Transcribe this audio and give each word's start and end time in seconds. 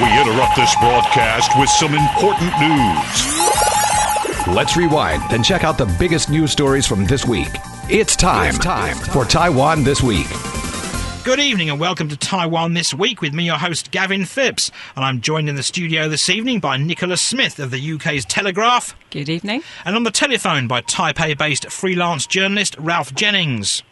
We 0.00 0.06
interrupt 0.18 0.56
this 0.56 0.74
broadcast 0.76 1.52
with 1.58 1.68
some 1.68 1.94
important 1.94 2.50
news. 2.58 4.46
Let's 4.46 4.74
rewind 4.74 5.22
and 5.32 5.44
check 5.44 5.64
out 5.64 5.76
the 5.76 5.94
biggest 5.98 6.30
news 6.30 6.50
stories 6.50 6.86
from 6.86 7.04
this 7.04 7.26
week. 7.26 7.50
It's 7.90 8.16
time, 8.16 8.54
it's 8.54 8.58
time 8.58 8.96
for 8.96 9.26
Taiwan 9.26 9.84
This 9.84 10.02
Week. 10.02 10.26
Good 11.24 11.40
evening 11.40 11.68
and 11.68 11.78
welcome 11.78 12.08
to 12.08 12.16
Taiwan 12.16 12.72
This 12.72 12.94
Week 12.94 13.20
with 13.20 13.34
me, 13.34 13.44
your 13.44 13.58
host 13.58 13.90
Gavin 13.90 14.24
Phipps. 14.24 14.70
And 14.96 15.04
I'm 15.04 15.20
joined 15.20 15.50
in 15.50 15.56
the 15.56 15.62
studio 15.62 16.08
this 16.08 16.30
evening 16.30 16.60
by 16.60 16.78
Nicola 16.78 17.18
Smith 17.18 17.58
of 17.58 17.70
the 17.70 17.92
UK's 17.92 18.24
Telegraph. 18.24 18.96
Good 19.10 19.28
evening. 19.28 19.62
And 19.84 19.94
on 19.94 20.04
the 20.04 20.10
telephone 20.10 20.68
by 20.68 20.80
Taipei 20.80 21.36
based 21.36 21.70
freelance 21.70 22.26
journalist 22.26 22.76
Ralph 22.78 23.14
Jennings. 23.14 23.82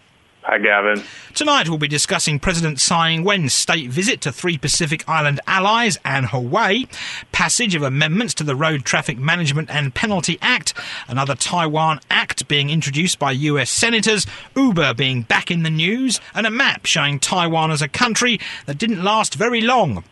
Hi, 0.43 0.57
Gavin. 0.57 1.03
Tonight 1.35 1.69
we'll 1.69 1.77
be 1.77 1.87
discussing 1.87 2.39
President 2.39 2.81
Tsai 2.81 3.11
Ing-wen's 3.11 3.53
state 3.53 3.91
visit 3.91 4.23
to 4.23 4.33
three 4.33 4.57
Pacific 4.57 5.07
Island 5.07 5.39
allies 5.47 5.99
and 6.03 6.27
Hawaii, 6.27 6.87
passage 7.31 7.75
of 7.75 7.83
amendments 7.83 8.33
to 8.35 8.45
the 8.45 8.57
Road 8.57 8.87
Traffic 8.87 9.19
Management 9.19 9.69
and 9.71 9.95
Penalty 9.95 10.39
Act, 10.41 10.73
another 11.09 11.34
Taiwan 11.34 12.01
Act 12.11 12.48
being 12.48 12.71
introduced 12.71 13.19
by 13.19 13.33
US 13.33 13.69
senators, 13.69 14.27
Uber 14.57 14.95
being 14.95 15.23
back 15.23 15.51
in 15.51 15.62
the 15.62 15.71
news, 15.71 16.23
and 16.34 16.47
a 16.47 16.51
map 16.51 16.87
showing 16.87 17.20
Taiwan 17.20 17.70
as 17.70 17.83
a 17.83 17.89
country 17.89 18.41
that 18.65 18.79
didn't 18.79 19.05
last 19.05 19.34
very 19.34 19.61
long. 19.61 20.05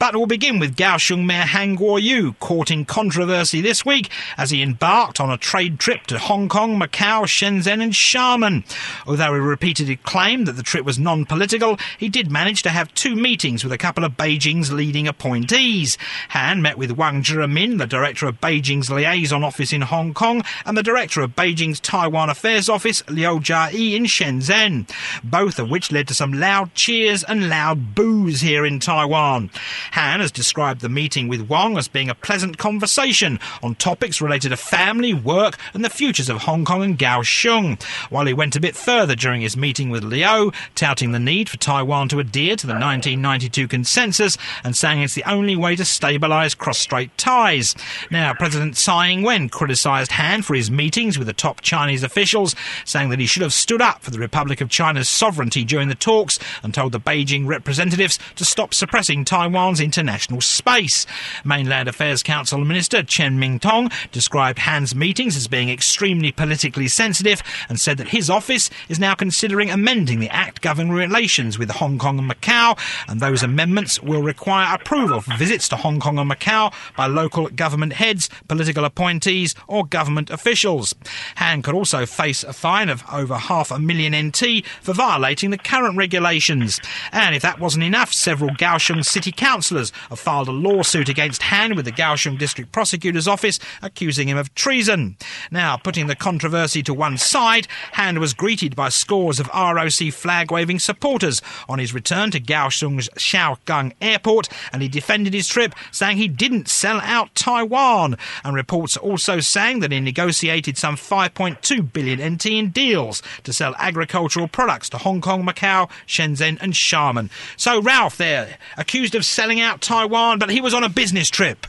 But 0.00 0.16
we'll 0.16 0.26
begin 0.26 0.58
with 0.58 0.76
Kaohsiung 0.76 1.24
Mayor 1.24 1.46
Han 1.46 1.78
Kuo-yu 1.78 2.34
courting 2.40 2.84
controversy 2.84 3.60
this 3.60 3.86
week 3.86 4.10
as 4.36 4.50
he 4.50 4.62
embarked 4.62 5.20
on 5.20 5.30
a 5.30 5.38
trade 5.38 5.78
trip 5.78 6.08
to 6.08 6.18
Hong 6.18 6.48
Kong, 6.48 6.78
Macau, 6.78 7.22
Shenzhen 7.24 7.80
and 7.80 7.92
Xiamen. 7.92 8.64
Although 9.06 9.34
he 9.34 9.40
repeatedly 9.76 9.96
claimed 10.04 10.46
that 10.46 10.52
the 10.52 10.62
trip 10.62 10.86
was 10.86 10.98
non 10.98 11.26
political, 11.26 11.76
he 11.98 12.08
did 12.08 12.30
manage 12.30 12.62
to 12.62 12.70
have 12.70 12.92
two 12.94 13.14
meetings 13.14 13.62
with 13.62 13.72
a 13.74 13.78
couple 13.78 14.04
of 14.04 14.16
Beijing's 14.16 14.72
leading 14.72 15.06
appointees. 15.06 15.98
Han 16.30 16.62
met 16.62 16.78
with 16.78 16.92
Wang 16.92 17.22
Zhimin, 17.22 17.76
the 17.76 17.86
director 17.86 18.26
of 18.26 18.40
Beijing's 18.40 18.90
liaison 18.90 19.44
office 19.44 19.74
in 19.74 19.82
Hong 19.82 20.14
Kong, 20.14 20.42
and 20.64 20.78
the 20.78 20.82
director 20.82 21.20
of 21.20 21.36
Beijing's 21.36 21.78
Taiwan 21.78 22.30
Affairs 22.30 22.70
Office, 22.70 23.06
Liu 23.10 23.38
Jieyi, 23.38 23.94
in 23.94 24.04
Shenzhen, 24.04 24.88
both 25.22 25.58
of 25.58 25.68
which 25.68 25.92
led 25.92 26.08
to 26.08 26.14
some 26.14 26.32
loud 26.32 26.74
cheers 26.74 27.22
and 27.24 27.50
loud 27.50 27.94
boos 27.94 28.40
here 28.40 28.64
in 28.64 28.80
Taiwan. 28.80 29.50
Han 29.92 30.20
has 30.20 30.32
described 30.32 30.80
the 30.80 30.88
meeting 30.88 31.28
with 31.28 31.50
Wang 31.50 31.76
as 31.76 31.86
being 31.88 32.08
a 32.08 32.14
pleasant 32.14 32.56
conversation 32.56 33.38
on 33.62 33.74
topics 33.74 34.22
related 34.22 34.50
to 34.50 34.56
family, 34.56 35.12
work, 35.12 35.58
and 35.74 35.84
the 35.84 35.90
futures 35.90 36.30
of 36.30 36.38
Hong 36.38 36.64
Kong 36.64 36.82
and 36.82 36.98
Kaohsiung, 36.98 37.82
while 38.08 38.24
he 38.24 38.32
went 38.32 38.56
a 38.56 38.60
bit 38.60 38.74
further 38.74 39.14
during 39.14 39.42
his 39.42 39.54
meeting 39.54 39.65
with 39.66 40.04
Liu, 40.04 40.52
touting 40.76 41.10
the 41.10 41.18
need 41.18 41.48
for 41.48 41.56
Taiwan 41.56 42.08
to 42.10 42.20
adhere 42.20 42.54
to 42.54 42.68
the 42.68 42.74
1992 42.74 43.66
consensus 43.66 44.38
and 44.62 44.76
saying 44.76 45.02
it's 45.02 45.16
the 45.16 45.28
only 45.28 45.56
way 45.56 45.74
to 45.74 45.82
stabilise 45.82 46.56
cross-strait 46.56 47.10
ties. 47.18 47.74
Now, 48.08 48.32
President 48.32 48.76
Tsai 48.76 49.08
Ing-wen 49.08 49.48
criticised 49.48 50.12
Han 50.12 50.42
for 50.42 50.54
his 50.54 50.70
meetings 50.70 51.18
with 51.18 51.26
the 51.26 51.32
top 51.32 51.62
Chinese 51.62 52.04
officials, 52.04 52.54
saying 52.84 53.08
that 53.08 53.18
he 53.18 53.26
should 53.26 53.42
have 53.42 53.52
stood 53.52 53.82
up 53.82 54.02
for 54.02 54.12
the 54.12 54.20
Republic 54.20 54.60
of 54.60 54.70
China's 54.70 55.08
sovereignty 55.08 55.64
during 55.64 55.88
the 55.88 55.96
talks 55.96 56.38
and 56.62 56.72
told 56.72 56.92
the 56.92 57.00
Beijing 57.00 57.48
representatives 57.48 58.20
to 58.36 58.44
stop 58.44 58.72
suppressing 58.72 59.24
Taiwan's 59.24 59.80
international 59.80 60.40
space. 60.40 61.06
Mainland 61.44 61.88
Affairs 61.88 62.22
Council 62.22 62.64
Minister 62.64 63.02
Chen 63.02 63.40
Ming-tong 63.40 63.90
described 64.12 64.60
Han's 64.60 64.94
meetings 64.94 65.36
as 65.36 65.48
being 65.48 65.70
extremely 65.70 66.30
politically 66.30 66.86
sensitive 66.86 67.42
and 67.68 67.80
said 67.80 67.98
that 67.98 68.08
his 68.08 68.30
office 68.30 68.70
is 68.88 69.00
now 69.00 69.16
considering 69.16 69.55
amending 69.64 70.20
the 70.20 70.28
act 70.28 70.60
governing 70.60 70.92
relations 70.92 71.58
with 71.58 71.70
Hong 71.70 71.98
Kong 71.98 72.18
and 72.18 72.30
Macau, 72.30 72.78
and 73.08 73.20
those 73.20 73.42
amendments 73.42 74.02
will 74.02 74.22
require 74.22 74.74
approval 74.74 75.22
for 75.22 75.34
visits 75.36 75.68
to 75.70 75.76
Hong 75.76 75.98
Kong 75.98 76.18
and 76.18 76.30
Macau 76.30 76.72
by 76.96 77.06
local 77.06 77.48
government 77.48 77.94
heads, 77.94 78.28
political 78.48 78.84
appointees, 78.84 79.54
or 79.66 79.86
government 79.86 80.30
officials. 80.30 80.94
Han 81.36 81.62
could 81.62 81.74
also 81.74 82.04
face 82.04 82.44
a 82.44 82.52
fine 82.52 82.88
of 82.88 83.02
over 83.12 83.36
half 83.36 83.70
a 83.70 83.78
million 83.78 84.14
NT 84.28 84.64
for 84.82 84.92
violating 84.92 85.50
the 85.50 85.58
current 85.58 85.96
regulations. 85.96 86.80
And 87.10 87.34
if 87.34 87.42
that 87.42 87.58
wasn't 87.58 87.84
enough, 87.84 88.12
several 88.12 88.50
Kaohsiung 88.50 89.04
city 89.04 89.32
councillors 89.32 89.90
have 90.10 90.20
filed 90.20 90.48
a 90.48 90.52
lawsuit 90.52 91.08
against 91.08 91.42
Han 91.44 91.74
with 91.74 91.84
the 91.84 91.92
Kaohsiung 91.92 92.38
District 92.38 92.70
Prosecutor's 92.72 93.28
Office, 93.28 93.58
accusing 93.82 94.28
him 94.28 94.36
of 94.36 94.54
treason. 94.54 95.16
Now, 95.50 95.76
putting 95.76 96.06
the 96.06 96.14
controversy 96.14 96.82
to 96.82 96.94
one 96.94 97.18
side, 97.18 97.68
Han 97.92 98.20
was 98.20 98.34
greeted 98.34 98.76
by 98.76 98.88
scores 98.88 99.40
of 99.40 99.45
ROC 99.54 100.12
flag 100.12 100.50
waving 100.50 100.78
supporters 100.78 101.42
on 101.68 101.78
his 101.78 101.94
return 101.94 102.30
to 102.30 102.40
Kaohsiung's 102.40 103.08
Xiaogang 103.10 103.92
Airport, 104.00 104.48
and 104.72 104.82
he 104.82 104.88
defended 104.88 105.34
his 105.34 105.48
trip, 105.48 105.74
saying 105.90 106.16
he 106.16 106.28
didn't 106.28 106.68
sell 106.68 107.00
out 107.00 107.34
Taiwan. 107.34 108.16
And 108.44 108.54
reports 108.54 108.96
also 108.96 109.40
saying 109.40 109.80
that 109.80 109.92
he 109.92 110.00
negotiated 110.00 110.78
some 110.78 110.96
5.2 110.96 111.92
billion 111.92 112.34
NT 112.34 112.46
in 112.46 112.70
deals 112.70 113.22
to 113.44 113.52
sell 113.52 113.74
agricultural 113.78 114.48
products 114.48 114.88
to 114.90 114.98
Hong 114.98 115.20
Kong, 115.20 115.44
Macau, 115.44 115.90
Shenzhen, 116.06 116.58
and 116.60 116.72
Xiamen. 116.72 117.30
So 117.56 117.80
Ralph 117.80 118.16
there, 118.16 118.58
accused 118.76 119.14
of 119.14 119.24
selling 119.24 119.60
out 119.60 119.80
Taiwan, 119.80 120.38
but 120.38 120.50
he 120.50 120.60
was 120.60 120.74
on 120.74 120.84
a 120.84 120.88
business 120.88 121.30
trip. 121.30 121.66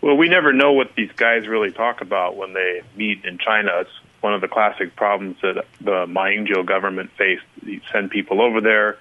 Well, 0.00 0.16
we 0.16 0.28
never 0.28 0.52
know 0.52 0.72
what 0.72 0.94
these 0.96 1.12
guys 1.12 1.46
really 1.46 1.70
talk 1.70 2.00
about 2.00 2.36
when 2.36 2.54
they 2.54 2.82
meet 2.96 3.24
in 3.24 3.38
China. 3.38 3.70
It's 3.82 3.90
one 4.22 4.32
of 4.34 4.40
the 4.40 4.48
classic 4.48 4.96
problems 4.96 5.36
that 5.42 5.66
the 5.80 6.06
Ma 6.06 6.26
Ying-jeou 6.26 6.64
government 6.64 7.10
faced. 7.18 7.42
You 7.64 7.80
send 7.92 8.10
people 8.10 8.40
over 8.40 8.60
there, 8.60 8.96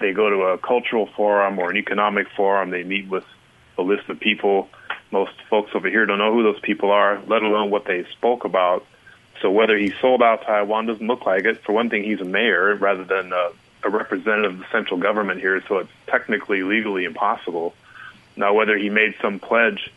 they 0.00 0.12
go 0.12 0.30
to 0.30 0.42
a 0.46 0.58
cultural 0.58 1.06
forum 1.06 1.58
or 1.58 1.70
an 1.70 1.76
economic 1.76 2.28
forum, 2.30 2.70
they 2.70 2.82
meet 2.82 3.08
with 3.08 3.24
a 3.78 3.82
list 3.82 4.08
of 4.08 4.18
people. 4.18 4.68
Most 5.10 5.32
folks 5.50 5.72
over 5.74 5.88
here 5.88 6.06
don't 6.06 6.18
know 6.18 6.32
who 6.32 6.42
those 6.42 6.60
people 6.60 6.90
are, 6.90 7.20
let 7.26 7.42
alone 7.42 7.70
what 7.70 7.84
they 7.84 8.04
spoke 8.12 8.44
about. 8.44 8.84
So 9.42 9.50
whether 9.50 9.76
he 9.76 9.92
sold 10.00 10.22
out 10.22 10.42
Taiwan 10.42 10.86
doesn't 10.86 11.06
look 11.06 11.26
like 11.26 11.44
it. 11.44 11.62
For 11.64 11.72
one 11.72 11.90
thing, 11.90 12.04
he's 12.04 12.20
a 12.20 12.24
mayor 12.24 12.74
rather 12.76 13.04
than 13.04 13.32
a, 13.32 13.50
a 13.84 13.90
representative 13.90 14.52
of 14.52 14.58
the 14.60 14.66
central 14.72 14.98
government 14.98 15.40
here, 15.40 15.62
so 15.68 15.78
it's 15.78 15.90
technically 16.06 16.62
legally 16.62 17.04
impossible. 17.04 17.74
Now, 18.36 18.54
whether 18.54 18.76
he 18.78 18.88
made 18.88 19.16
some 19.20 19.38
pledge 19.38 19.92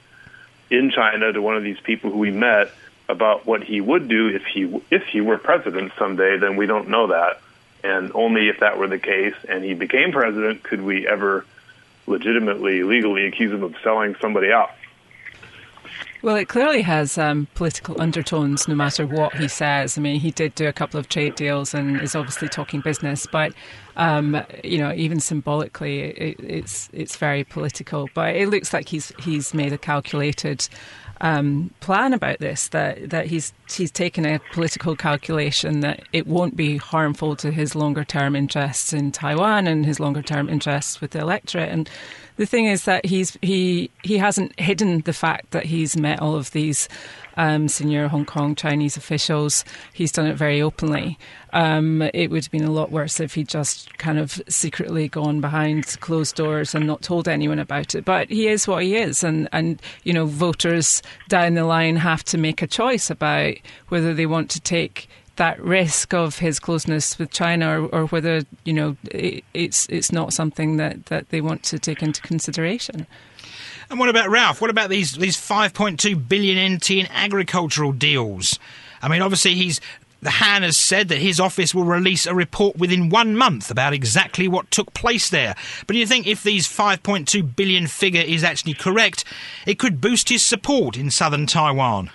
in 0.70 0.92
China 0.92 1.32
to 1.32 1.42
one 1.42 1.56
of 1.56 1.64
these 1.64 1.80
people 1.80 2.12
who 2.12 2.18
we 2.18 2.32
met 2.32 2.72
about 3.08 3.46
what 3.46 3.64
he 3.64 3.82
would 3.82 4.08
do 4.08 4.28
if 4.28 4.44
he 4.46 4.82
if 4.90 5.04
he 5.08 5.22
were 5.22 5.38
president 5.38 5.92
someday, 5.98 6.38
then 6.38 6.56
we 6.56 6.66
don't 6.66 6.90
know 6.90 7.08
that. 7.08 7.42
And 7.84 8.12
only 8.16 8.50
if 8.50 8.62
that 8.62 8.78
were 8.80 8.88
the 8.88 8.98
case 8.98 9.36
and 9.48 9.64
he 9.64 9.74
became 9.76 10.12
president 10.12 10.64
could 10.64 10.82
we 10.82 11.08
ever 11.08 11.46
legitimately, 12.08 12.84
legally 12.84 13.26
accuse 13.26 13.52
him 13.52 13.64
of 13.64 13.76
selling 13.84 14.16
somebody 14.22 14.52
out. 14.52 14.72
Well, 16.22 16.38
it 16.38 16.48
clearly 16.48 16.82
has 16.82 17.18
um, 17.18 17.48
political 17.54 18.02
undertones 18.02 18.68
no 18.68 18.74
matter 18.74 19.06
what 19.06 19.36
he 19.36 19.48
says. 19.48 19.98
I 19.98 20.02
mean, 20.02 20.20
he 20.20 20.32
did 20.32 20.56
do 20.56 20.68
a 20.68 20.74
couple 20.74 21.00
of 21.00 21.08
trade 21.08 21.36
deals 21.36 21.74
and 21.74 22.02
is 22.02 22.16
obviously 22.16 22.50
talking 22.50 22.82
business, 22.82 23.28
but 23.32 23.54
um, 23.96 24.42
you 24.64 24.78
know, 24.78 24.92
even 24.94 25.20
symbolically, 25.20 26.02
it, 26.02 26.40
it's 26.40 26.90
it's 26.94 27.16
very 27.16 27.44
political. 27.44 28.10
But 28.14 28.36
it 28.36 28.50
looks 28.50 28.74
like 28.74 28.90
he's 28.90 29.12
he's 29.20 29.54
made 29.54 29.72
a 29.72 29.78
calculated 29.78 30.68
um, 31.22 31.72
plan 31.80 32.14
about 32.14 32.40
this. 32.40 32.70
That 32.70 33.10
that 33.10 33.28
he's 33.28 33.54
he's 33.72 33.92
taken 33.92 34.26
a 34.26 34.40
political 34.52 34.96
calculation 34.96 35.82
that 35.82 36.04
it 36.12 36.28
won't 36.28 36.56
be 36.56 36.78
harmful 36.78 37.36
to 37.38 37.52
his 37.52 37.76
longer 37.76 38.04
term 38.04 38.36
interests 38.36 38.94
in 38.94 39.12
Taiwan 39.12 39.68
and 39.68 39.86
his 39.86 40.00
longer 40.00 40.22
term 40.22 40.50
interests 40.50 41.02
with 41.02 41.12
the 41.12 41.20
electorate. 41.20 41.70
And 41.70 41.90
the 42.38 42.46
thing 42.46 42.66
is 42.66 42.84
that 42.86 43.06
he's 43.06 43.38
he 43.42 43.90
he 44.04 44.18
hasn't 44.18 44.58
hidden 44.60 45.02
the 45.02 45.14
fact 45.14 45.52
that 45.52 45.66
he's 45.66 45.96
met 45.98 46.22
all 46.22 46.36
of 46.36 46.52
these 46.52 46.90
um, 47.38 47.68
senior 47.68 48.08
Hong 48.08 48.26
Kong 48.26 48.56
Chinese 48.56 48.98
officials. 48.98 49.66
He's 49.94 50.12
done 50.12 50.28
it 50.28 50.36
very 50.36 50.62
openly. 50.62 51.18
Um, 51.54 52.02
it 52.14 52.30
would 52.30 52.44
have 52.44 52.52
been 52.52 52.64
a 52.64 52.72
lot 52.72 52.92
worse 52.92 53.20
if 53.20 53.36
he'd 53.36 53.48
just 53.48 53.98
kind 53.98 54.20
of 54.20 54.42
secretly 54.48 55.08
gone 55.08 55.42
behind 55.42 56.00
closed 56.02 56.36
doors 56.36 56.76
and 56.76 56.86
not 56.86 57.02
told 57.02 57.28
anyone 57.28 57.60
about 57.60 57.96
it. 57.96 58.06
But 58.06 58.30
he 58.30 58.48
is 58.48 58.68
what 58.68 58.84
he 58.84 58.96
is, 58.96 59.24
and 59.24 59.48
and 59.52 59.82
you 60.04 60.14
know 60.14 60.26
voters 60.26 61.02
down 61.30 61.56
the 61.56 61.66
line 61.66 61.96
have 61.98 62.24
to 62.26 62.38
make 62.38 62.62
a 62.62 62.68
choice 62.68 63.10
about 63.10 63.56
whether 63.90 64.14
they 64.14 64.26
want 64.26 64.50
to 64.52 64.60
take 64.60 65.08
that 65.38 65.62
risk 65.62 66.14
of 66.14 66.40
his 66.40 66.60
closeness 66.60 67.18
with 67.20 67.32
China, 67.32 67.82
or, 67.82 67.88
or 67.88 68.06
whether 68.08 68.44
you 68.64 68.74
know 68.74 68.98
it, 69.12 69.44
it's 69.54 69.88
it's 69.90 70.12
not 70.12 70.34
something 70.34 70.78
that, 70.78 71.08
that 71.08 71.30
they 71.30 71.42
want 71.42 71.64
to 71.64 71.80
take 71.80 72.02
into 72.02 72.22
consideration. 72.22 73.08
And 73.90 74.00
what 74.00 74.10
about 74.10 74.30
Ralph? 74.30 74.62
What 74.62 74.70
about 74.70 74.90
these 74.90 75.14
these 75.14 75.38
5.2 75.38 76.28
billion 76.28 76.76
NT 76.76 76.92
in 76.92 77.08
agricultural 77.12 77.92
deals? 77.92 78.60
I 79.02 79.08
mean, 79.08 79.22
obviously 79.22 79.54
he's 79.54 79.80
the 80.22 80.32
Han 80.32 80.64
has 80.64 80.76
said 80.76 81.10
that 81.10 81.20
his 81.20 81.40
office 81.40 81.76
will 81.76 81.84
release 81.84 82.26
a 82.26 82.34
report 82.34 82.78
within 82.78 83.10
one 83.10 83.36
month 83.36 83.70
about 83.70 83.94
exactly 83.94 84.48
what 84.48 84.72
took 84.72 84.92
place 84.94 85.30
there. 85.30 85.56
But 85.86 85.94
do 85.94 86.00
you 86.00 86.08
think 86.08 86.26
if 86.26 86.42
these 86.42 86.68
5.2 86.68 87.56
billion 87.56 87.86
figure 87.86 88.24
is 88.24 88.44
actually 88.44 88.74
correct, 88.74 89.24
it 89.68 89.78
could 89.78 90.02
boost 90.02 90.30
his 90.30 90.44
support 90.44 90.98
in 90.98 91.12
southern 91.12 91.46
Taiwan? 91.46 92.10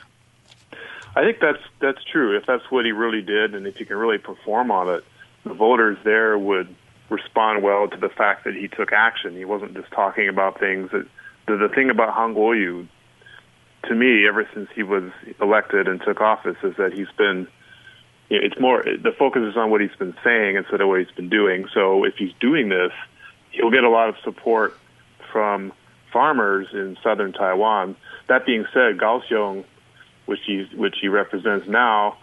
I 1.15 1.23
think 1.23 1.39
that's 1.41 1.63
that's 1.81 2.03
true. 2.05 2.37
If 2.37 2.47
that's 2.47 2.71
what 2.71 2.85
he 2.85 2.93
really 2.93 3.23
did, 3.23 3.55
and 3.55 3.67
if 3.67 3.77
he 3.77 3.85
can 3.85 3.97
really 3.97 4.19
perform 4.19 4.71
on 4.71 4.89
it, 4.89 5.05
the 5.45 5.55
voters 5.55 5.99
there 6.05 6.39
would 6.39 6.75
respond 7.09 7.63
well 7.63 7.89
to 7.89 7.97
the 7.97 8.09
fact 8.09 8.45
that 8.45 8.55
he 8.55 8.69
took 8.69 8.93
action. 8.93 9.37
He 9.37 9.45
wasn't 9.45 9.75
just 9.75 9.91
talking 9.91 10.29
about 10.29 10.61
things. 10.61 10.91
That, 10.93 11.07
the, 11.47 11.57
the 11.57 11.69
thing 11.69 11.91
about 11.91 12.15
Han 12.15 12.35
Kuo-yu, 12.35 12.87
to 13.89 13.95
me, 13.95 14.29
ever 14.29 14.49
since 14.55 14.69
he 14.75 14.85
was 14.85 15.11
elected 15.41 15.89
and 15.89 16.01
took 16.01 16.21
office, 16.21 16.57
is 16.63 16.77
that 16.77 16.93
he's 16.93 17.11
been 17.19 17.49
it's 18.31 18.59
more 18.61 18.85
the 18.85 19.13
focus 19.19 19.43
is 19.43 19.57
on 19.57 19.71
what 19.71 19.81
he's 19.81 19.95
been 19.99 20.15
saying 20.23 20.55
instead 20.57 20.81
of 20.81 20.89
what 20.89 21.01
he's 21.01 21.11
been 21.17 21.29
doing. 21.29 21.67
So 21.75 22.05
if 22.05 22.15
he's 22.15 22.33
doing 22.41 22.69
this, 22.69 22.93
he'll 23.51 23.73
get 23.73 23.83
a 23.83 23.91
lot 23.91 24.09
of 24.09 24.15
support 24.23 24.79
from 25.33 25.73
farmers 26.13 26.69
in 26.73 26.97
southern 27.03 27.33
Taiwan. 27.33 27.97
That 28.29 28.47
being 28.47 28.67
said, 28.73 28.99
Kaohsiung, 28.99 29.65
which 30.27 30.41
he 30.47 30.69
which 30.75 30.97
he 31.01 31.09
represents 31.09 31.67
now, 31.69 32.17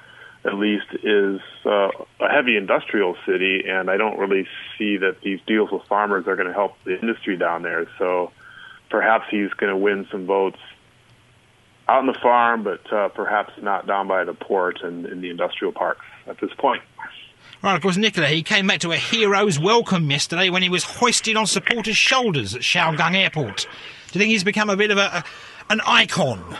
at 0.46 0.54
least 0.54 0.88
is 1.04 1.42
uh, 1.66 1.90
a 2.20 2.30
heavy 2.30 2.56
industrial 2.58 3.16
city, 3.26 3.64
and 3.68 3.90
I 3.90 3.98
don't 3.98 4.18
really 4.18 4.48
see 4.78 4.98
that 4.98 5.22
these 5.22 5.40
deals 5.46 5.72
with 5.72 5.84
farmers 5.84 6.28
are 6.28 6.36
going 6.36 6.48
to 6.48 6.54
help 6.54 6.76
the 6.86 7.00
industry 7.00 7.38
down 7.38 7.64
there. 7.64 7.88
So 7.98 8.32
perhaps 8.90 9.26
he's 9.30 9.52
going 9.52 9.72
to 9.72 9.78
win 9.78 10.08
some 10.12 10.26
votes 10.26 10.60
out 11.90 12.00
on 12.00 12.08
the 12.08 12.18
farm, 12.22 12.64
but 12.64 12.92
uh, 12.92 13.10
perhaps 13.10 13.54
not 13.62 13.88
down 13.88 14.08
by 14.08 14.24
the 14.24 14.34
port 14.34 14.82
and 14.82 15.06
in 15.06 15.22
the 15.22 15.30
industrial 15.30 15.72
parks 15.72 16.06
at 16.28 16.40
this 16.40 16.52
point. 16.58 16.82
Right, 17.64 17.76
of 17.76 17.82
course, 17.82 17.98
Nicola, 17.98 18.28
he 18.28 18.44
came 18.44 18.68
back 18.68 18.82
to 18.82 18.92
a 18.92 18.98
hero's 18.98 19.60
welcome 19.60 20.10
yesterday 20.12 20.50
when 20.50 20.62
he 20.62 20.70
was 20.70 20.84
hoisted 20.84 21.36
on 21.36 21.48
supporters' 21.48 21.98
shoulders 21.98 22.54
at 22.54 22.62
Xiaogang 22.62 23.16
Airport. 23.16 23.68
Do 24.12 24.20
you 24.20 24.20
think 24.20 24.30
he's 24.30 24.44
become 24.44 24.70
a 24.70 24.78
bit 24.78 24.92
of 24.92 24.98
a, 24.98 25.02
a 25.02 25.24
an 25.70 25.82
icon? 25.86 26.56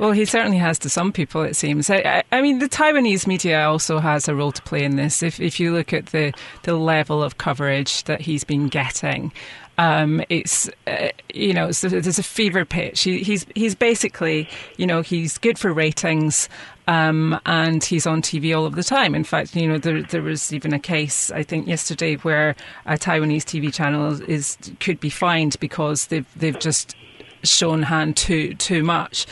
Well, 0.00 0.12
he 0.12 0.24
certainly 0.24 0.56
has 0.56 0.78
to 0.78 0.88
some 0.88 1.12
people, 1.12 1.42
it 1.42 1.56
seems. 1.56 1.90
I, 1.90 2.22
I, 2.32 2.40
mean, 2.40 2.58
the 2.58 2.70
Taiwanese 2.70 3.26
media 3.26 3.68
also 3.68 3.98
has 3.98 4.28
a 4.28 4.34
role 4.34 4.50
to 4.50 4.62
play 4.62 4.82
in 4.82 4.96
this. 4.96 5.22
If, 5.22 5.38
if 5.38 5.60
you 5.60 5.74
look 5.74 5.92
at 5.92 6.06
the, 6.06 6.32
the 6.62 6.74
level 6.74 7.22
of 7.22 7.36
coverage 7.36 8.04
that 8.04 8.22
he's 8.22 8.42
been 8.42 8.68
getting, 8.68 9.30
um, 9.76 10.22
it's 10.30 10.70
uh, 10.86 11.08
you 11.32 11.52
know 11.52 11.70
there's 11.70 12.18
a 12.18 12.22
fever 12.22 12.64
pitch. 12.64 13.02
He, 13.02 13.22
he's 13.22 13.46
he's 13.54 13.74
basically 13.74 14.46
you 14.76 14.86
know 14.86 15.00
he's 15.00 15.38
good 15.38 15.58
for 15.58 15.72
ratings. 15.72 16.48
Um, 16.86 17.38
and 17.46 17.84
he's 17.84 18.04
on 18.06 18.20
TV 18.20 18.56
all 18.56 18.66
of 18.66 18.74
the 18.74 18.82
time. 18.82 19.14
In 19.14 19.22
fact, 19.24 19.54
you 19.54 19.68
know 19.68 19.78
there 19.78 20.02
there 20.02 20.22
was 20.22 20.52
even 20.52 20.74
a 20.74 20.78
case 20.78 21.30
I 21.30 21.42
think 21.42 21.66
yesterday 21.66 22.16
where 22.16 22.56
a 22.84 22.94
Taiwanese 22.94 23.44
TV 23.44 23.72
channel 23.72 24.20
is 24.28 24.58
could 24.80 24.98
be 25.00 25.08
fined 25.08 25.56
because 25.60 26.08
they've 26.08 26.26
they've 26.36 26.58
just 26.58 26.94
shown 27.42 27.84
Han 27.84 28.12
too 28.12 28.54
too 28.54 28.82
much 28.82 29.26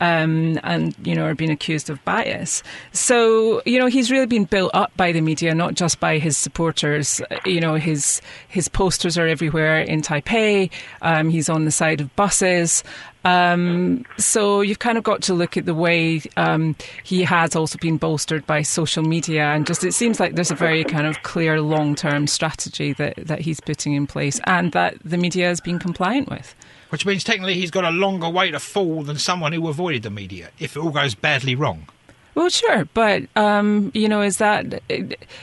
um, 0.00 0.58
and 0.62 0.94
you 1.04 1.14
know 1.14 1.24
are 1.24 1.34
being 1.34 1.50
accused 1.50 1.90
of 1.90 2.04
bias. 2.04 2.62
So 2.92 3.62
you 3.64 3.78
know 3.78 3.86
he's 3.86 4.10
really 4.10 4.26
been 4.26 4.44
built 4.44 4.70
up 4.74 4.96
by 4.96 5.12
the 5.12 5.20
media, 5.20 5.54
not 5.54 5.74
just 5.74 6.00
by 6.00 6.18
his 6.18 6.36
supporters. 6.36 7.20
You 7.44 7.60
know 7.60 7.74
his 7.74 8.20
his 8.48 8.68
posters 8.68 9.16
are 9.18 9.26
everywhere 9.26 9.80
in 9.80 10.02
Taipei. 10.02 10.70
Um, 11.02 11.30
he's 11.30 11.48
on 11.48 11.64
the 11.64 11.70
side 11.70 12.00
of 12.00 12.14
buses. 12.16 12.84
Um, 13.24 14.04
so 14.18 14.60
you've 14.60 14.80
kind 14.80 14.98
of 14.98 15.04
got 15.04 15.22
to 15.22 15.34
look 15.34 15.56
at 15.56 15.64
the 15.64 15.74
way 15.74 16.20
um, 16.36 16.76
he 17.04 17.22
has 17.22 17.56
also 17.56 17.78
been 17.78 17.96
bolstered 17.96 18.46
by 18.46 18.60
social 18.62 19.02
media, 19.02 19.44
and 19.44 19.66
just 19.66 19.82
it 19.82 19.94
seems 19.94 20.20
like 20.20 20.34
there's 20.34 20.50
a 20.50 20.54
very 20.56 20.84
kind 20.84 21.06
of 21.06 21.22
clear 21.22 21.60
long-term 21.60 22.26
strategy 22.26 22.92
that 22.94 23.14
that 23.16 23.40
he's 23.40 23.60
putting 23.60 23.94
in 23.94 24.06
place, 24.06 24.40
and 24.44 24.72
that 24.72 24.96
the 25.02 25.16
media 25.16 25.46
has 25.46 25.60
been 25.60 25.78
compliant 25.78 26.28
with 26.28 26.54
which 26.94 27.04
means 27.04 27.24
technically 27.24 27.54
he's 27.54 27.72
got 27.72 27.82
a 27.82 27.90
longer 27.90 28.28
way 28.28 28.52
to 28.52 28.60
fall 28.60 29.02
than 29.02 29.18
someone 29.18 29.52
who 29.52 29.66
avoided 29.66 30.04
the 30.04 30.10
media 30.10 30.50
if 30.60 30.76
it 30.76 30.78
all 30.78 30.92
goes 30.92 31.12
badly 31.12 31.56
wrong. 31.56 31.88
Well, 32.36 32.48
sure, 32.48 32.84
but 32.94 33.24
um, 33.34 33.90
you 33.94 34.08
know, 34.08 34.22
is 34.22 34.36
that 34.36 34.80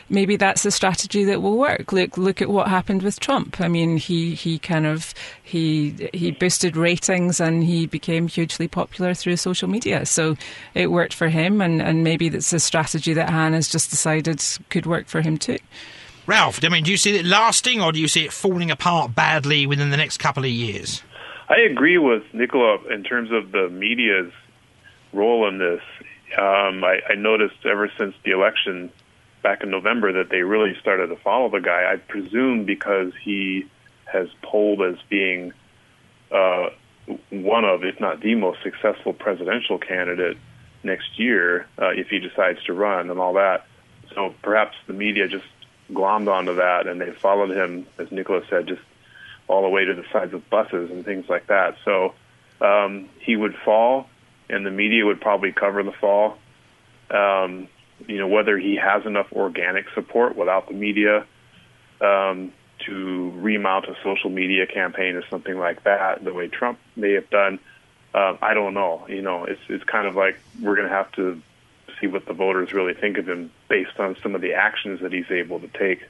maybe 0.07 0.38
that's 0.38 0.65
a 0.65 0.71
strategy 0.71 1.25
that 1.25 1.42
will 1.42 1.57
work? 1.57 1.92
Look, 1.92 2.18
look 2.18 2.42
at 2.42 2.48
what 2.48 2.69
happened 2.69 3.03
with 3.03 3.19
Trump. 3.19 3.59
I 3.59 3.68
mean, 3.68 3.98
he 3.98 4.33
he 4.33 4.59
kind 4.59 4.86
of 4.86 5.13
he 5.44 6.09
he 6.13 6.31
boosted 6.31 6.77
ratings 6.77 7.42
and 7.42 7.65
he 7.65 7.86
became 7.86 8.30
hugely 8.30 8.69
popular 8.69 9.13
through 9.13 9.36
social 9.36 9.68
media. 9.68 10.06
So 10.06 10.38
it 10.74 10.89
worked 10.89 11.13
for 11.13 11.27
him, 11.27 11.59
and 11.59 11.81
and 11.81 12.01
maybe 12.01 12.30
that's 12.30 12.53
a 12.53 12.62
strategy 12.62 13.12
that 13.12 13.30
Han 13.30 13.51
has 13.51 13.68
just 13.68 13.89
decided 13.89 14.42
could 14.69 14.86
work 14.86 15.09
for 15.09 15.19
him 15.19 15.38
too. 15.38 15.57
Ralph, 16.27 16.63
I 16.63 16.69
mean, 16.69 16.86
do 16.86 16.92
you 16.92 16.98
see 16.98 17.18
it 17.18 17.25
lasting, 17.25 17.81
or 17.81 17.92
do 17.92 18.00
you 18.00 18.07
see 18.07 18.24
it 18.24 18.31
falling 18.31 18.71
apart 18.71 19.13
badly 19.13 19.65
within 19.65 19.89
the 19.89 19.98
next 19.98 20.18
couple 20.18 20.45
of 20.45 20.50
years? 20.50 21.03
I 21.51 21.57
agree 21.69 21.98
with 21.98 22.24
Nicola 22.31 22.77
in 22.89 23.03
terms 23.03 23.30
of 23.30 23.51
the 23.51 23.68
media's 23.68 24.31
role 25.12 25.50
in 25.50 25.57
this. 25.57 25.81
Um, 26.38 26.81
I, 26.81 27.01
I 27.09 27.15
noticed 27.15 27.65
ever 27.65 27.92
since 27.98 28.15
the 28.24 28.31
election 28.31 28.89
back 29.44 29.62
in 29.62 29.69
November 29.69 30.13
that 30.13 30.30
they 30.30 30.44
really 30.44 30.77
started 30.80 31.07
to 31.07 31.18
follow 31.18 31.50
the 31.50 31.59
guy. 31.59 31.92
I 31.92 31.98
presume 31.98 32.63
because 32.63 33.12
he 33.21 33.65
has 34.06 34.30
polled 34.42 34.81
as 34.81 34.95
being 35.09 35.51
uh, 36.31 36.69
one 37.31 37.65
of, 37.65 37.83
if 37.83 38.00
not 38.00 38.21
the 38.21 38.36
most 38.36 38.63
successful 38.63 39.12
presidential 39.12 39.77
candidate 39.77 40.38
next 40.83 41.19
year 41.19 41.68
uh, 41.77 41.89
if 41.89 42.07
he 42.07 42.19
decides 42.19 42.63
to 42.63 42.74
run 42.74 43.09
and 43.09 43.19
all 43.19 43.33
that. 43.33 43.65
So 44.15 44.33
perhaps 44.42 44.77
the 44.88 44.94
media 44.94 45.27
just 45.27 45.44
glommed 45.92 46.31
onto 46.31 46.56
that 46.56 46.88
and 46.88 47.01
they 47.01 47.12
followed 47.12 47.51
him, 47.51 47.88
as 47.98 48.09
Nicola 48.09 48.42
said, 48.50 48.68
just 48.68 48.81
all 49.47 49.61
the 49.61 49.69
way 49.69 49.85
to 49.85 49.93
the 49.93 50.05
sides 50.11 50.33
of 50.33 50.49
buses 50.49 50.91
and 50.91 51.03
things 51.03 51.27
like 51.29 51.47
that. 51.47 51.75
So 51.83 52.13
um, 52.61 53.09
he 53.19 53.35
would 53.35 53.55
fall, 53.65 54.07
and 54.49 54.65
the 54.65 54.71
media 54.71 55.05
would 55.05 55.21
probably 55.21 55.51
cover 55.51 55.83
the 55.83 55.91
fall. 55.91 56.38
Um, 57.09 57.67
you 58.07 58.17
know, 58.17 58.27
whether 58.27 58.57
he 58.57 58.75
has 58.77 59.05
enough 59.05 59.31
organic 59.33 59.85
support 59.93 60.35
without 60.35 60.67
the 60.67 60.73
media 60.73 61.25
um, 61.99 62.51
to 62.85 63.31
remount 63.35 63.85
a 63.85 63.95
social 64.03 64.29
media 64.29 64.65
campaign 64.65 65.15
or 65.15 65.23
something 65.27 65.57
like 65.57 65.83
that, 65.83 66.23
the 66.23 66.33
way 66.33 66.47
Trump 66.47 66.79
may 66.95 67.13
have 67.13 67.29
done, 67.29 67.59
uh, 68.13 68.38
I 68.41 68.53
don't 68.53 68.73
know. 68.73 69.05
You 69.07 69.21
know, 69.21 69.45
it's 69.45 69.61
it's 69.69 69.83
kind 69.83 70.07
of 70.07 70.15
like 70.15 70.39
we're 70.61 70.75
going 70.75 70.88
to 70.88 70.93
have 70.93 71.11
to 71.13 71.41
see 71.99 72.07
what 72.07 72.25
the 72.25 72.33
voters 72.33 72.73
really 72.73 72.93
think 72.93 73.17
of 73.17 73.29
him 73.29 73.51
based 73.69 73.99
on 73.99 74.17
some 74.23 74.35
of 74.35 74.41
the 74.41 74.53
actions 74.53 75.01
that 75.01 75.13
he's 75.13 75.29
able 75.29 75.59
to 75.59 75.67
take. 75.67 76.01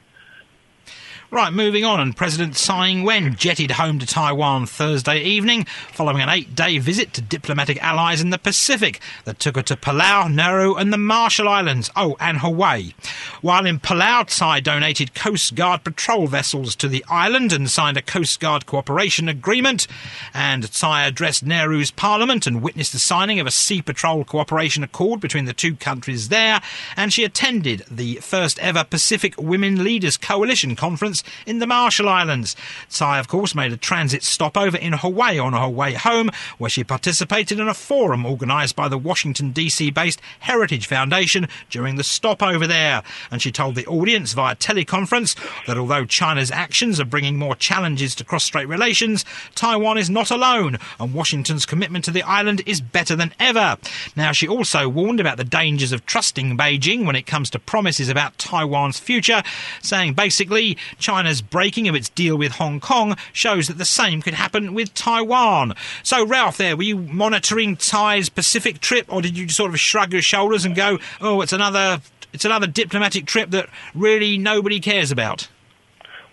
Right, 1.33 1.54
moving 1.54 1.86
on, 1.86 2.01
and 2.01 2.13
President 2.13 2.57
Tsai 2.57 2.89
Ing-wen 2.89 3.38
jetted 3.38 3.72
home 3.72 4.00
to 4.00 4.06
Taiwan 4.06 4.66
Thursday 4.66 5.22
evening 5.22 5.63
following 5.94 6.22
an 6.22 6.28
eight-day 6.28 6.78
visit 6.80 7.13
to 7.13 7.22
diplomatic 7.22 7.81
allies 7.81 8.19
in 8.19 8.31
the 8.31 8.38
Pacific 8.38 9.00
that 9.24 9.39
took 9.39 9.56
her 9.56 9.62
to 9.62 9.78
Palau, 9.78 10.30
Nauru 10.30 10.75
and 10.75 10.92
the 10.92 10.98
Marshall 10.98 11.48
Islands, 11.48 11.89
oh, 11.95 12.18
and 12.19 12.39
Hawaii. 12.39 12.92
While 13.39 13.66
in 13.66 13.80
Palau, 13.80 14.28
Tsai 14.28 14.60
donated 14.60 15.16
Coast 15.16 15.56
Guard 15.56 15.86
patrol 15.86 16.28
vessels 16.28 16.75
to 16.75 16.89
the 16.89 17.06
island 17.07 17.54
and 17.54 17.69
signed 17.69 17.95
a 17.95 18.01
Coast 18.01 18.42
Guard 18.42 18.66
cooperation 18.66 19.30
agreement, 19.30 19.88
and 20.33 20.69
Tsai 20.69 21.07
addressed 21.07 21.45
Nauru's 21.45 21.92
parliament 21.92 22.45
and 22.45 22.61
witnessed 22.61 22.92
the 22.92 23.00
signing 23.00 23.40
of 23.40 23.47
a 23.47 23.52
Sea 23.52 23.81
Patrol 23.81 24.26
cooperation 24.26 24.83
accord 24.83 25.21
between 25.21 25.45
the 25.45 25.54
two 25.54 25.78
countries 25.78 26.28
there, 26.28 26.59
and 26.97 27.14
she 27.14 27.23
attended 27.23 27.85
the 27.90 28.16
first 28.16 28.59
ever 28.59 28.83
Pacific 28.83 29.33
Women 29.42 29.81
Leaders 29.81 30.18
Coalition 30.18 30.76
conference 30.76 31.20
in 31.45 31.59
the 31.59 31.68
Marshall 31.68 32.09
Islands. 32.09 32.56
Tsai, 32.90 33.19
of 33.19 33.28
course, 33.28 33.56
made 33.56 33.71
a 33.71 33.78
transit 33.78 34.23
stopover 34.23 34.78
in 34.78 34.94
Hawaii 34.94 35.40
on 35.40 35.54
her 35.54 35.69
way 35.69 35.94
home, 35.94 36.30
where 36.57 36.69
she 36.69 36.83
participated 36.83 37.59
in 37.59 37.68
a 37.68 37.73
forum 37.73 38.25
organised 38.25 38.75
by 38.75 38.87
the 38.87 38.97
Washington, 38.97 39.51
D.C. 39.51 39.92
based 39.92 40.21
Heritage 40.40 40.87
Foundation 40.87 41.47
during 41.69 41.95
the 41.95 42.04
stopover 42.04 42.68
there. 42.68 43.04
And 43.30 43.42
she 43.42 43.51
told 43.51 43.75
the 43.75 43.85
audience 43.85 44.33
via 44.33 44.56
teleconference 44.56 45.35
that 45.68 45.78
although 45.78 46.06
China's 46.06 46.51
actions 46.51 46.99
are 46.99 47.06
bringing 47.06 47.37
more 47.37 47.56
challenges 47.56 48.16
to 48.16 48.23
cross 48.23 48.44
strait 48.44 48.68
relations, 48.68 49.25
Taiwan 49.56 49.97
is 49.97 50.09
not 50.09 50.31
alone, 50.31 50.78
and 50.99 51.13
Washington's 51.13 51.66
commitment 51.66 52.06
to 52.06 52.11
the 52.11 52.23
island 52.23 52.61
is 52.66 52.81
better 52.81 53.16
than 53.16 53.33
ever. 53.40 53.78
Now, 54.16 54.31
she 54.31 54.47
also 54.47 54.90
warned 54.90 55.19
about 55.19 55.37
the 55.37 55.44
dangers 55.44 55.92
of 55.92 56.06
trusting 56.06 56.57
Beijing 56.57 57.06
when 57.06 57.16
it 57.16 57.25
comes 57.25 57.49
to 57.51 57.59
promises 57.59 58.09
about 58.09 58.37
Taiwan's 58.37 58.99
future, 58.99 59.44
saying 59.81 60.13
basically, 60.13 60.78
China 60.97 61.10
China's 61.11 61.41
breaking 61.41 61.89
of 61.89 61.95
its 61.95 62.07
deal 62.07 62.37
with 62.37 62.53
Hong 62.53 62.80
Kong 62.80 63.18
shows 63.33 63.68
that 63.68 63.77
the 63.77 63.83
same 63.83 64.21
could 64.21 64.33
happen 64.33 64.73
with 64.73 64.94
Taiwan. 64.94 65.73
So, 66.03 66.25
Ralph, 66.25 66.56
there, 66.56 66.77
were 66.77 66.83
you 66.83 66.95
monitoring 66.95 67.75
Tsai's 67.75 68.30
Pacific 68.30 68.80
trip, 68.80 69.13
or 69.13 69.21
did 69.21 69.37
you 69.37 69.49
sort 69.49 69.71
of 69.71 69.80
shrug 69.81 70.13
your 70.13 70.21
shoulders 70.21 70.63
and 70.63 70.73
go, 70.73 70.99
"Oh, 71.19 71.41
it's 71.41 71.51
another, 71.51 71.99
it's 72.31 72.45
another 72.45 72.65
diplomatic 72.65 73.25
trip 73.25 73.49
that 73.49 73.68
really 73.94 74.37
nobody 74.37 74.80
cares 74.80 75.11
about"? 75.11 75.49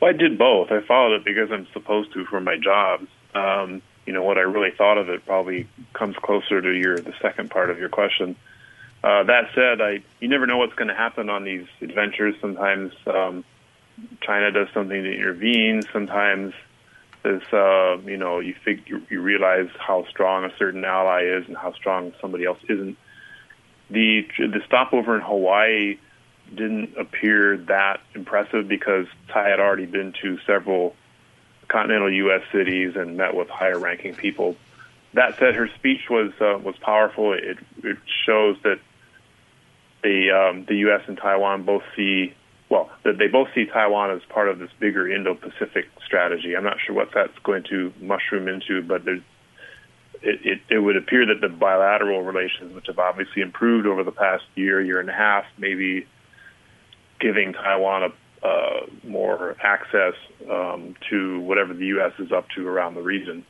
Well, 0.00 0.11
I 0.11 0.16
did 0.16 0.38
both. 0.38 0.70
I 0.70 0.80
followed 0.82 1.16
it 1.16 1.25
because 1.25 1.50
I'm 1.50 1.66
supposed 1.73 2.12
to 2.12 2.25
for 2.26 2.40
my 2.40 2.56
job. 2.56 3.04
Um, 3.35 3.82
you 4.06 4.12
know, 4.12 4.23
what 4.23 4.38
I 4.38 4.42
really 4.42 4.70
thought 4.70 4.97
of 4.97 5.08
it 5.08 5.26
probably 5.26 5.66
comes 5.92 6.14
closer 6.18 6.62
to 6.62 6.70
your 6.70 7.00
the 7.00 7.14
second 7.20 7.50
part 7.50 7.70
of 7.70 7.80
your 7.80 7.88
question. 7.88 8.37
Uh, 9.02 9.25
that 9.25 9.50
said, 9.56 9.80
I 9.80 10.02
you 10.20 10.28
never 10.28 10.47
know 10.47 10.58
what's 10.58 10.75
going 10.75 10.87
to 10.87 10.94
happen 10.94 11.30
on 11.30 11.42
these 11.42 11.66
adventures. 11.80 12.37
Sometimes 12.40 12.92
um, 13.08 13.44
China 14.21 14.50
does 14.50 14.69
something 14.75 15.02
to 15.02 15.12
intervene. 15.12 15.83
Sometimes 15.93 16.55
this, 17.23 17.43
uh, 17.52 17.99
you 18.05 18.17
know, 18.17 18.38
you 18.40 18.55
think 18.64 18.88
you, 18.88 19.21
realize 19.21 19.69
how 19.78 20.07
strong 20.09 20.45
a 20.45 20.50
certain 20.59 20.85
ally 20.85 21.25
is 21.25 21.47
and 21.47 21.57
how 21.57 21.73
strong 21.75 22.12
somebody 22.21 22.45
else 22.45 22.59
isn't. 22.69 22.97
The 23.90 24.26
the 24.38 24.61
stopover 24.67 25.17
in 25.17 25.23
Hawaii 25.23 25.99
didn't 26.55 26.97
appear 26.97 27.57
that 27.69 28.00
impressive 28.14 28.69
because 28.69 29.07
Tsai 29.28 29.49
had 29.49 29.61
already 29.61 29.87
been 29.87 30.14
to 30.23 30.38
several 30.47 30.95
continental 31.69 32.12
U.S. 32.12 32.43
cities 32.52 32.97
and 32.97 33.17
met 33.17 33.35
with 33.35 33.49
higher-ranking 33.49 34.14
people. 34.14 34.57
That 35.14 35.38
said, 35.38 35.55
her 35.55 35.69
speech 35.76 36.09
was 36.11 36.33
uh, 36.40 36.59
was 36.59 36.76
powerful. 36.81 37.33
It, 37.33 37.59
it 37.83 37.99
shows 38.26 38.57
that 38.62 38.78
the 40.02 40.31
um, 40.31 40.64
the 40.67 40.76
U.S. 40.76 41.02
and 41.07 41.17
Taiwan 41.17 41.64
both 41.64 41.83
see 41.97 42.35
well 42.69 42.91
they 43.05 43.29
both 43.29 43.49
see 43.55 43.67
Taiwan 43.67 44.11
as 44.11 44.23
part 44.29 44.49
of 44.49 44.59
this 44.59 44.71
bigger 44.79 45.11
Indo-Pacific 45.11 45.87
strategy. 46.05 46.57
I'm 46.57 46.65
not 46.65 46.79
sure 46.85 46.95
what 46.95 47.11
that's 47.15 47.39
going 47.43 47.65
to 47.71 47.93
mushroom 48.01 48.49
into, 48.49 48.83
but 48.83 49.05
there's 49.05 49.23
it, 50.23 50.41
it, 50.45 50.61
it, 50.69 50.79
would 50.79 50.97
appear 50.97 51.27
that 51.27 51.41
the 51.41 51.49
bilateral 51.49 52.23
relations, 52.23 52.75
which 52.75 52.87
have 52.89 52.99
obviously 52.99 53.41
improved 53.41 53.87
over 53.87 54.03
the 54.03 54.11
past 54.13 54.45
year, 54.57 54.81
year 54.81 54.99
and 54.99 55.09
a 55.09 55.13
half, 55.13 55.45
maybe 55.57 56.07
giving 57.21 57.53
Taiwan 57.53 58.03
a, 58.03 58.13
more 59.05 59.57
access 59.61 60.15
um, 60.51 60.95
to 61.11 61.41
whatever 61.41 61.75
the 61.75 61.87
U.S. 61.87 62.13
is 62.19 62.31
up 62.31 62.49
to 62.51 62.67
around 62.67 62.95
the 62.95 63.03
region. 63.03 63.45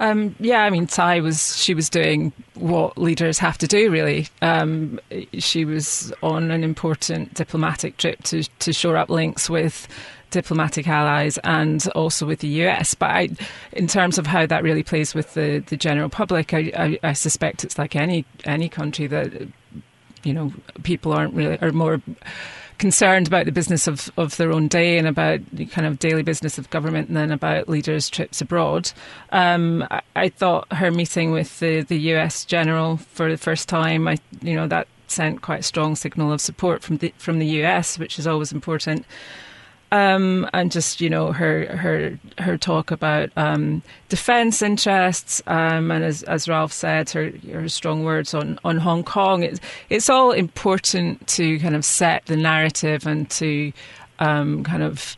Um, 0.00 0.36
yeah, 0.38 0.62
I 0.62 0.70
mean, 0.70 0.86
Tsai 0.86 1.20
was 1.20 1.56
she 1.56 1.74
was 1.74 1.90
doing 1.90 2.32
what 2.54 2.96
leaders 2.96 3.38
have 3.38 3.58
to 3.58 3.66
do. 3.66 3.90
Really, 3.90 4.28
um, 4.42 5.00
she 5.38 5.64
was 5.64 6.12
on 6.22 6.50
an 6.50 6.62
important 6.62 7.34
diplomatic 7.34 7.96
trip 7.96 8.22
to 8.24 8.44
to 8.60 8.72
shore 8.72 8.96
up 8.96 9.10
links 9.10 9.50
with 9.50 9.88
diplomatic 10.30 10.86
allies 10.86 11.38
and 11.38 11.88
also 11.94 12.26
with 12.26 12.40
the 12.40 12.48
US. 12.66 12.94
But 12.94 13.10
I, 13.10 13.28
in 13.72 13.86
terms 13.86 14.18
of 14.18 14.26
how 14.26 14.46
that 14.46 14.62
really 14.62 14.82
plays 14.82 15.14
with 15.14 15.34
the, 15.34 15.64
the 15.66 15.76
general 15.76 16.08
public, 16.08 16.52
I, 16.52 16.70
I, 16.76 16.98
I 17.02 17.12
suspect 17.12 17.64
it's 17.64 17.78
like 17.78 17.96
any 17.96 18.24
any 18.44 18.68
country 18.68 19.06
that 19.08 19.48
you 20.22 20.32
know 20.32 20.52
people 20.82 21.12
aren't 21.12 21.34
really 21.34 21.58
are 21.60 21.72
more 21.72 22.00
concerned 22.78 23.26
about 23.26 23.46
the 23.46 23.52
business 23.52 23.86
of, 23.86 24.10
of 24.16 24.36
their 24.36 24.52
own 24.52 24.68
day 24.68 24.98
and 24.98 25.06
about 25.06 25.40
the 25.52 25.66
kind 25.66 25.86
of 25.86 25.98
daily 25.98 26.22
business 26.22 26.58
of 26.58 26.70
government 26.70 27.12
than 27.12 27.30
about 27.30 27.68
leaders' 27.68 28.08
trips 28.08 28.40
abroad. 28.40 28.90
Um, 29.30 29.86
I, 29.90 30.00
I, 30.16 30.28
thought 30.28 30.72
her 30.72 30.90
meeting 30.90 31.32
with 31.32 31.58
the, 31.58 31.82
the 31.82 31.98
US 32.14 32.44
general 32.44 32.96
for 32.96 33.30
the 33.30 33.36
first 33.36 33.68
time, 33.68 34.08
I 34.08 34.18
you 34.42 34.54
know 34.54 34.66
that 34.68 34.88
sent 35.08 35.42
quite 35.42 35.60
a 35.60 35.64
strong 35.64 35.96
signal 35.96 36.32
of 36.32 36.40
support 36.40 36.82
from 36.82 36.98
the 36.98 37.12
from 37.18 37.38
the 37.38 37.46
US, 37.62 37.98
which 37.98 38.18
is 38.18 38.26
always 38.26 38.52
important. 38.52 39.04
Um, 39.90 40.46
and 40.52 40.70
just 40.70 41.00
you 41.00 41.08
know 41.08 41.32
her 41.32 41.64
her 41.76 42.18
her 42.36 42.58
talk 42.58 42.90
about 42.90 43.30
um, 43.36 43.82
defence 44.10 44.60
interests, 44.60 45.42
um, 45.46 45.90
and 45.90 46.04
as, 46.04 46.22
as 46.24 46.46
Ralph 46.46 46.74
said, 46.74 47.08
her 47.10 47.32
her 47.50 47.70
strong 47.70 48.04
words 48.04 48.34
on, 48.34 48.58
on 48.64 48.76
Hong 48.76 49.02
Kong. 49.02 49.42
It's 49.42 49.60
it's 49.88 50.10
all 50.10 50.32
important 50.32 51.26
to 51.28 51.58
kind 51.60 51.74
of 51.74 51.86
set 51.86 52.26
the 52.26 52.36
narrative 52.36 53.06
and 53.06 53.30
to 53.30 53.72
um, 54.18 54.62
kind 54.64 54.82
of 54.82 55.16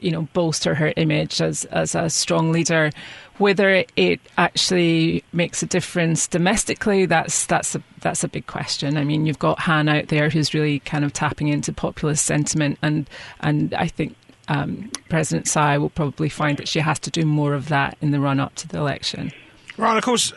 you 0.00 0.10
know 0.10 0.22
bolster 0.32 0.74
her 0.74 0.92
image 0.96 1.40
as 1.40 1.64
as 1.66 1.94
a 1.94 2.08
strong 2.08 2.52
leader. 2.52 2.90
Whether 3.38 3.84
it 3.96 4.20
actually 4.36 5.22
makes 5.32 5.62
a 5.62 5.66
difference 5.66 6.26
domestically, 6.26 7.06
that's 7.06 7.46
that's 7.46 7.74
a 7.74 7.82
that's 8.00 8.24
a 8.24 8.28
big 8.28 8.46
question. 8.46 8.96
I 8.96 9.04
mean, 9.04 9.26
you've 9.26 9.38
got 9.38 9.60
Han 9.60 9.88
out 9.88 10.08
there 10.08 10.28
who's 10.28 10.54
really 10.54 10.80
kind 10.80 11.04
of 11.04 11.12
tapping 11.12 11.48
into 11.48 11.72
populist 11.72 12.26
sentiment, 12.26 12.78
and 12.82 13.08
and 13.40 13.74
I 13.74 13.86
think 13.86 14.16
um, 14.48 14.90
President 15.08 15.46
Tsai 15.46 15.78
will 15.78 15.90
probably 15.90 16.28
find 16.28 16.58
that 16.58 16.68
she 16.68 16.80
has 16.80 16.98
to 17.00 17.10
do 17.10 17.24
more 17.24 17.54
of 17.54 17.68
that 17.68 17.96
in 18.00 18.10
the 18.10 18.20
run 18.20 18.40
up 18.40 18.54
to 18.56 18.68
the 18.68 18.78
election. 18.78 19.32
Right, 19.76 19.96
of 19.96 20.02
course. 20.02 20.32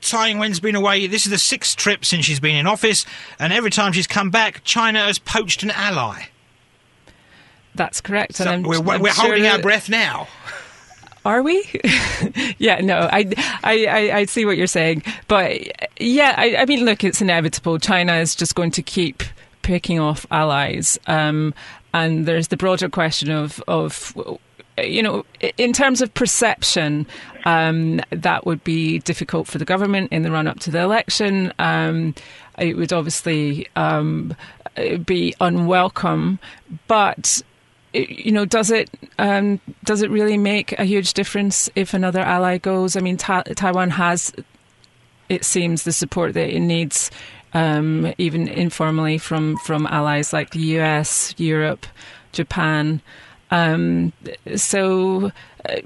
Tsai 0.00 0.28
Ing-wen's 0.28 0.60
been 0.60 0.74
away. 0.74 1.06
This 1.06 1.24
is 1.24 1.30
the 1.30 1.38
sixth 1.38 1.76
trip 1.76 2.04
since 2.04 2.26
she's 2.26 2.38
been 2.38 2.56
in 2.56 2.66
office, 2.66 3.06
and 3.38 3.54
every 3.54 3.70
time 3.70 3.92
she's 3.92 4.06
come 4.06 4.30
back, 4.30 4.62
China 4.62 5.00
has 5.00 5.18
poached 5.18 5.62
an 5.62 5.70
ally. 5.70 6.24
That's 7.74 8.02
correct. 8.02 8.36
So 8.36 8.60
we're, 8.60 8.80
we're 8.80 9.12
sure 9.12 9.24
holding 9.24 9.46
our 9.46 9.60
breath 9.60 9.88
now. 9.88 10.28
Are 11.24 11.42
we? 11.42 11.64
yeah, 12.58 12.80
no, 12.80 13.08
I, 13.10 13.30
I, 13.64 14.10
I, 14.12 14.24
see 14.26 14.44
what 14.44 14.58
you're 14.58 14.66
saying, 14.66 15.02
but 15.26 15.58
yeah, 15.98 16.34
I, 16.36 16.56
I, 16.56 16.64
mean, 16.66 16.84
look, 16.84 17.02
it's 17.02 17.22
inevitable. 17.22 17.78
China 17.78 18.16
is 18.16 18.34
just 18.34 18.54
going 18.54 18.70
to 18.72 18.82
keep 18.82 19.22
picking 19.62 19.98
off 19.98 20.26
allies, 20.30 20.98
um, 21.06 21.54
and 21.94 22.26
there's 22.26 22.48
the 22.48 22.58
broader 22.58 22.90
question 22.90 23.30
of 23.30 23.62
of 23.68 24.14
you 24.76 25.02
know, 25.02 25.24
in 25.56 25.72
terms 25.72 26.02
of 26.02 26.12
perception, 26.14 27.06
um, 27.44 28.00
that 28.10 28.44
would 28.46 28.62
be 28.64 28.98
difficult 29.00 29.46
for 29.46 29.58
the 29.58 29.64
government 29.64 30.12
in 30.12 30.22
the 30.22 30.30
run 30.30 30.46
up 30.46 30.58
to 30.60 30.70
the 30.70 30.80
election. 30.80 31.52
Um, 31.58 32.14
it 32.58 32.76
would 32.76 32.92
obviously 32.92 33.68
um, 33.76 34.34
be 35.04 35.34
unwelcome, 35.40 36.38
but 36.86 37.42
you 37.94 38.32
know, 38.32 38.44
does 38.44 38.70
it 38.70 38.90
um, 39.18 39.60
does 39.84 40.02
it 40.02 40.10
really 40.10 40.36
make 40.36 40.72
a 40.78 40.84
huge 40.84 41.14
difference 41.14 41.70
if 41.74 41.94
another 41.94 42.20
ally 42.20 42.58
goes? 42.58 42.96
I 42.96 43.00
mean, 43.00 43.16
ta- 43.16 43.42
Taiwan 43.42 43.90
has, 43.90 44.32
it 45.28 45.44
seems, 45.44 45.84
the 45.84 45.92
support 45.92 46.34
that 46.34 46.54
it 46.54 46.60
needs, 46.60 47.10
um, 47.52 48.12
even 48.18 48.48
informally 48.48 49.18
from 49.18 49.56
from 49.58 49.86
allies 49.86 50.32
like 50.32 50.50
the 50.50 50.60
U.S., 50.60 51.34
Europe, 51.38 51.86
Japan. 52.32 53.00
Um, 53.50 54.12
so, 54.56 55.30
uh, 55.68 55.80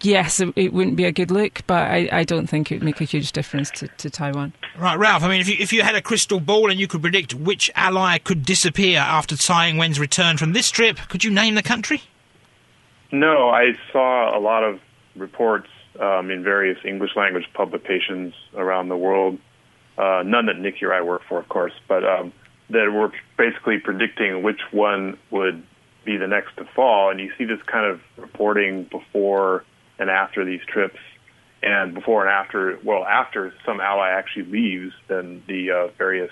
yes, 0.00 0.40
it 0.40 0.72
wouldn't 0.72 0.96
be 0.96 1.04
a 1.04 1.12
good 1.12 1.30
look, 1.30 1.62
but 1.66 1.90
I, 1.90 2.08
I 2.12 2.24
don't 2.24 2.46
think 2.46 2.70
it 2.70 2.76
would 2.76 2.84
make 2.84 3.00
a 3.00 3.04
huge 3.04 3.32
difference 3.32 3.70
to, 3.72 3.88
to, 3.88 4.10
Taiwan. 4.10 4.52
Right, 4.78 4.98
Ralph. 4.98 5.22
I 5.22 5.28
mean, 5.28 5.40
if 5.40 5.48
you, 5.48 5.56
if 5.58 5.72
you 5.72 5.82
had 5.82 5.94
a 5.94 6.02
crystal 6.02 6.40
ball 6.40 6.70
and 6.70 6.78
you 6.78 6.86
could 6.86 7.02
predict 7.02 7.34
which 7.34 7.70
ally 7.74 8.18
could 8.18 8.44
disappear 8.44 8.98
after 8.98 9.36
Tsai 9.36 9.68
Ing-wen's 9.68 9.98
return 9.98 10.36
from 10.36 10.52
this 10.52 10.70
trip, 10.70 10.98
could 11.08 11.24
you 11.24 11.30
name 11.30 11.54
the 11.54 11.62
country? 11.62 12.02
No, 13.10 13.48
I 13.48 13.72
saw 13.92 14.36
a 14.36 14.40
lot 14.40 14.64
of 14.64 14.80
reports 15.14 15.68
um, 16.00 16.30
in 16.30 16.42
various 16.42 16.78
English 16.84 17.16
language 17.16 17.46
publications 17.54 18.34
around 18.54 18.88
the 18.88 18.96
world. 18.96 19.38
Uh, 19.96 20.22
none 20.26 20.46
that 20.46 20.58
Nikki 20.58 20.84
or 20.84 20.92
I 20.92 21.00
work 21.00 21.22
for, 21.26 21.38
of 21.38 21.48
course, 21.48 21.72
but 21.88 22.04
um, 22.04 22.32
that 22.70 22.92
were 22.92 23.12
basically 23.38 23.78
predicting 23.78 24.42
which 24.42 24.60
one 24.72 25.16
would 25.30 25.62
be 26.06 26.16
the 26.16 26.26
next 26.26 26.56
to 26.56 26.64
fall. 26.74 27.10
And 27.10 27.20
you 27.20 27.30
see 27.36 27.44
this 27.44 27.60
kind 27.66 27.84
of 27.84 28.00
reporting 28.16 28.84
before 28.84 29.64
and 29.98 30.08
after 30.08 30.44
these 30.44 30.60
trips, 30.66 30.98
and 31.62 31.94
before 31.94 32.26
and 32.26 32.30
after. 32.30 32.78
Well, 32.84 33.04
after 33.04 33.52
some 33.64 33.80
ally 33.80 34.10
actually 34.10 34.44
leaves, 34.44 34.94
then 35.08 35.42
the 35.46 35.70
uh, 35.70 35.86
various 35.98 36.30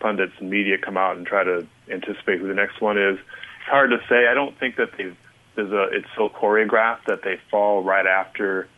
pundits 0.00 0.32
and 0.38 0.50
media 0.50 0.76
come 0.78 0.96
out 0.96 1.16
and 1.16 1.26
try 1.26 1.44
to 1.44 1.66
anticipate 1.90 2.40
who 2.40 2.48
the 2.48 2.54
next 2.54 2.80
one 2.80 2.98
is. 2.98 3.18
It's 3.18 3.70
hard 3.70 3.90
to 3.90 3.98
say. 4.08 4.26
I 4.28 4.34
don't 4.34 4.58
think 4.58 4.76
that 4.76 4.90
they 4.96 5.14
there's 5.56 5.72
a 5.72 5.84
it's 5.92 6.08
so 6.16 6.28
choreographed 6.28 7.06
that 7.06 7.22
they 7.22 7.38
fall 7.50 7.82
right 7.82 8.06
after 8.06 8.68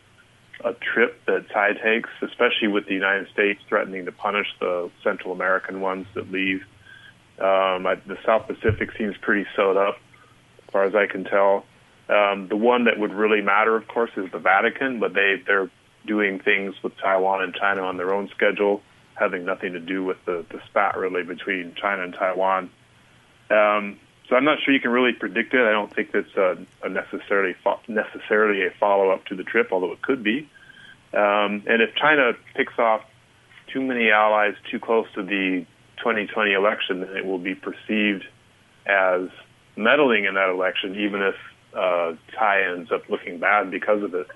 a 0.63 0.73
trip 0.73 1.23
that 1.25 1.47
Tsai 1.49 1.73
takes, 1.73 2.09
especially 2.21 2.67
with 2.67 2.85
the 2.85 2.93
United 2.93 3.29
States 3.29 3.61
threatening 3.69 4.05
to 4.05 4.11
punish 4.11 4.47
the 4.59 4.89
Central 5.03 5.31
American 5.33 5.81
ones 5.81 6.07
that 6.15 6.31
leave. 6.31 6.61
Um, 7.39 7.87
I, 7.87 7.95
the 8.05 8.17
South 8.25 8.47
Pacific 8.47 8.89
seems 8.97 9.15
pretty 9.21 9.45
sewed 9.55 9.77
up 9.77 9.97
as 10.69 10.71
far 10.71 10.83
as 10.83 10.93
I 10.93 11.11
can 11.11 11.23
tell. 11.23 11.65
Um, 12.09 12.47
the 12.47 12.55
one 12.55 12.85
that 12.85 12.99
would 12.99 13.13
really 13.13 13.41
matter, 13.41 13.75
of 13.75 13.87
course, 13.87 14.11
is 14.15 14.31
the 14.31 14.39
Vatican, 14.39 14.99
but 14.99 15.13
they 15.13 15.41
they're 15.45 15.69
doing 16.05 16.39
things 16.39 16.75
with 16.83 16.95
Taiwan 16.97 17.43
and 17.43 17.53
China 17.53 17.81
on 17.81 17.97
their 17.97 18.13
own 18.13 18.29
schedule, 18.29 18.81
having 19.15 19.45
nothing 19.45 19.73
to 19.73 19.79
do 19.79 20.03
with 20.03 20.17
the 20.25 20.45
the 20.49 20.59
spat 20.69 20.97
really 20.97 21.23
between 21.23 21.73
China 21.75 22.03
and 22.03 22.13
Taiwan. 22.13 22.69
Um, 23.49 23.99
so 24.27 24.35
I'm 24.35 24.45
not 24.45 24.59
sure 24.63 24.73
you 24.73 24.79
can 24.79 24.91
really 24.91 25.13
predict 25.13 25.53
it. 25.55 25.61
I 25.61 25.71
don't 25.71 25.93
think 25.93 26.11
that's 26.11 26.35
a, 26.35 26.57
a 26.83 26.89
necessarily 26.89 27.55
fo- 27.63 27.79
necessarily 27.87 28.65
a 28.65 28.69
follow 28.79 29.09
up 29.09 29.25
to 29.25 29.35
the 29.35 29.43
trip, 29.43 29.69
although 29.71 29.91
it 29.91 30.01
could 30.03 30.23
be. 30.23 30.49
Um, 31.13 31.63
and 31.65 31.81
if 31.81 31.95
China 31.95 32.33
picks 32.55 32.77
off 32.77 33.01
too 33.73 33.81
many 33.81 34.11
allies 34.11 34.53
too 34.69 34.79
close 34.79 35.07
to 35.15 35.23
the 35.23 35.65
2020 35.97 36.53
election, 36.53 37.01
then 37.01 37.17
it 37.17 37.25
will 37.25 37.39
be 37.39 37.55
perceived 37.55 38.25
as 38.85 39.29
meddling 39.75 40.25
in 40.25 40.35
that 40.35 40.49
election, 40.49 40.95
even 40.99 41.21
if 41.21 41.35
uh, 41.75 42.13
Tsai 42.31 42.61
ends 42.71 42.91
up 42.91 43.09
looking 43.09 43.39
bad 43.39 43.71
because 43.71 44.03
of 44.03 44.13
it. 44.13 44.27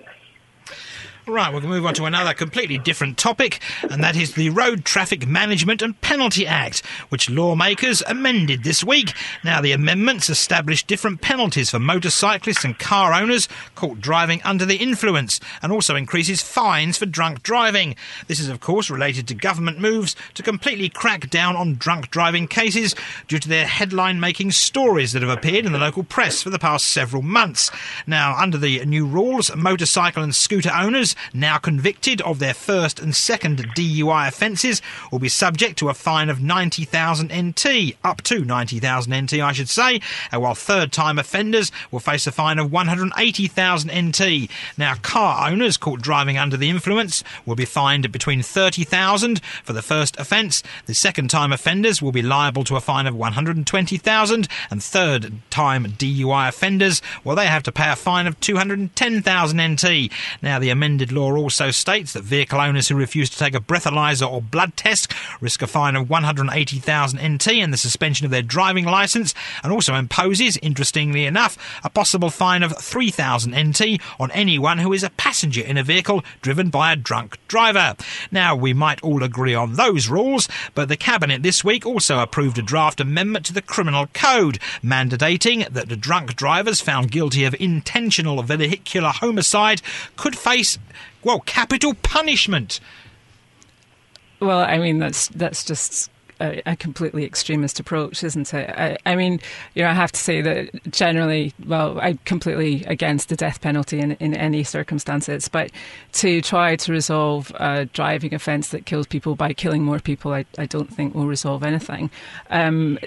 Right, 1.25 1.53
to 1.53 1.67
move 1.67 1.85
on 1.85 1.93
to 1.93 2.03
another 2.03 2.33
completely 2.33 2.77
different 2.77 3.17
topic, 3.17 3.61
and 3.89 4.03
that 4.03 4.17
is 4.17 4.33
the 4.33 4.49
Road 4.49 4.83
Traffic 4.83 5.25
Management 5.25 5.81
and 5.81 5.99
Penalty 6.01 6.45
Act, 6.45 6.85
which 7.07 7.29
lawmakers 7.29 8.03
amended 8.05 8.63
this 8.63 8.83
week. 8.83 9.13
Now, 9.41 9.61
the 9.61 9.71
amendments 9.71 10.29
establish 10.29 10.83
different 10.83 11.21
penalties 11.21 11.69
for 11.69 11.79
motorcyclists 11.79 12.65
and 12.65 12.77
car 12.77 13.13
owners 13.13 13.47
caught 13.73 14.01
driving 14.01 14.41
under 14.43 14.65
the 14.65 14.75
influence, 14.75 15.39
and 15.61 15.71
also 15.71 15.95
increases 15.95 16.41
fines 16.41 16.97
for 16.97 17.05
drunk 17.05 17.41
driving. 17.41 17.95
This 18.27 18.41
is, 18.41 18.49
of 18.49 18.59
course, 18.59 18.89
related 18.89 19.25
to 19.29 19.33
government 19.33 19.79
moves 19.79 20.17
to 20.33 20.43
completely 20.43 20.89
crack 20.89 21.29
down 21.29 21.55
on 21.55 21.75
drunk 21.75 22.11
driving 22.11 22.49
cases 22.49 22.95
due 23.29 23.39
to 23.39 23.47
their 23.47 23.65
headline 23.65 24.19
making 24.19 24.51
stories 24.51 25.13
that 25.13 25.21
have 25.21 25.31
appeared 25.31 25.65
in 25.65 25.71
the 25.71 25.79
local 25.79 26.03
press 26.03 26.43
for 26.43 26.49
the 26.49 26.59
past 26.59 26.89
several 26.89 27.21
months. 27.21 27.71
Now, 28.05 28.35
under 28.35 28.57
the 28.57 28.85
new 28.85 29.05
rules, 29.05 29.55
motorcycle 29.55 30.21
and 30.21 30.35
scooter 30.35 30.71
owners 30.73 31.12
now 31.33 31.57
convicted 31.57 32.21
of 32.21 32.39
their 32.39 32.53
first 32.53 32.99
and 32.99 33.15
second 33.15 33.59
DUI 33.75 34.27
offences 34.27 34.81
will 35.11 35.19
be 35.19 35.29
subject 35.29 35.77
to 35.79 35.89
a 35.89 35.93
fine 35.93 36.29
of 36.29 36.41
90,000 36.41 37.31
NT, 37.31 37.95
up 38.03 38.21
to 38.23 38.43
90,000 38.45 39.13
NT, 39.13 39.33
I 39.33 39.51
should 39.51 39.69
say, 39.69 40.01
uh, 40.31 40.39
while 40.39 40.55
third 40.55 40.91
time 40.91 41.19
offenders 41.19 41.71
will 41.91 41.99
face 41.99 42.27
a 42.27 42.31
fine 42.31 42.59
of 42.59 42.71
180,000 42.71 43.91
NT. 43.91 44.49
Now, 44.77 44.95
car 44.95 45.49
owners 45.49 45.77
caught 45.77 46.01
driving 46.01 46.37
under 46.37 46.57
the 46.57 46.69
influence 46.69 47.23
will 47.45 47.55
be 47.55 47.65
fined 47.65 48.11
between 48.11 48.41
30,000 48.41 49.41
for 49.63 49.73
the 49.73 49.81
first 49.81 50.19
offence. 50.19 50.63
The 50.85 50.93
second 50.93 51.29
time 51.29 51.51
offenders 51.51 52.01
will 52.01 52.11
be 52.11 52.21
liable 52.21 52.63
to 52.65 52.75
a 52.75 52.81
fine 52.81 53.07
of 53.07 53.15
120,000 53.15 54.47
and 54.69 54.83
third 54.83 55.33
time 55.49 55.85
DUI 55.85 56.49
offenders, 56.49 57.01
well, 57.23 57.35
they 57.35 57.47
have 57.47 57.63
to 57.63 57.71
pay 57.71 57.91
a 57.91 57.95
fine 57.95 58.27
of 58.27 58.39
210,000 58.39 59.61
NT. 59.61 60.11
Now, 60.41 60.59
the 60.59 60.69
amended 60.69 61.02
law 61.11 61.35
also 61.35 61.71
states 61.71 62.13
that 62.13 62.23
vehicle 62.23 62.59
owners 62.59 62.87
who 62.87 62.95
refuse 62.95 63.29
to 63.29 63.37
take 63.37 63.55
a 63.55 63.59
breathalyzer 63.59 64.29
or 64.29 64.41
blood 64.41 64.75
test 64.77 65.11
risk 65.41 65.61
a 65.61 65.67
fine 65.67 65.95
of 65.95 66.09
180,000 66.09 67.19
NT 67.19 67.47
and 67.47 67.73
the 67.73 67.77
suspension 67.77 68.25
of 68.25 68.31
their 68.31 68.41
driving 68.41 68.85
licence, 68.85 69.33
and 69.63 69.73
also 69.73 69.95
imposes, 69.95 70.57
interestingly 70.57 71.25
enough, 71.25 71.57
a 71.83 71.89
possible 71.89 72.29
fine 72.29 72.63
of 72.63 72.77
3,000 72.77 73.55
NT 73.55 73.99
on 74.19 74.31
anyone 74.31 74.77
who 74.77 74.93
is 74.93 75.03
a 75.03 75.09
passenger 75.11 75.61
in 75.61 75.77
a 75.77 75.83
vehicle 75.83 76.23
driven 76.41 76.69
by 76.69 76.91
a 76.91 76.95
drunk 76.95 77.37
driver. 77.47 77.95
Now, 78.31 78.55
we 78.55 78.73
might 78.73 79.01
all 79.03 79.23
agree 79.23 79.55
on 79.55 79.73
those 79.73 80.09
rules, 80.09 80.47
but 80.73 80.89
the 80.89 80.97
Cabinet 80.97 81.43
this 81.43 81.63
week 81.63 81.85
also 81.85 82.19
approved 82.19 82.57
a 82.57 82.61
draft 82.61 82.99
amendment 82.99 83.45
to 83.47 83.53
the 83.53 83.61
Criminal 83.61 84.07
Code, 84.13 84.59
mandating 84.83 85.67
that 85.69 85.89
the 85.89 85.95
drunk 85.95 86.35
drivers 86.35 86.81
found 86.81 87.11
guilty 87.11 87.43
of 87.45 87.55
intentional 87.59 88.41
vehicular 88.43 89.09
homicide 89.09 89.81
could 90.15 90.37
face, 90.37 90.77
well, 91.23 91.39
capital 91.41 91.93
punishment. 91.95 92.79
Well, 94.39 94.59
I 94.59 94.77
mean 94.77 94.99
that's 94.99 95.27
that's 95.29 95.63
just 95.63 96.09
a, 96.43 96.61
a, 96.65 96.75
completely 96.75 97.25
extremist 97.25 97.79
approach, 97.79 98.23
isn't 98.23 98.53
it? 98.53 98.69
I, 98.69 98.97
I, 99.05 99.15
mean, 99.15 99.39
you 99.75 99.83
know, 99.83 99.89
I 99.89 99.93
have 99.93 100.11
to 100.11 100.19
say 100.19 100.41
that 100.41 100.91
generally, 100.91 101.53
well, 101.65 101.99
I'm 102.01 102.19
completely 102.25 102.83
against 102.85 103.29
the 103.29 103.35
death 103.35 103.61
penalty 103.61 103.99
in, 103.99 104.13
in 104.13 104.33
any 104.35 104.63
circumstances, 104.63 105.47
but 105.47 105.71
to 106.13 106.41
try 106.41 106.75
to 106.75 106.91
resolve 106.91 107.51
a 107.55 107.85
driving 107.85 108.33
offence 108.33 108.69
that 108.69 108.85
kills 108.85 109.07
people 109.07 109.35
by 109.35 109.53
killing 109.53 109.83
more 109.83 109.99
people, 109.99 110.33
I, 110.33 110.45
I 110.57 110.65
don't 110.65 110.93
think 110.93 111.15
will 111.15 111.27
resolve 111.27 111.63
anything. 111.63 112.09
Um, 112.49 112.99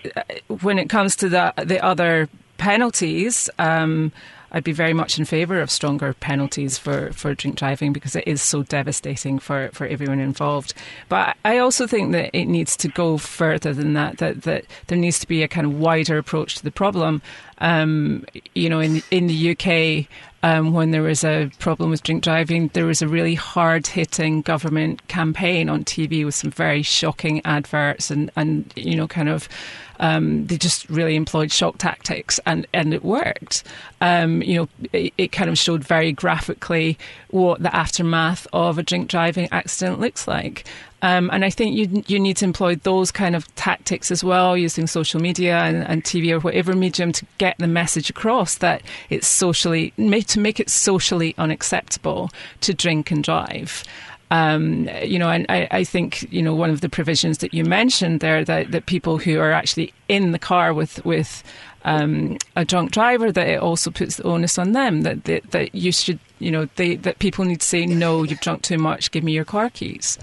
when 0.62 0.78
it 0.78 0.88
comes 0.88 1.16
to 1.16 1.28
the, 1.28 1.52
the 1.62 1.84
other 1.84 2.28
penalties, 2.58 3.50
um, 3.58 4.12
I'd 4.56 4.64
be 4.64 4.72
very 4.72 4.94
much 4.94 5.18
in 5.18 5.26
favour 5.26 5.60
of 5.60 5.70
stronger 5.70 6.14
penalties 6.14 6.78
for, 6.78 7.12
for 7.12 7.34
drink 7.34 7.58
driving 7.58 7.92
because 7.92 8.16
it 8.16 8.26
is 8.26 8.40
so 8.40 8.62
devastating 8.62 9.38
for, 9.38 9.68
for 9.74 9.86
everyone 9.86 10.18
involved. 10.18 10.72
But 11.10 11.36
I 11.44 11.58
also 11.58 11.86
think 11.86 12.12
that 12.12 12.30
it 12.32 12.46
needs 12.46 12.74
to 12.78 12.88
go 12.88 13.18
further 13.18 13.74
than 13.74 13.92
that, 13.92 14.16
that, 14.16 14.44
that 14.44 14.64
there 14.86 14.96
needs 14.96 15.18
to 15.18 15.28
be 15.28 15.42
a 15.42 15.48
kind 15.48 15.66
of 15.66 15.78
wider 15.78 16.16
approach 16.16 16.56
to 16.56 16.64
the 16.64 16.70
problem. 16.70 17.20
Um, 17.58 18.24
you 18.54 18.70
know, 18.70 18.80
in, 18.80 19.02
in 19.10 19.26
the 19.26 19.50
UK, 19.50 20.08
um, 20.42 20.72
when 20.72 20.90
there 20.90 21.02
was 21.02 21.22
a 21.22 21.50
problem 21.58 21.90
with 21.90 22.02
drink 22.02 22.24
driving, 22.24 22.68
there 22.68 22.86
was 22.86 23.02
a 23.02 23.08
really 23.08 23.34
hard 23.34 23.86
hitting 23.86 24.40
government 24.40 25.06
campaign 25.08 25.68
on 25.68 25.84
TV 25.84 26.24
with 26.24 26.34
some 26.34 26.50
very 26.50 26.82
shocking 26.82 27.44
adverts 27.44 28.10
and, 28.10 28.30
and 28.36 28.72
you 28.74 28.96
know, 28.96 29.06
kind 29.06 29.28
of 29.28 29.50
um, 30.00 30.46
they 30.46 30.56
just 30.56 30.88
really 30.88 31.16
employed 31.16 31.52
shock 31.52 31.78
tactics, 31.78 32.38
and, 32.46 32.66
and 32.72 32.92
it 32.92 33.04
worked. 33.04 33.64
Um, 34.00 34.42
you 34.42 34.56
know, 34.56 34.68
it, 34.92 35.12
it, 35.16 35.32
kind 35.32 35.48
of 35.48 35.58
showed 35.58 35.82
very 35.82 36.12
graphically 36.12 36.98
what 37.30 37.62
the 37.62 37.74
aftermath 37.74 38.46
of 38.52 38.78
a 38.78 38.82
drink 38.82 39.08
driving 39.08 39.48
accident 39.52 40.00
looks 40.00 40.28
like. 40.28 40.64
Um, 41.02 41.30
and 41.32 41.44
I 41.44 41.50
think 41.50 41.76
you 41.76 42.02
you 42.06 42.18
need 42.18 42.38
to 42.38 42.44
employ 42.44 42.76
those 42.76 43.10
kind 43.10 43.36
of 43.36 43.54
tactics 43.54 44.10
as 44.10 44.24
well, 44.24 44.56
using 44.56 44.86
social 44.86 45.20
media 45.20 45.58
and, 45.58 45.86
and, 45.86 46.02
TV 46.02 46.32
or 46.32 46.40
whatever 46.40 46.74
medium 46.74 47.12
to 47.12 47.26
get 47.38 47.56
the 47.58 47.66
message 47.66 48.08
across 48.08 48.56
that 48.56 48.82
it's 49.10 49.26
socially 49.26 49.90
to 49.90 50.40
make 50.40 50.58
it 50.58 50.70
socially 50.70 51.34
unacceptable 51.38 52.30
to 52.62 52.72
drink 52.72 53.10
and 53.10 53.22
drive. 53.22 53.84
Um, 54.30 54.88
you 55.02 55.20
know, 55.20 55.28
and 55.28 55.46
I, 55.48 55.68
I, 55.70 55.84
think 55.84 56.30
you 56.32 56.42
know 56.42 56.52
one 56.52 56.70
of 56.70 56.80
the 56.80 56.88
provisions 56.88 57.38
that 57.38 57.54
you 57.54 57.64
mentioned 57.64 58.18
there 58.18 58.44
that, 58.44 58.72
that 58.72 58.86
people 58.86 59.18
who 59.18 59.38
are 59.38 59.52
actually 59.52 59.94
in 60.08 60.32
the 60.32 60.38
car 60.38 60.74
with 60.74 61.04
with 61.04 61.44
um, 61.84 62.36
a 62.56 62.64
drunk 62.64 62.90
driver 62.90 63.30
that 63.30 63.46
it 63.46 63.60
also 63.60 63.92
puts 63.92 64.16
the 64.16 64.24
onus 64.24 64.58
on 64.58 64.72
them 64.72 65.02
that, 65.02 65.24
that 65.24 65.48
that 65.52 65.74
you 65.76 65.92
should 65.92 66.18
you 66.40 66.50
know 66.50 66.68
they 66.74 66.96
that 66.96 67.20
people 67.20 67.44
need 67.44 67.60
to 67.60 67.66
say 67.66 67.86
no 67.86 68.24
you've 68.24 68.40
drunk 68.40 68.62
too 68.62 68.78
much 68.78 69.12
give 69.12 69.22
me 69.22 69.30
your 69.30 69.44
car 69.44 69.70
keys. 69.70 70.18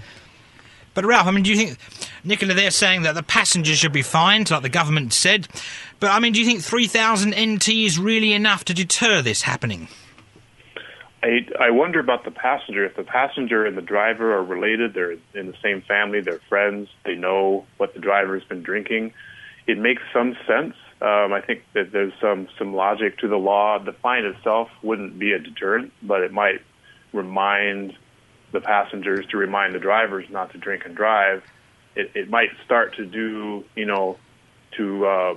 But 0.92 1.04
Ralph, 1.04 1.26
I 1.26 1.32
mean, 1.32 1.42
do 1.42 1.50
you 1.50 1.56
think, 1.56 1.78
Nicola, 2.22 2.54
they're 2.54 2.70
saying 2.70 3.02
that 3.02 3.16
the 3.16 3.22
passengers 3.24 3.78
should 3.78 3.92
be 3.92 4.02
fined, 4.02 4.50
like 4.50 4.62
the 4.62 4.68
government 4.68 5.12
said. 5.12 5.48
But 5.98 6.12
I 6.12 6.20
mean, 6.20 6.32
do 6.32 6.40
you 6.40 6.46
think 6.46 6.62
3,000 6.62 7.30
NT 7.30 7.68
is 7.68 7.98
really 7.98 8.32
enough 8.32 8.64
to 8.66 8.74
deter 8.74 9.20
this 9.20 9.42
happening? 9.42 9.88
I, 11.24 11.46
I 11.58 11.70
wonder 11.70 12.00
about 12.00 12.24
the 12.24 12.30
passenger. 12.30 12.84
If 12.84 12.96
the 12.96 13.02
passenger 13.02 13.64
and 13.64 13.78
the 13.78 13.82
driver 13.82 14.34
are 14.34 14.44
related, 14.44 14.92
they're 14.92 15.12
in 15.12 15.46
the 15.46 15.56
same 15.62 15.80
family, 15.80 16.20
they're 16.20 16.40
friends, 16.50 16.90
they 17.04 17.14
know 17.14 17.64
what 17.78 17.94
the 17.94 18.00
driver 18.00 18.38
has 18.38 18.46
been 18.46 18.62
drinking, 18.62 19.14
it 19.66 19.78
makes 19.78 20.02
some 20.12 20.36
sense. 20.46 20.74
Um, 21.00 21.32
I 21.32 21.40
think 21.40 21.62
that 21.72 21.92
there's 21.92 22.12
some 22.20 22.48
some 22.58 22.74
logic 22.74 23.18
to 23.18 23.28
the 23.28 23.38
law. 23.38 23.78
The 23.78 23.94
fine 23.94 24.24
itself 24.26 24.68
wouldn't 24.82 25.18
be 25.18 25.32
a 25.32 25.38
deterrent, 25.38 25.92
but 26.02 26.20
it 26.20 26.32
might 26.32 26.60
remind 27.12 27.96
the 28.52 28.60
passengers 28.60 29.26
to 29.28 29.38
remind 29.38 29.74
the 29.74 29.78
drivers 29.78 30.26
not 30.30 30.52
to 30.52 30.58
drink 30.58 30.84
and 30.84 30.94
drive. 30.94 31.42
It, 31.96 32.10
it 32.14 32.28
might 32.28 32.50
start 32.64 32.96
to 32.96 33.06
do, 33.06 33.64
you 33.74 33.86
know, 33.86 34.18
to 34.76 35.06
uh, 35.06 35.34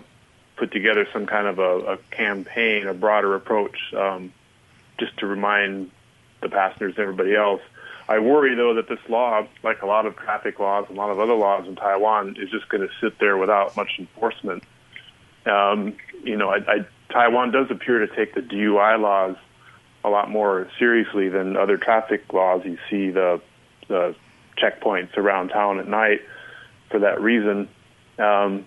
put 0.57 0.71
together 0.71 1.07
some 1.13 1.25
kind 1.25 1.47
of 1.47 1.59
a, 1.59 1.93
a 1.93 1.97
campaign, 2.11 2.87
a 2.87 2.93
broader 2.93 3.35
approach. 3.35 3.77
Um, 3.95 4.33
just 4.99 5.17
to 5.17 5.27
remind 5.27 5.91
the 6.41 6.49
passengers 6.49 6.93
and 6.97 7.03
everybody 7.03 7.35
else. 7.35 7.61
I 8.09 8.19
worry 8.19 8.55
though 8.55 8.73
that 8.75 8.87
this 8.87 8.99
law, 9.09 9.45
like 9.63 9.81
a 9.81 9.85
lot 9.85 10.05
of 10.05 10.15
traffic 10.15 10.59
laws 10.59 10.85
and 10.87 10.97
a 10.97 11.01
lot 11.01 11.09
of 11.09 11.19
other 11.19 11.33
laws 11.33 11.67
in 11.67 11.75
Taiwan, 11.75 12.35
is 12.39 12.49
just 12.49 12.69
going 12.69 12.87
to 12.87 12.93
sit 13.01 13.19
there 13.19 13.37
without 13.37 13.75
much 13.75 13.91
enforcement. 13.99 14.63
Um, 15.45 15.95
you 16.23 16.37
know, 16.37 16.49
I, 16.49 16.57
I, 16.57 16.85
Taiwan 17.11 17.51
does 17.51 17.67
appear 17.69 18.05
to 18.05 18.15
take 18.15 18.33
the 18.33 18.41
DUI 18.41 18.99
laws 18.99 19.35
a 20.03 20.09
lot 20.09 20.29
more 20.29 20.69
seriously 20.79 21.29
than 21.29 21.57
other 21.57 21.77
traffic 21.77 22.31
laws. 22.31 22.61
You 22.63 22.77
see 22.89 23.09
the 23.09 23.41
the 23.87 24.15
checkpoints 24.57 25.15
around 25.17 25.49
town 25.49 25.79
at 25.79 25.87
night 25.87 26.21
for 26.89 26.99
that 26.99 27.21
reason. 27.21 27.69
Um, 28.17 28.65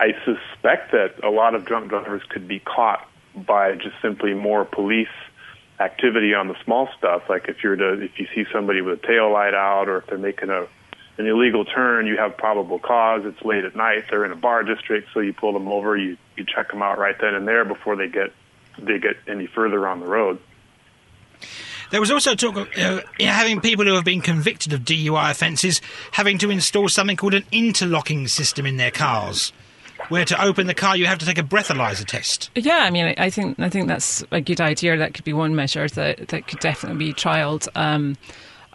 I 0.00 0.12
suspect 0.24 0.92
that 0.92 1.22
a 1.22 1.30
lot 1.30 1.54
of 1.54 1.64
drunk 1.64 1.88
drivers 1.88 2.22
could 2.28 2.48
be 2.48 2.58
caught 2.58 3.06
by 3.34 3.74
just 3.74 3.94
simply 4.02 4.34
more 4.34 4.64
police 4.64 5.06
activity 5.80 6.34
on 6.34 6.48
the 6.48 6.56
small 6.64 6.88
stuff. 6.96 7.24
Like 7.28 7.48
if 7.48 7.62
you're 7.62 7.76
to 7.76 8.02
if 8.02 8.18
you 8.18 8.26
see 8.34 8.44
somebody 8.52 8.80
with 8.80 9.02
a 9.02 9.06
tail 9.06 9.32
light 9.32 9.54
out, 9.54 9.88
or 9.88 9.98
if 9.98 10.06
they're 10.06 10.18
making 10.18 10.50
a 10.50 10.66
an 11.16 11.26
illegal 11.26 11.64
turn, 11.64 12.06
you 12.06 12.16
have 12.16 12.36
probable 12.36 12.78
cause. 12.78 13.22
It's 13.24 13.40
late 13.42 13.64
at 13.64 13.76
night. 13.76 14.04
They're 14.10 14.24
in 14.24 14.32
a 14.32 14.36
bar 14.36 14.64
district, 14.64 15.08
so 15.14 15.20
you 15.20 15.32
pull 15.32 15.52
them 15.52 15.68
over. 15.68 15.96
You 15.96 16.16
you 16.36 16.44
check 16.44 16.70
them 16.70 16.82
out 16.82 16.98
right 16.98 17.16
then 17.20 17.34
and 17.34 17.46
there 17.46 17.64
before 17.64 17.96
they 17.96 18.08
get 18.08 18.32
they 18.78 18.98
get 18.98 19.16
any 19.28 19.46
further 19.46 19.86
on 19.86 20.00
the 20.00 20.06
road. 20.06 20.38
There 21.90 22.00
was 22.00 22.10
also 22.10 22.34
talk 22.34 22.56
of 22.56 22.68
uh, 22.76 23.00
having 23.20 23.60
people 23.60 23.84
who 23.84 23.94
have 23.94 24.04
been 24.04 24.20
convicted 24.20 24.72
of 24.72 24.80
DUI 24.80 25.30
offences 25.30 25.80
having 26.12 26.38
to 26.38 26.50
install 26.50 26.88
something 26.88 27.16
called 27.16 27.34
an 27.34 27.44
interlocking 27.52 28.26
system 28.26 28.66
in 28.66 28.78
their 28.78 28.90
cars 28.90 29.52
where 30.08 30.24
to 30.24 30.42
open 30.42 30.66
the 30.66 30.74
car 30.74 30.96
you 30.96 31.06
have 31.06 31.18
to 31.18 31.26
take 31.26 31.38
a 31.38 31.42
breathalyzer 31.42 32.04
test. 32.04 32.50
Yeah, 32.54 32.78
I 32.78 32.90
mean, 32.90 33.14
I 33.18 33.30
think 33.30 33.58
I 33.58 33.68
think 33.68 33.88
that's 33.88 34.24
a 34.30 34.40
good 34.40 34.60
idea. 34.60 34.96
That 34.96 35.14
could 35.14 35.24
be 35.24 35.32
one 35.32 35.54
measure 35.54 35.88
that 35.88 36.28
that 36.28 36.48
could 36.48 36.60
definitely 36.60 37.06
be 37.06 37.12
trialled. 37.12 37.68
Um, 37.74 38.16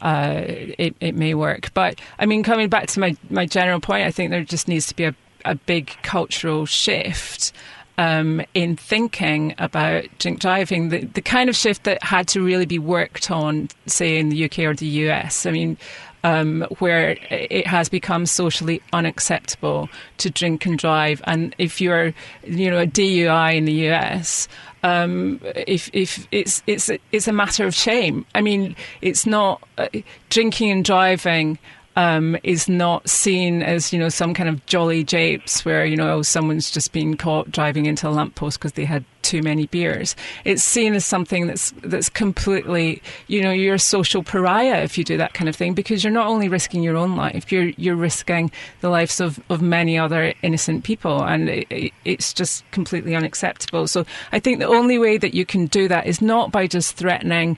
uh, 0.02 0.44
it, 0.48 0.96
it 1.00 1.15
may 1.15 1.34
work. 1.34 1.74
But 1.74 2.00
I 2.18 2.26
mean, 2.26 2.44
coming 2.44 2.70
back 2.70 2.88
to 2.88 3.00
my, 3.00 3.15
my 3.30 3.46
general 3.46 3.80
point, 3.80 4.06
I 4.06 4.12
think 4.12 4.32
there 4.32 4.44
just 4.44 4.68
needs 4.68 4.88
to 4.88 4.96
be 4.96 5.06
a, 5.06 5.15
a 5.46 5.56
big 5.56 5.88
cultural 6.04 6.65
shift 6.65 7.52
um, 7.98 8.42
in 8.54 8.78
thinking 8.78 9.54
about 9.58 10.06
drink 10.20 10.39
driving, 10.39 10.88
the, 10.88 11.04
the 11.04 11.22
kind 11.22 11.50
of 11.50 11.56
shift 11.56 11.84
that 11.84 12.02
had 12.02 12.30
to 12.30 12.42
really 12.42 12.65
be 12.65 12.80
worked 12.80 13.30
on, 13.30 13.68
say, 13.88 14.18
in 14.18 14.30
the 14.30 14.46
UK 14.46 14.60
or 14.60 14.74
the 14.74 14.88
US. 14.88 15.46
I 15.46 15.52
mean, 15.52 15.78
um, 16.23 16.65
where 16.79 17.17
it 17.29 17.67
has 17.67 17.89
become 17.89 18.25
socially 18.25 18.82
unacceptable 18.93 19.89
to 20.17 20.29
drink 20.29 20.65
and 20.65 20.77
drive. 20.77 21.21
And 21.25 21.55
if 21.58 21.79
you're, 21.79 22.13
you 22.43 22.69
know, 22.69 22.79
a 22.79 22.88
DUI 22.88 23.55
in 23.55 23.65
the 23.65 23.89
US, 23.89 24.47
um, 24.84 25.39
if 25.43 25.89
if 25.93 26.27
it's 26.32 26.63
it's 26.67 26.89
it's 27.12 27.27
a 27.27 27.34
matter 27.34 27.65
of 27.65 27.75
shame. 27.75 28.25
I 28.34 28.41
mean, 28.41 28.75
it's 29.01 29.25
not 29.25 29.62
uh, 29.77 29.88
drinking 30.29 30.71
and 30.71 30.86
driving 30.86 31.60
um, 32.00 32.38
is 32.44 32.70
not 32.70 33.10
seen 33.10 33.62
as 33.62 33.92
you 33.92 34.00
know 34.00 34.08
some 34.08 34.34
kind 34.34 34.48
of 34.48 34.66
jolly 34.68 35.04
japes 35.04 35.66
where 35.66 35.84
you 35.84 35.98
know 35.98 36.22
someone's 36.22 36.72
just 36.72 36.94
been 36.94 37.18
caught 37.18 37.52
driving 37.52 37.88
into 37.88 38.08
a 38.08 38.10
lamppost 38.10 38.58
because 38.58 38.72
they 38.72 38.86
had 38.86 39.04
too 39.22 39.42
many 39.42 39.68
beers. 39.68 40.16
It's 40.46 40.64
seen 40.64 40.96
as 40.96 41.06
something 41.06 41.48
that's 41.48 41.72
that's 41.84 42.08
completely 42.08 43.02
you 43.28 43.42
know 43.42 43.52
you're 43.52 43.76
a 43.76 43.80
social 43.80 44.24
pariah 44.24 44.82
if 44.82 44.98
you 44.98 45.04
do 45.04 45.18
that 45.18 45.34
kind 45.34 45.50
of 45.50 45.58
thing 45.58 45.74
because 45.74 46.02
you're 46.02 46.14
not 46.14 46.28
only 46.28 46.48
risking 46.48 46.84
your 46.84 46.96
own 46.96 47.18
life 47.18 47.52
you're 47.52 47.74
you're 47.76 47.98
risking 47.98 48.50
the 48.80 48.88
lives 48.88 49.20
of, 49.20 49.38
of 49.50 49.62
many 49.62 50.00
other 50.00 50.34
innocent 50.42 50.86
people 50.86 51.22
and 51.22 51.50
it, 51.50 51.92
it's 52.06 52.32
just 52.34 52.64
completely 52.72 53.14
unacceptable. 53.14 53.88
So 53.88 54.06
I 54.32 54.40
think 54.40 54.60
the 54.60 54.68
only 54.68 54.98
way 54.98 55.18
that 55.18 55.34
you 55.34 55.46
can 55.46 55.66
do 55.66 55.90
that 55.90 56.08
is 56.08 56.22
not 56.22 56.50
by 56.50 56.66
just 56.66 56.96
threatening. 56.96 57.58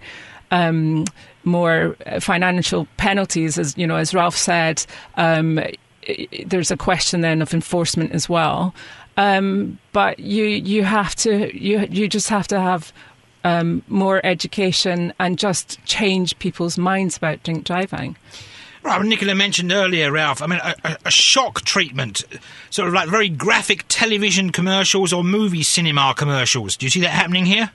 Um, 0.52 1.06
more 1.44 1.96
financial 2.20 2.88
penalties, 2.98 3.58
as 3.58 3.76
you 3.78 3.88
know, 3.88 3.96
as 3.96 4.14
Ralph 4.14 4.38
said, 4.38 4.86
um, 5.16 5.60
there's 6.46 6.72
a 6.72 6.78
question 6.78 7.22
then 7.22 7.42
of 7.42 7.54
enforcement 7.54 8.12
as 8.12 8.30
well. 8.30 8.76
Um, 9.18 9.80
but 9.92 10.20
you 10.20 10.46
you 10.46 10.84
have 10.84 11.16
to 11.18 11.58
you 11.58 11.88
you 11.90 12.08
just 12.08 12.30
have 12.30 12.48
to 12.50 12.60
have 12.60 12.94
um, 13.44 13.84
more 13.88 14.26
education 14.26 15.14
and 15.20 15.38
just 15.38 15.84
change 15.86 16.38
people's 16.40 16.78
minds 16.78 17.18
about 17.18 17.44
drink 17.44 17.66
driving. 17.66 18.16
Right, 18.84 19.04
Nicola 19.04 19.36
mentioned 19.36 19.72
earlier, 19.72 20.12
Ralph. 20.12 20.42
I 20.42 20.48
mean, 20.48 20.60
a, 20.64 20.98
a, 21.06 21.12
shock 21.12 21.62
treatment, 21.62 22.24
sort 22.72 22.88
of 22.88 22.96
like 22.96 23.10
very 23.10 23.30
graphic 23.30 23.86
television 23.88 24.52
commercials 24.52 25.14
or 25.14 25.24
movie 25.24 25.62
cinema 25.62 26.16
commercials. 26.18 26.78
Do 26.78 26.88
you 26.88 26.90
see 26.90 27.02
that 27.02 27.10
happening 27.10 27.46
here? 27.46 27.72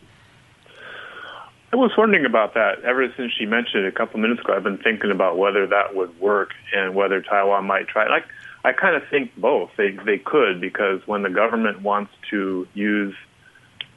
I 1.73 1.77
was 1.77 1.91
wondering 1.99 2.25
about 2.25 2.55
that 2.55 2.85
ever 2.85 3.13
since 3.17 3.33
she 3.33 3.45
mentioned 3.45 3.85
it 3.85 3.89
a 3.89 3.93
couple 3.93 4.21
minutes 4.21 4.41
ago. 4.41 4.55
I've 4.55 4.63
been 4.63 4.79
thinking 4.79 5.11
about 5.11 5.37
whether 5.37 5.67
that 5.67 5.97
would 5.97 6.19
work 6.21 6.51
and 6.73 6.95
whether 6.95 7.21
Taiwan 7.21 7.67
might 7.67 7.89
try. 7.89 8.09
Like, 8.09 8.25
I 8.65 8.73
kind 8.73 8.97
of 8.97 9.03
think 9.09 9.37
both. 9.37 9.71
They 9.77 9.91
they 9.91 10.19
could 10.19 10.61
because 10.61 11.01
when 11.07 11.23
the 11.23 11.31
government 11.31 11.83
wants 11.83 12.13
to 12.31 12.67
use 12.75 13.15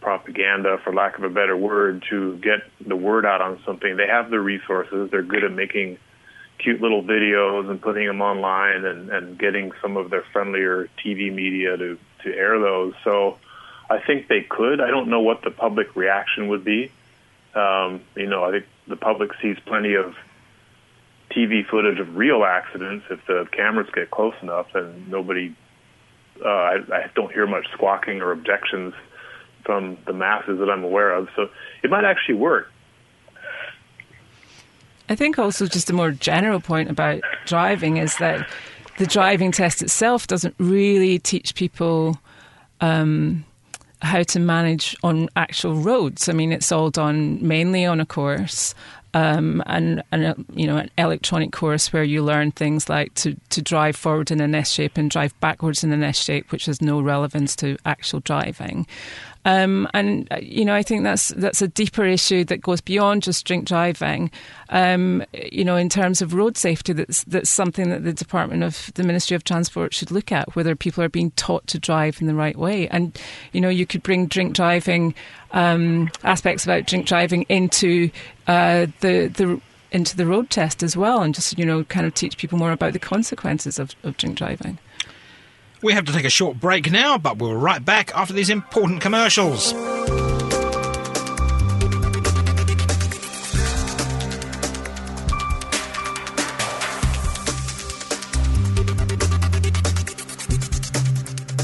propaganda, 0.02 0.78
for 0.84 0.94
lack 0.94 1.18
of 1.18 1.24
a 1.24 1.30
better 1.30 1.58
word, 1.58 2.04
to 2.10 2.38
get 2.38 2.60
the 2.86 2.96
word 2.96 3.26
out 3.26 3.42
on 3.42 3.60
something, 3.66 3.98
they 3.98 4.08
have 4.08 4.30
the 4.30 4.40
resources. 4.40 5.10
They're 5.12 5.22
good 5.22 5.44
at 5.44 5.52
making 5.52 5.98
cute 6.58 6.82
little 6.82 7.04
videos 7.04 7.70
and 7.70 7.82
putting 7.82 8.08
them 8.08 8.22
online 8.22 8.86
and, 8.86 9.10
and 9.10 9.40
getting 9.40 9.72
some 9.82 9.98
of 9.98 10.10
their 10.10 10.24
friendlier 10.34 10.90
TV 11.04 11.34
media 11.34 11.78
to 11.78 11.98
to 12.24 12.36
air 12.36 12.60
those. 12.60 12.94
So 13.04 13.38
I 13.90 14.00
think 14.00 14.28
they 14.28 14.42
could. 14.42 14.82
I 14.82 14.90
don't 14.90 15.10
know 15.10 15.22
what 15.22 15.44
the 15.44 15.52
public 15.52 15.96
reaction 15.96 16.48
would 16.50 16.66
be. 16.66 16.92
Um, 17.56 18.02
you 18.16 18.28
know, 18.28 18.44
I 18.44 18.52
think 18.52 18.66
the 18.88 18.96
public 18.96 19.32
sees 19.42 19.58
plenty 19.66 19.96
of 19.96 20.16
TV 21.32 21.66
footage 21.68 22.00
of 22.00 22.16
real 22.16 22.44
accidents. 22.44 23.06
If 23.10 23.20
the 23.28 23.48
cameras 23.52 23.88
get 23.94 24.12
close 24.12 24.36
enough, 24.42 24.68
and 24.74 25.10
nobody, 25.10 25.56
uh, 26.44 26.48
I, 26.48 26.76
I 26.92 27.12
don't 27.16 27.32
hear 27.32 27.48
much 27.48 27.68
squawking 27.74 28.22
or 28.22 28.32
objections 28.32 28.94
from 29.66 29.98
the 30.06 30.14
masses 30.14 30.60
that 30.60 30.70
I'm 30.70 30.84
aware 30.84 31.14
of. 31.14 31.30
So 31.36 31.50
it 31.84 31.90
might 31.90 32.06
actually 32.06 32.36
work. 32.36 32.72
I 35.10 35.16
think 35.16 35.40
also 35.40 35.66
just 35.66 35.90
a 35.90 35.94
more 35.94 36.12
general 36.12 36.60
point 36.60 36.90
about 36.90 37.22
driving 37.46 37.98
is 37.98 38.16
that 38.18 38.48
the 39.00 39.08
driving 39.08 39.52
test 39.52 39.82
itself 39.82 40.28
doesn't 40.28 40.54
really 40.60 41.18
teach 41.18 41.56
people 41.56 42.20
um, 42.80 43.44
how 44.02 44.24
to 44.24 44.40
manage 44.40 44.96
on 45.04 45.30
actual 45.36 45.76
roads. 45.76 46.30
I 46.30 46.34
mean, 46.34 46.52
it's 46.52 46.72
all 46.72 46.90
done 46.90 47.46
mainly 47.46 47.86
on 47.86 48.00
a 48.00 48.06
course. 48.06 48.74
Um, 49.16 49.64
and, 49.66 50.04
and 50.12 50.46
you 50.54 50.68
know 50.68 50.78
an 50.78 50.92
electronic 50.96 51.52
course 51.52 51.92
where 51.92 52.04
you 52.04 52.24
learn 52.24 52.52
things 52.52 52.90
like 52.90 53.12
to, 53.16 53.36
to 53.50 53.60
drive 53.60 53.96
forward 53.96 54.30
in 54.30 54.40
an 54.40 54.54
S 54.54 54.70
shape 54.70 55.00
and 55.00 55.10
drive 55.10 55.38
backwards 55.40 55.84
in 55.84 55.92
an 55.92 56.04
S 56.04 56.22
shape, 56.22 56.52
which 56.52 56.68
has 56.68 56.80
no 56.80 57.02
relevance 57.02 57.56
to 57.56 57.78
actual 57.86 58.20
driving. 58.20 58.86
Um, 59.50 59.88
and 59.96 60.28
uh, 60.30 60.38
you 60.42 60.64
know, 60.64 60.76
I 60.76 60.84
think 60.84 61.04
that's 61.04 61.30
that's 61.30 61.64
a 61.64 61.68
deeper 61.68 62.06
issue 62.06 62.44
that 62.46 62.62
goes 62.62 62.82
beyond 62.82 63.24
just 63.24 63.48
drink 63.48 63.66
driving. 63.68 64.30
Um, 64.70 65.24
you 65.34 65.66
know, 65.66 65.76
in 65.76 65.90
terms 65.90 66.22
of 66.22 66.36
road 66.36 66.56
safety, 66.56 66.94
that's 66.94 67.24
that's 67.24 67.50
something 67.50 67.90
that 67.90 68.04
the 68.04 68.14
Department 68.14 68.62
of 68.62 68.92
the 68.94 69.04
Ministry 69.04 69.36
of 69.36 69.44
Transport 69.44 69.92
should 69.92 70.12
look 70.12 70.32
at 70.32 70.56
whether 70.56 70.76
people 70.76 71.04
are 71.04 71.10
being 71.10 71.32
taught 71.32 71.66
to 71.68 71.80
drive 71.80 72.22
in 72.22 72.28
the 72.28 72.36
right 72.36 72.56
way. 72.56 72.88
And 72.90 73.20
you 73.52 73.60
know, 73.60 73.70
you 73.70 73.88
could 73.88 74.04
bring 74.04 74.28
drink 74.28 74.54
driving 74.54 75.16
um, 75.52 76.12
aspects 76.24 76.64
about 76.64 76.86
drink 76.86 77.08
driving 77.08 77.44
into 77.50 78.12
uh, 78.46 78.86
the 79.00 79.28
the 79.34 79.60
into 79.92 80.16
the 80.16 80.28
road 80.28 80.52
test 80.52 80.84
as 80.84 80.96
well, 80.96 81.24
and 81.24 81.34
just 81.34 81.58
you 81.58 81.66
know, 81.66 81.84
kind 81.86 82.06
of 82.06 82.14
teach 82.14 82.38
people 82.38 82.60
more 82.60 82.72
about 82.72 82.94
the 82.94 83.00
consequences 83.00 83.80
of, 83.80 83.96
of 84.04 84.16
drink 84.18 84.38
driving. 84.38 84.78
We 85.82 85.94
have 85.94 86.06
to 86.06 86.14
take 86.14 86.26
a 86.26 86.30
short 86.30 86.60
break 86.60 86.92
now, 86.92 87.18
but 87.18 87.38
we'll 87.38 87.52
be 87.52 87.56
right 87.56 87.84
back 87.84 88.12
after 88.16 88.34
these 88.34 88.50
important 88.50 89.02
commercials. 89.02 89.74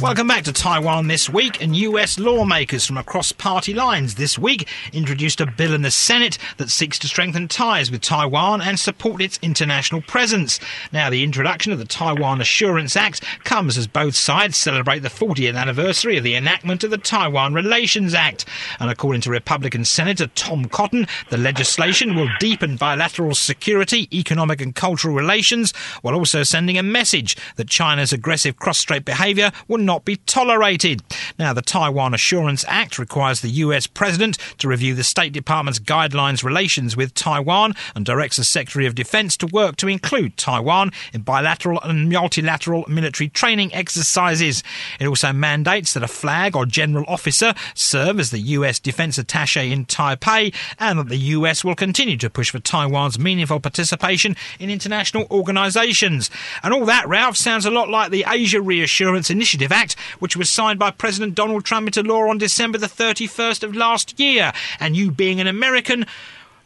Welcome 0.05 0.27
back 0.27 0.43
to 0.43 0.53
Taiwan 0.53 1.07
this 1.07 1.31
week, 1.31 1.63
and 1.63 1.75
US 1.75 2.19
lawmakers 2.19 2.85
from 2.85 2.95
across 2.95 3.31
party 3.31 3.73
lines 3.73 4.13
this 4.13 4.37
week 4.37 4.69
introduced 4.93 5.41
a 5.41 5.47
bill 5.47 5.73
in 5.73 5.81
the 5.81 5.89
Senate 5.89 6.37
that 6.57 6.69
seeks 6.69 6.99
to 6.99 7.07
strengthen 7.07 7.47
ties 7.47 7.89
with 7.89 8.01
Taiwan 8.01 8.61
and 8.61 8.79
support 8.79 9.19
its 9.19 9.39
international 9.41 10.03
presence. 10.03 10.59
Now, 10.93 11.09
the 11.09 11.23
introduction 11.23 11.71
of 11.71 11.79
the 11.79 11.85
Taiwan 11.85 12.39
Assurance 12.39 12.95
Act 12.95 13.23
comes 13.45 13.79
as 13.79 13.87
both 13.87 14.15
sides 14.15 14.57
celebrate 14.57 14.99
the 14.99 15.09
40th 15.09 15.57
anniversary 15.57 16.17
of 16.17 16.23
the 16.23 16.35
enactment 16.35 16.83
of 16.83 16.91
the 16.91 16.99
Taiwan 16.99 17.55
Relations 17.55 18.13
Act. 18.13 18.45
And 18.79 18.91
according 18.91 19.21
to 19.21 19.31
Republican 19.31 19.85
Senator 19.85 20.27
Tom 20.27 20.65
Cotton, 20.65 21.07
the 21.31 21.37
legislation 21.37 22.13
will 22.13 22.29
deepen 22.39 22.77
bilateral 22.77 23.33
security, 23.33 24.07
economic, 24.15 24.61
and 24.61 24.75
cultural 24.75 25.15
relations 25.15 25.73
while 26.03 26.13
also 26.13 26.43
sending 26.43 26.77
a 26.77 26.83
message 26.83 27.35
that 27.55 27.69
China's 27.69 28.13
aggressive 28.13 28.57
cross-strait 28.57 29.03
behaviour 29.03 29.51
will 29.67 29.79
not 29.79 29.94
not 29.95 30.03
be 30.03 30.17
tolerated. 30.17 31.01
Now, 31.39 31.53
the 31.53 31.61
Taiwan 31.61 32.13
Assurance 32.13 32.65
Act 32.67 32.99
requires 32.99 33.39
the 33.39 33.49
US 33.63 33.87
President 33.87 34.37
to 34.57 34.67
review 34.67 34.93
the 34.93 35.05
State 35.05 35.31
Department's 35.31 35.79
guidelines 35.79 36.43
relations 36.43 36.97
with 36.97 37.13
Taiwan 37.13 37.73
and 37.95 38.05
directs 38.05 38.35
the 38.35 38.43
Secretary 38.43 38.85
of 38.87 38.93
Defense 38.93 39.37
to 39.37 39.47
work 39.47 39.77
to 39.77 39.87
include 39.87 40.35
Taiwan 40.35 40.91
in 41.13 41.21
bilateral 41.21 41.79
and 41.81 42.09
multilateral 42.09 42.83
military 42.89 43.29
training 43.29 43.73
exercises. 43.73 44.63
It 44.99 45.07
also 45.07 45.31
mandates 45.31 45.93
that 45.93 46.03
a 46.03 46.09
flag 46.09 46.57
or 46.57 46.65
general 46.65 47.05
officer 47.07 47.53
serve 47.73 48.19
as 48.19 48.31
the 48.31 48.39
US 48.39 48.79
Defense 48.79 49.17
Attache 49.17 49.71
in 49.71 49.85
Taipei 49.85 50.53
and 50.77 50.99
that 50.99 51.07
the 51.07 51.31
US 51.35 51.63
will 51.63 51.75
continue 51.75 52.17
to 52.17 52.29
push 52.29 52.49
for 52.49 52.59
Taiwan's 52.59 53.17
meaningful 53.17 53.61
participation 53.61 54.35
in 54.59 54.69
international 54.69 55.25
organisations. 55.31 56.29
And 56.63 56.73
all 56.73 56.85
that, 56.85 57.07
Ralph, 57.07 57.37
sounds 57.37 57.65
a 57.65 57.71
lot 57.71 57.87
like 57.87 58.11
the 58.11 58.25
Asia 58.27 58.61
Reassurance 58.61 59.29
Initiative 59.29 59.71
Act 59.71 59.84
Act, 59.85 59.99
which 60.19 60.35
was 60.35 60.49
signed 60.49 60.79
by 60.79 60.91
President 60.91 61.35
Donald 61.35 61.63
Trump 61.63 61.87
into 61.87 62.01
law 62.01 62.27
on 62.29 62.37
December 62.37 62.77
the 62.77 62.87
31st 62.87 63.63
of 63.63 63.75
last 63.75 64.19
year. 64.19 64.51
And 64.79 64.95
you 64.95 65.11
being 65.11 65.39
an 65.39 65.47
American, 65.47 66.05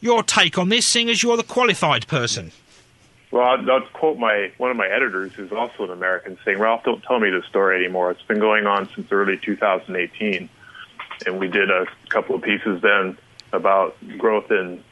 your 0.00 0.22
take 0.22 0.56
on 0.56 0.70
this, 0.70 0.86
seeing 0.86 1.10
as 1.10 1.22
you're 1.22 1.36
the 1.36 1.42
qualified 1.42 2.06
person. 2.06 2.52
Well, 3.30 3.44
I'll, 3.44 3.70
I'll 3.70 3.86
quote 3.92 4.18
my 4.18 4.50
one 4.56 4.70
of 4.70 4.76
my 4.76 4.88
editors, 4.88 5.32
who's 5.34 5.52
also 5.52 5.84
an 5.84 5.90
American, 5.90 6.36
saying, 6.44 6.58
"Ralph, 6.58 6.82
don't 6.82 7.02
tell 7.04 7.20
me 7.20 7.30
this 7.30 7.44
story 7.44 7.76
anymore. 7.76 8.10
It's 8.10 8.22
been 8.22 8.40
going 8.40 8.66
on 8.66 8.88
since 8.94 9.06
early 9.12 9.36
2018, 9.36 10.48
and 11.26 11.38
we 11.38 11.46
did 11.46 11.70
a 11.70 11.86
couple 12.08 12.34
of 12.34 12.42
pieces 12.42 12.82
then 12.82 13.16
about 13.52 13.96
growth 14.18 14.50
in 14.50 14.82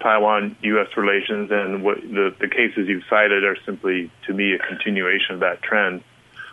Taiwan-U.S. 0.00 0.96
relations, 0.98 1.50
and 1.50 1.82
what 1.82 2.02
the, 2.02 2.34
the 2.38 2.48
cases 2.48 2.88
you've 2.88 3.04
cited 3.08 3.42
are 3.44 3.56
simply, 3.64 4.10
to 4.26 4.34
me, 4.34 4.52
a 4.52 4.58
continuation 4.58 5.34
of 5.36 5.40
that 5.40 5.62
trend. 5.62 6.02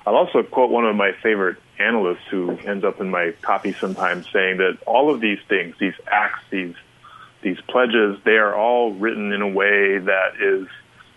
I'll 0.06 0.16
also 0.16 0.44
quote 0.44 0.70
one 0.70 0.86
of 0.86 0.96
my 0.96 1.12
favorite 1.24 1.58
analysts 1.80 2.28
who 2.30 2.52
ends 2.66 2.86
up 2.86 3.02
in 3.02 3.10
my 3.10 3.34
copy 3.42 3.74
sometimes 3.74 4.28
saying 4.32 4.58
that 4.58 4.78
all 4.86 5.14
of 5.14 5.20
these 5.20 5.40
things, 5.50 5.76
these 5.80 5.96
acts, 6.08 6.42
these 6.52 6.76
these 7.42 7.58
pledges, 7.70 8.18
they 8.26 8.38
are 8.38 8.56
all 8.56 8.94
written 8.94 9.32
in 9.32 9.42
a 9.42 9.48
way 9.48 10.00
that 10.00 10.42
is 10.42 10.68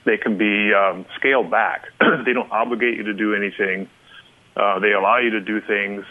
they 0.05 0.19
can 0.19 0.37
be 0.37 0.73
um, 0.75 1.07
scaled 1.17 1.51
back. 1.51 1.87
they 2.27 2.33
don't 2.33 2.51
obligate 2.53 2.97
you 2.97 3.05
to 3.05 3.15
do 3.15 3.35
anything. 3.35 3.89
Uh, 4.55 4.79
they 4.79 4.93
allow 4.93 5.19
you 5.19 5.31
to 5.31 5.41
do 5.41 5.61
things. 5.61 6.05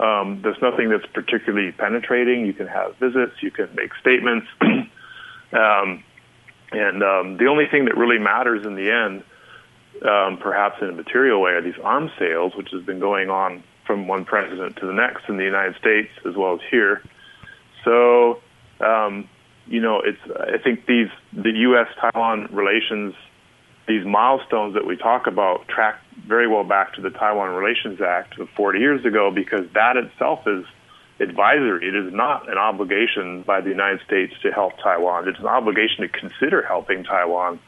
Um, 0.00 0.40
there's 0.42 0.60
nothing 0.62 0.88
that's 0.90 1.06
particularly 1.12 1.72
penetrating. 1.72 2.46
You 2.46 2.52
can 2.52 2.66
have 2.66 2.96
visits. 2.96 3.42
You 3.42 3.50
can 3.50 3.74
make 3.74 3.90
statements. 4.00 4.46
um, 5.52 6.04
and 6.70 7.02
um, 7.02 7.36
the 7.36 7.46
only 7.46 7.66
thing 7.66 7.86
that 7.86 7.96
really 7.96 8.18
matters 8.18 8.64
in 8.64 8.74
the 8.74 8.90
end 8.90 9.24
um, 10.02 10.38
perhaps 10.38 10.76
in 10.80 10.88
a 10.88 10.92
material 10.92 11.40
way, 11.40 11.52
are 11.52 11.62
these 11.62 11.78
arms 11.82 12.10
sales, 12.18 12.52
which 12.56 12.70
has 12.72 12.82
been 12.82 13.00
going 13.00 13.30
on 13.30 13.62
from 13.86 14.06
one 14.06 14.24
president 14.24 14.76
to 14.76 14.86
the 14.86 14.92
next 14.92 15.28
in 15.28 15.36
the 15.38 15.44
United 15.44 15.76
States 15.76 16.10
as 16.26 16.36
well 16.36 16.54
as 16.54 16.60
here. 16.70 17.02
So, 17.84 18.40
um, 18.80 19.28
you 19.66 19.80
know, 19.80 20.00
it's 20.00 20.20
I 20.38 20.58
think 20.58 20.86
these 20.86 21.08
the 21.32 21.50
U.S. 21.50 21.88
Taiwan 22.00 22.48
relations 22.52 23.14
these 23.88 24.04
milestones 24.04 24.74
that 24.74 24.86
we 24.86 24.96
talk 24.96 25.26
about 25.26 25.66
track 25.66 26.00
very 26.26 26.46
well 26.46 26.62
back 26.62 26.94
to 26.94 27.00
the 27.00 27.10
Taiwan 27.10 27.54
Relations 27.54 28.00
Act 28.02 28.38
of 28.38 28.48
40 28.50 28.78
years 28.78 29.04
ago 29.04 29.30
because 29.30 29.64
that 29.72 29.96
itself 29.96 30.46
is 30.46 30.64
advisory. 31.20 31.88
It 31.88 31.94
is 31.94 32.12
not 32.12 32.50
an 32.50 32.58
obligation 32.58 33.42
by 33.42 33.62
the 33.62 33.70
United 33.70 34.00
States 34.06 34.34
to 34.42 34.52
help 34.52 34.74
Taiwan. 34.82 35.26
It's 35.26 35.38
an 35.38 35.46
obligation 35.46 36.02
to 36.02 36.08
consider 36.08 36.62
helping 36.62 37.02
Taiwan 37.02 37.58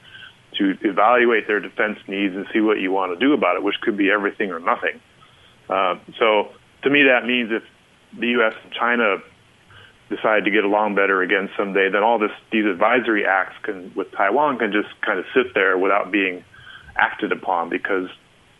to 0.61 0.77
evaluate 0.83 1.46
their 1.46 1.59
defense 1.59 1.99
needs 2.07 2.37
and 2.37 2.46
see 2.53 2.61
what 2.61 2.79
you 2.79 2.92
want 2.92 3.18
to 3.18 3.27
do 3.27 3.33
about 3.33 3.57
it, 3.57 3.62
which 3.62 3.81
could 3.81 3.96
be 3.96 4.11
everything 4.11 4.51
or 4.51 4.61
nothing. 4.61 5.01
Uh, 5.68 5.96
so 6.18 6.53
to 6.83 6.90
me, 6.90 7.05
that 7.05 7.27
means 7.27 7.51
if 7.51 7.62
the 8.18 8.29
U.S. 8.29 8.55
and 8.62 8.73
China 8.73 9.16
decide 10.11 10.44
to 10.44 10.51
get 10.51 10.64
along 10.64 10.94
better 10.94 11.23
again 11.23 11.49
someday, 11.57 11.88
then 11.88 12.03
all 12.03 12.18
this 12.18 12.33
these 12.53 12.66
advisory 12.66 13.25
acts 13.25 13.55
can 13.62 13.92
with 13.94 14.12
Taiwan 14.12 14.59
can 14.59 14.73
just 14.73 14.88
kind 15.01 15.18
of 15.18 15.25
sit 15.33 15.55
there 15.55 15.79
without 15.79 16.11
being 16.11 16.44
acted 16.96 17.33
upon 17.33 17.70
because 17.70 18.11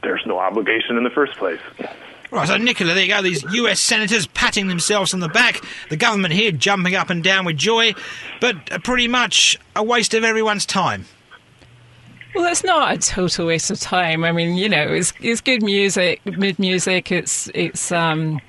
there's 0.03 0.23
no 0.25 0.39
obligation 0.39 0.97
in 0.97 1.05
the 1.05 1.11
first 1.11 1.37
place. 1.37 1.61
Right, 2.31 2.47
so 2.47 2.57
Nicola, 2.57 2.95
there 2.95 3.03
you 3.03 3.09
go. 3.09 3.23
These 3.23 3.43
US 3.43 3.81
senators 3.81 4.29
patting 4.29 4.69
themselves 4.69 5.13
on 5.13 5.21
the 5.21 5.29
back, 5.29 5.61
the 5.91 5.97
government 5.97 6.33
here 6.33 6.53
jumping 6.53 6.95
up 6.95 7.11
and 7.11 7.25
down 7.25 7.45
with 7.45 7.57
joy, 7.57 7.93
but 8.41 8.85
pretty 8.85 9.09
much 9.09 9.59
a 9.75 9.83
waste 9.83 10.15
of 10.15 10.23
everyone's 10.23 10.65
time. 10.65 11.07
Well, 12.35 12.47
it's 12.47 12.63
not 12.63 12.95
a 12.95 12.99
total 12.99 13.47
waste 13.47 13.71
of 13.71 13.81
time. 13.81 14.25
I 14.25 14.33
mean, 14.33 14.57
you 14.57 14.69
know, 14.69 14.83
it's 14.83 15.13
it's 15.21 15.41
good 15.41 15.63
music, 15.63 16.25
mid 16.25 16.59
music. 16.59 17.11
It's 17.11 17.51
it's 17.55 17.91
um, 17.91 18.41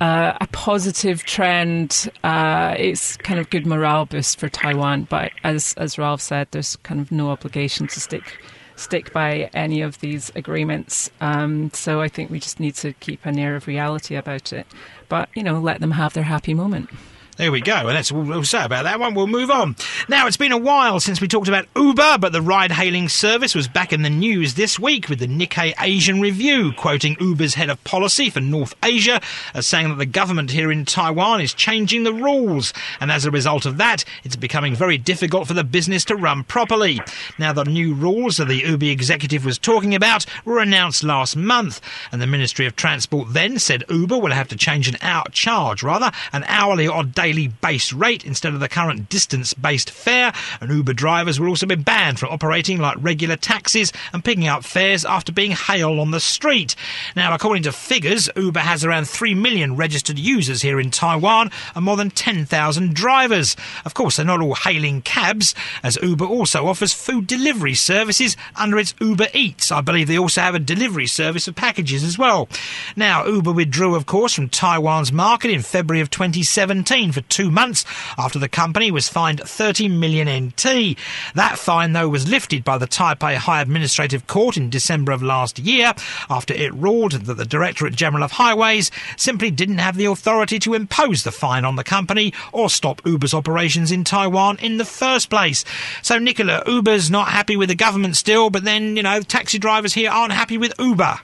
uh, 0.00 0.34
a 0.40 0.46
positive 0.48 1.24
trend. 1.24 2.10
Uh, 2.22 2.74
it's 2.78 3.16
kind 3.16 3.40
of 3.40 3.48
good 3.48 3.66
morale 3.66 4.04
boost 4.04 4.38
for 4.38 4.48
Taiwan. 4.48 5.04
But 5.04 5.32
as 5.42 5.74
as 5.78 5.98
Ralph 5.98 6.20
said, 6.20 6.48
there's 6.50 6.76
kind 6.76 7.00
of 7.00 7.10
no 7.10 7.30
obligation 7.30 7.86
to 7.86 8.00
stick 8.00 8.38
stick 8.76 9.12
by 9.12 9.50
any 9.54 9.80
of 9.80 9.98
these 10.00 10.30
agreements. 10.36 11.10
Um, 11.20 11.70
so 11.72 12.00
I 12.00 12.08
think 12.08 12.30
we 12.30 12.38
just 12.38 12.60
need 12.60 12.74
to 12.76 12.92
keep 12.94 13.24
an 13.26 13.38
air 13.38 13.56
of 13.56 13.66
reality 13.66 14.14
about 14.16 14.52
it. 14.52 14.66
But 15.08 15.30
you 15.34 15.42
know, 15.42 15.58
let 15.58 15.80
them 15.80 15.92
have 15.92 16.12
their 16.12 16.24
happy 16.24 16.52
moment. 16.52 16.90
There 17.38 17.52
we 17.52 17.60
go. 17.60 17.72
And 17.72 17.90
that's 17.90 18.10
all 18.10 18.22
we'll 18.22 18.42
say 18.42 18.64
about 18.64 18.82
that 18.82 18.98
one. 18.98 19.14
We'll 19.14 19.28
move 19.28 19.48
on. 19.48 19.76
Now, 20.08 20.26
it's 20.26 20.36
been 20.36 20.50
a 20.50 20.58
while 20.58 20.98
since 20.98 21.20
we 21.20 21.28
talked 21.28 21.46
about 21.46 21.68
Uber, 21.76 22.18
but 22.18 22.32
the 22.32 22.42
ride 22.42 22.72
hailing 22.72 23.08
service 23.08 23.54
was 23.54 23.68
back 23.68 23.92
in 23.92 24.02
the 24.02 24.10
news 24.10 24.54
this 24.54 24.76
week 24.76 25.08
with 25.08 25.20
the 25.20 25.28
Nikkei 25.28 25.72
Asian 25.80 26.20
Review, 26.20 26.72
quoting 26.72 27.16
Uber's 27.20 27.54
head 27.54 27.70
of 27.70 27.82
policy 27.84 28.28
for 28.28 28.40
North 28.40 28.74
Asia 28.82 29.20
as 29.54 29.68
saying 29.68 29.88
that 29.88 29.98
the 29.98 30.04
government 30.06 30.50
here 30.50 30.72
in 30.72 30.84
Taiwan 30.84 31.40
is 31.40 31.54
changing 31.54 32.02
the 32.02 32.12
rules. 32.12 32.72
And 32.98 33.12
as 33.12 33.24
a 33.24 33.30
result 33.30 33.66
of 33.66 33.76
that, 33.78 34.04
it's 34.24 34.34
becoming 34.34 34.74
very 34.74 34.98
difficult 34.98 35.46
for 35.46 35.54
the 35.54 35.62
business 35.62 36.04
to 36.06 36.16
run 36.16 36.42
properly. 36.42 37.00
Now, 37.38 37.52
the 37.52 37.62
new 37.62 37.94
rules 37.94 38.38
that 38.38 38.48
the 38.48 38.64
Uber 38.66 38.86
executive 38.86 39.44
was 39.44 39.60
talking 39.60 39.94
about 39.94 40.26
were 40.44 40.58
announced 40.58 41.04
last 41.04 41.36
month. 41.36 41.80
And 42.10 42.20
the 42.20 42.26
Ministry 42.26 42.66
of 42.66 42.74
Transport 42.74 43.32
then 43.32 43.60
said 43.60 43.84
Uber 43.88 44.18
will 44.18 44.32
have 44.32 44.48
to 44.48 44.56
change 44.56 44.88
an 44.88 44.96
hour 45.00 45.26
charge, 45.30 45.84
rather, 45.84 46.10
an 46.32 46.42
hourly 46.48 46.88
or 46.88 47.04
daily 47.04 47.27
daily 47.28 47.48
base 47.48 47.92
rate 47.92 48.24
instead 48.24 48.54
of 48.54 48.60
the 48.60 48.68
current 48.70 49.10
distance 49.10 49.52
based 49.52 49.90
fare, 49.90 50.32
and 50.62 50.70
Uber 50.70 50.94
drivers 50.94 51.38
will 51.38 51.48
also 51.48 51.66
be 51.66 51.74
banned 51.74 52.18
from 52.18 52.30
operating 52.30 52.78
like 52.78 52.96
regular 53.00 53.36
taxis 53.36 53.92
and 54.14 54.24
picking 54.24 54.48
up 54.48 54.64
fares 54.64 55.04
after 55.04 55.30
being 55.30 55.50
hailed 55.50 55.98
on 55.98 56.10
the 56.10 56.20
street. 56.20 56.74
Now, 57.14 57.34
according 57.34 57.64
to 57.64 57.72
figures, 57.72 58.30
Uber 58.34 58.60
has 58.60 58.82
around 58.82 59.08
3 59.08 59.34
million 59.34 59.76
registered 59.76 60.18
users 60.18 60.62
here 60.62 60.80
in 60.80 60.90
Taiwan 60.90 61.50
and 61.74 61.84
more 61.84 61.98
than 61.98 62.10
10,000 62.10 62.94
drivers. 62.94 63.56
Of 63.84 63.92
course, 63.92 64.16
they're 64.16 64.24
not 64.24 64.40
all 64.40 64.54
hailing 64.54 65.02
cabs, 65.02 65.54
as 65.82 65.98
Uber 66.02 66.24
also 66.24 66.66
offers 66.66 66.94
food 66.94 67.26
delivery 67.26 67.74
services 67.74 68.38
under 68.56 68.78
its 68.78 68.94
Uber 69.02 69.28
Eats. 69.34 69.70
I 69.70 69.82
believe 69.82 70.08
they 70.08 70.16
also 70.16 70.40
have 70.40 70.54
a 70.54 70.58
delivery 70.58 71.06
service 71.06 71.46
of 71.46 71.56
packages 71.56 72.02
as 72.02 72.16
well. 72.16 72.48
Now, 72.96 73.26
Uber 73.26 73.52
withdrew, 73.52 73.94
of 73.96 74.06
course, 74.06 74.32
from 74.32 74.48
Taiwan's 74.48 75.12
market 75.12 75.50
in 75.50 75.60
February 75.60 76.00
of 76.00 76.08
2017 76.08 77.12
for 77.18 77.28
two 77.28 77.50
months 77.50 77.84
after 78.16 78.38
the 78.38 78.48
company 78.48 78.90
was 78.90 79.08
fined 79.08 79.40
30 79.40 79.88
million 79.88 80.28
NT. 80.28 80.96
That 81.34 81.58
fine, 81.58 81.92
though, 81.92 82.08
was 82.08 82.28
lifted 82.28 82.62
by 82.62 82.78
the 82.78 82.86
Taipei 82.86 83.34
High 83.34 83.60
Administrative 83.60 84.26
Court 84.26 84.56
in 84.56 84.70
December 84.70 85.10
of 85.10 85.22
last 85.22 85.58
year 85.58 85.94
after 86.30 86.54
it 86.54 86.72
ruled 86.74 87.12
that 87.12 87.34
the 87.34 87.44
Directorate 87.44 87.96
General 87.96 88.22
of 88.22 88.32
Highways 88.32 88.90
simply 89.16 89.50
didn't 89.50 89.78
have 89.78 89.96
the 89.96 90.04
authority 90.04 90.58
to 90.60 90.74
impose 90.74 91.24
the 91.24 91.32
fine 91.32 91.64
on 91.64 91.76
the 91.76 91.84
company 91.84 92.32
or 92.52 92.70
stop 92.70 93.02
Uber's 93.04 93.34
operations 93.34 93.90
in 93.90 94.04
Taiwan 94.04 94.58
in 94.58 94.76
the 94.76 94.84
first 94.84 95.28
place. 95.28 95.64
So, 96.02 96.18
Nicola, 96.18 96.62
Uber's 96.66 97.10
not 97.10 97.28
happy 97.28 97.56
with 97.56 97.68
the 97.68 97.74
government 97.74 98.16
still, 98.16 98.48
but 98.50 98.64
then, 98.64 98.96
you 98.96 99.02
know, 99.02 99.20
taxi 99.22 99.58
drivers 99.58 99.94
here 99.94 100.10
aren't 100.10 100.32
happy 100.32 100.56
with 100.56 100.72
Uber. 100.78 101.18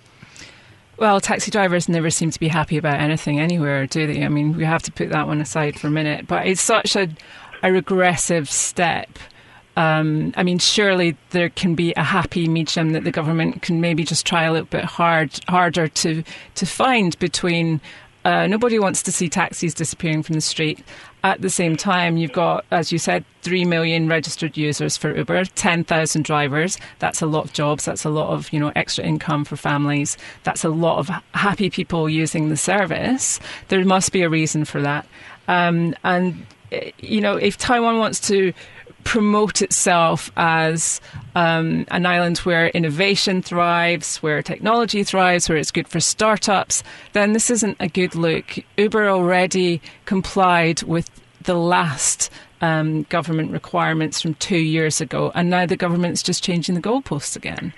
Well, 0.96 1.20
taxi 1.20 1.50
drivers 1.50 1.88
never 1.88 2.10
seem 2.10 2.30
to 2.30 2.38
be 2.38 2.48
happy 2.48 2.76
about 2.76 3.00
anything 3.00 3.40
anywhere, 3.40 3.86
do 3.86 4.06
they? 4.06 4.24
I 4.24 4.28
mean, 4.28 4.56
we 4.56 4.64
have 4.64 4.82
to 4.84 4.92
put 4.92 5.10
that 5.10 5.26
one 5.26 5.40
aside 5.40 5.78
for 5.78 5.88
a 5.88 5.90
minute. 5.90 6.26
But 6.26 6.46
it's 6.46 6.60
such 6.60 6.94
a, 6.94 7.08
a 7.62 7.72
regressive 7.72 8.48
step. 8.48 9.18
Um, 9.76 10.32
I 10.36 10.44
mean, 10.44 10.60
surely 10.60 11.16
there 11.30 11.48
can 11.48 11.74
be 11.74 11.92
a 11.94 12.04
happy 12.04 12.46
medium 12.46 12.90
that 12.90 13.02
the 13.02 13.10
government 13.10 13.62
can 13.62 13.80
maybe 13.80 14.04
just 14.04 14.24
try 14.24 14.44
a 14.44 14.52
little 14.52 14.66
bit 14.66 14.84
hard, 14.84 15.40
harder 15.48 15.88
to 15.88 16.22
to 16.54 16.66
find 16.66 17.18
between 17.18 17.80
uh, 18.24 18.46
nobody 18.46 18.78
wants 18.78 19.02
to 19.02 19.12
see 19.12 19.28
taxis 19.28 19.74
disappearing 19.74 20.22
from 20.22 20.34
the 20.34 20.40
street. 20.40 20.82
At 21.24 21.40
the 21.40 21.48
same 21.48 21.74
time, 21.74 22.18
you've 22.18 22.34
got, 22.34 22.66
as 22.70 22.92
you 22.92 22.98
said, 22.98 23.24
3 23.40 23.64
million 23.64 24.08
registered 24.08 24.58
users 24.58 24.98
for 24.98 25.16
Uber, 25.16 25.46
10,000 25.46 26.22
drivers. 26.22 26.76
That's 26.98 27.22
a 27.22 27.26
lot 27.26 27.46
of 27.46 27.54
jobs. 27.54 27.86
That's 27.86 28.04
a 28.04 28.10
lot 28.10 28.28
of, 28.28 28.52
you 28.52 28.60
know, 28.60 28.72
extra 28.76 29.04
income 29.04 29.46
for 29.46 29.56
families. 29.56 30.18
That's 30.42 30.64
a 30.64 30.68
lot 30.68 30.98
of 30.98 31.08
happy 31.32 31.70
people 31.70 32.10
using 32.10 32.50
the 32.50 32.58
service. 32.58 33.40
There 33.68 33.82
must 33.86 34.12
be 34.12 34.20
a 34.20 34.28
reason 34.28 34.66
for 34.66 34.82
that. 34.82 35.06
Um, 35.48 35.94
and, 36.04 36.44
eh, 36.72 36.90
you 36.98 37.22
know, 37.22 37.36
if 37.36 37.56
Taiwan 37.56 37.98
wants 37.98 38.20
to 38.28 38.52
promote 39.04 39.62
itself 39.62 40.30
as 40.36 41.00
um, 41.34 41.86
an 41.90 42.06
island 42.06 42.38
where 42.38 42.68
innovation 42.68 43.42
thrives, 43.42 44.16
where 44.18 44.42
technology 44.42 45.04
thrives, 45.04 45.48
where 45.48 45.58
it's 45.58 45.70
good 45.70 45.86
for 45.86 46.00
startups, 46.00 46.82
then 47.12 47.32
this 47.32 47.50
isn't 47.50 47.76
a 47.80 47.88
good 47.88 48.14
look. 48.14 48.58
Uber 48.76 49.08
already 49.08 49.80
complied 50.04 50.82
with 50.82 51.08
the 51.42 51.54
last 51.54 52.30
um, 52.60 53.02
government 53.04 53.52
requirements 53.52 54.20
from 54.20 54.34
two 54.34 54.58
years 54.58 55.00
ago, 55.00 55.30
and 55.34 55.50
now 55.50 55.66
the 55.66 55.76
government's 55.76 56.22
just 56.22 56.42
changing 56.42 56.74
the 56.74 56.80
goalposts 56.80 57.36
again. 57.36 57.72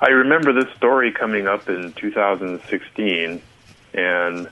I 0.00 0.10
remember 0.10 0.52
this 0.52 0.72
story 0.76 1.10
coming 1.12 1.46
up 1.46 1.68
in 1.68 1.92
2016, 1.94 3.42
and 3.94 4.48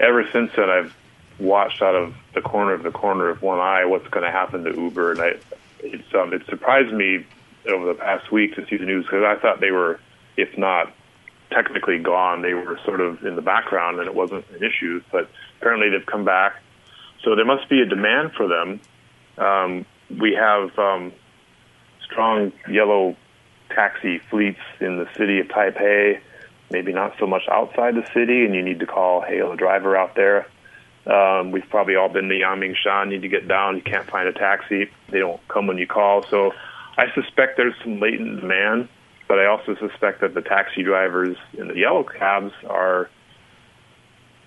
ever 0.00 0.28
since 0.32 0.52
then, 0.56 0.70
I've 0.70 0.94
watched 1.38 1.82
out 1.82 1.94
of 1.94 2.14
the 2.34 2.40
corner 2.40 2.72
of 2.72 2.82
the 2.82 2.90
corner 2.90 3.28
of 3.28 3.42
one 3.42 3.58
eye 3.58 3.84
what's 3.84 4.08
going 4.08 4.24
to 4.24 4.30
happen 4.30 4.64
to 4.64 4.74
Uber, 4.74 5.12
and 5.12 5.20
I, 5.20 5.32
it's 5.80 6.14
um, 6.14 6.32
it 6.32 6.42
surprised 6.46 6.92
me 6.92 7.24
over 7.68 7.86
the 7.86 7.94
past 7.94 8.32
week 8.32 8.54
to 8.56 8.66
see 8.66 8.76
the 8.76 8.84
news 8.84 9.04
because 9.04 9.24
I 9.24 9.40
thought 9.40 9.60
they 9.60 9.70
were, 9.70 10.00
if 10.36 10.56
not 10.56 10.92
technically 11.50 11.98
gone, 11.98 12.42
they 12.42 12.54
were 12.54 12.78
sort 12.84 13.00
of 13.00 13.24
in 13.24 13.36
the 13.36 13.42
background 13.42 13.98
and 13.98 14.06
it 14.06 14.14
wasn't 14.14 14.44
an 14.50 14.62
issue. 14.62 15.02
But 15.10 15.30
apparently 15.58 15.90
they've 15.90 16.06
come 16.06 16.24
back, 16.24 16.62
so 17.22 17.34
there 17.36 17.44
must 17.44 17.68
be 17.68 17.80
a 17.80 17.86
demand 17.86 18.32
for 18.32 18.48
them. 18.48 18.80
Um, 19.38 19.86
we 20.18 20.34
have 20.34 20.76
um, 20.78 21.12
strong 22.04 22.52
yellow 22.68 23.16
taxi 23.70 24.18
fleets 24.30 24.60
in 24.80 24.98
the 24.98 25.08
city 25.16 25.40
of 25.40 25.48
Taipei, 25.48 26.20
maybe 26.70 26.92
not 26.92 27.14
so 27.18 27.26
much 27.26 27.42
outside 27.50 27.94
the 27.94 28.06
city, 28.12 28.44
and 28.44 28.54
you 28.54 28.62
need 28.62 28.80
to 28.80 28.86
call 28.86 29.20
hail 29.20 29.52
a 29.52 29.56
driver 29.56 29.96
out 29.96 30.14
there. 30.14 30.46
Um, 31.06 31.52
we've 31.52 31.68
probably 31.70 31.96
all 31.96 32.08
been 32.08 32.28
to 32.28 32.34
Yangmingshan. 32.34 33.08
Need 33.08 33.22
to 33.22 33.28
get 33.28 33.48
down. 33.48 33.76
You 33.76 33.82
can't 33.82 34.08
find 34.08 34.28
a 34.28 34.32
taxi. 34.32 34.90
They 35.10 35.18
don't 35.18 35.40
come 35.48 35.66
when 35.66 35.78
you 35.78 35.86
call. 35.86 36.24
So 36.28 36.52
I 36.96 37.06
suspect 37.14 37.56
there's 37.56 37.74
some 37.82 38.00
latent 38.00 38.40
demand, 38.40 38.88
but 39.26 39.38
I 39.38 39.46
also 39.46 39.74
suspect 39.76 40.20
that 40.20 40.34
the 40.34 40.42
taxi 40.42 40.82
drivers 40.82 41.36
in 41.54 41.68
the 41.68 41.76
yellow 41.76 42.02
cabs 42.04 42.52
are 42.68 43.08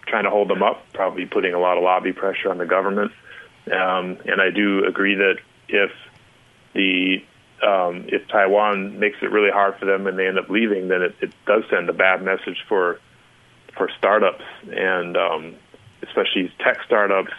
trying 0.05 0.25
to 0.25 0.29
hold 0.29 0.49
them 0.49 0.61
up, 0.61 0.83
probably 0.93 1.25
putting 1.25 1.53
a 1.53 1.59
lot 1.59 1.77
of 1.77 1.83
lobby 1.83 2.13
pressure 2.13 2.49
on 2.49 2.57
the 2.57 2.65
government. 2.65 3.11
Um, 3.67 4.17
and 4.25 4.41
I 4.41 4.49
do 4.49 4.85
agree 4.85 5.15
that 5.15 5.37
if 5.67 5.91
the 6.73 7.23
um, 7.65 8.05
if 8.07 8.27
Taiwan 8.27 8.99
makes 8.99 9.17
it 9.21 9.31
really 9.31 9.51
hard 9.51 9.77
for 9.77 9.85
them 9.85 10.07
and 10.07 10.17
they 10.17 10.27
end 10.27 10.39
up 10.39 10.49
leaving, 10.49 10.87
then 10.87 11.03
it, 11.03 11.15
it 11.21 11.31
does 11.45 11.63
send 11.69 11.89
a 11.89 11.93
bad 11.93 12.23
message 12.23 12.57
for 12.67 12.99
for 13.77 13.89
startups 13.97 14.43
and 14.69 15.15
um, 15.15 15.55
especially 16.03 16.51
tech 16.59 16.81
startups, 16.85 17.33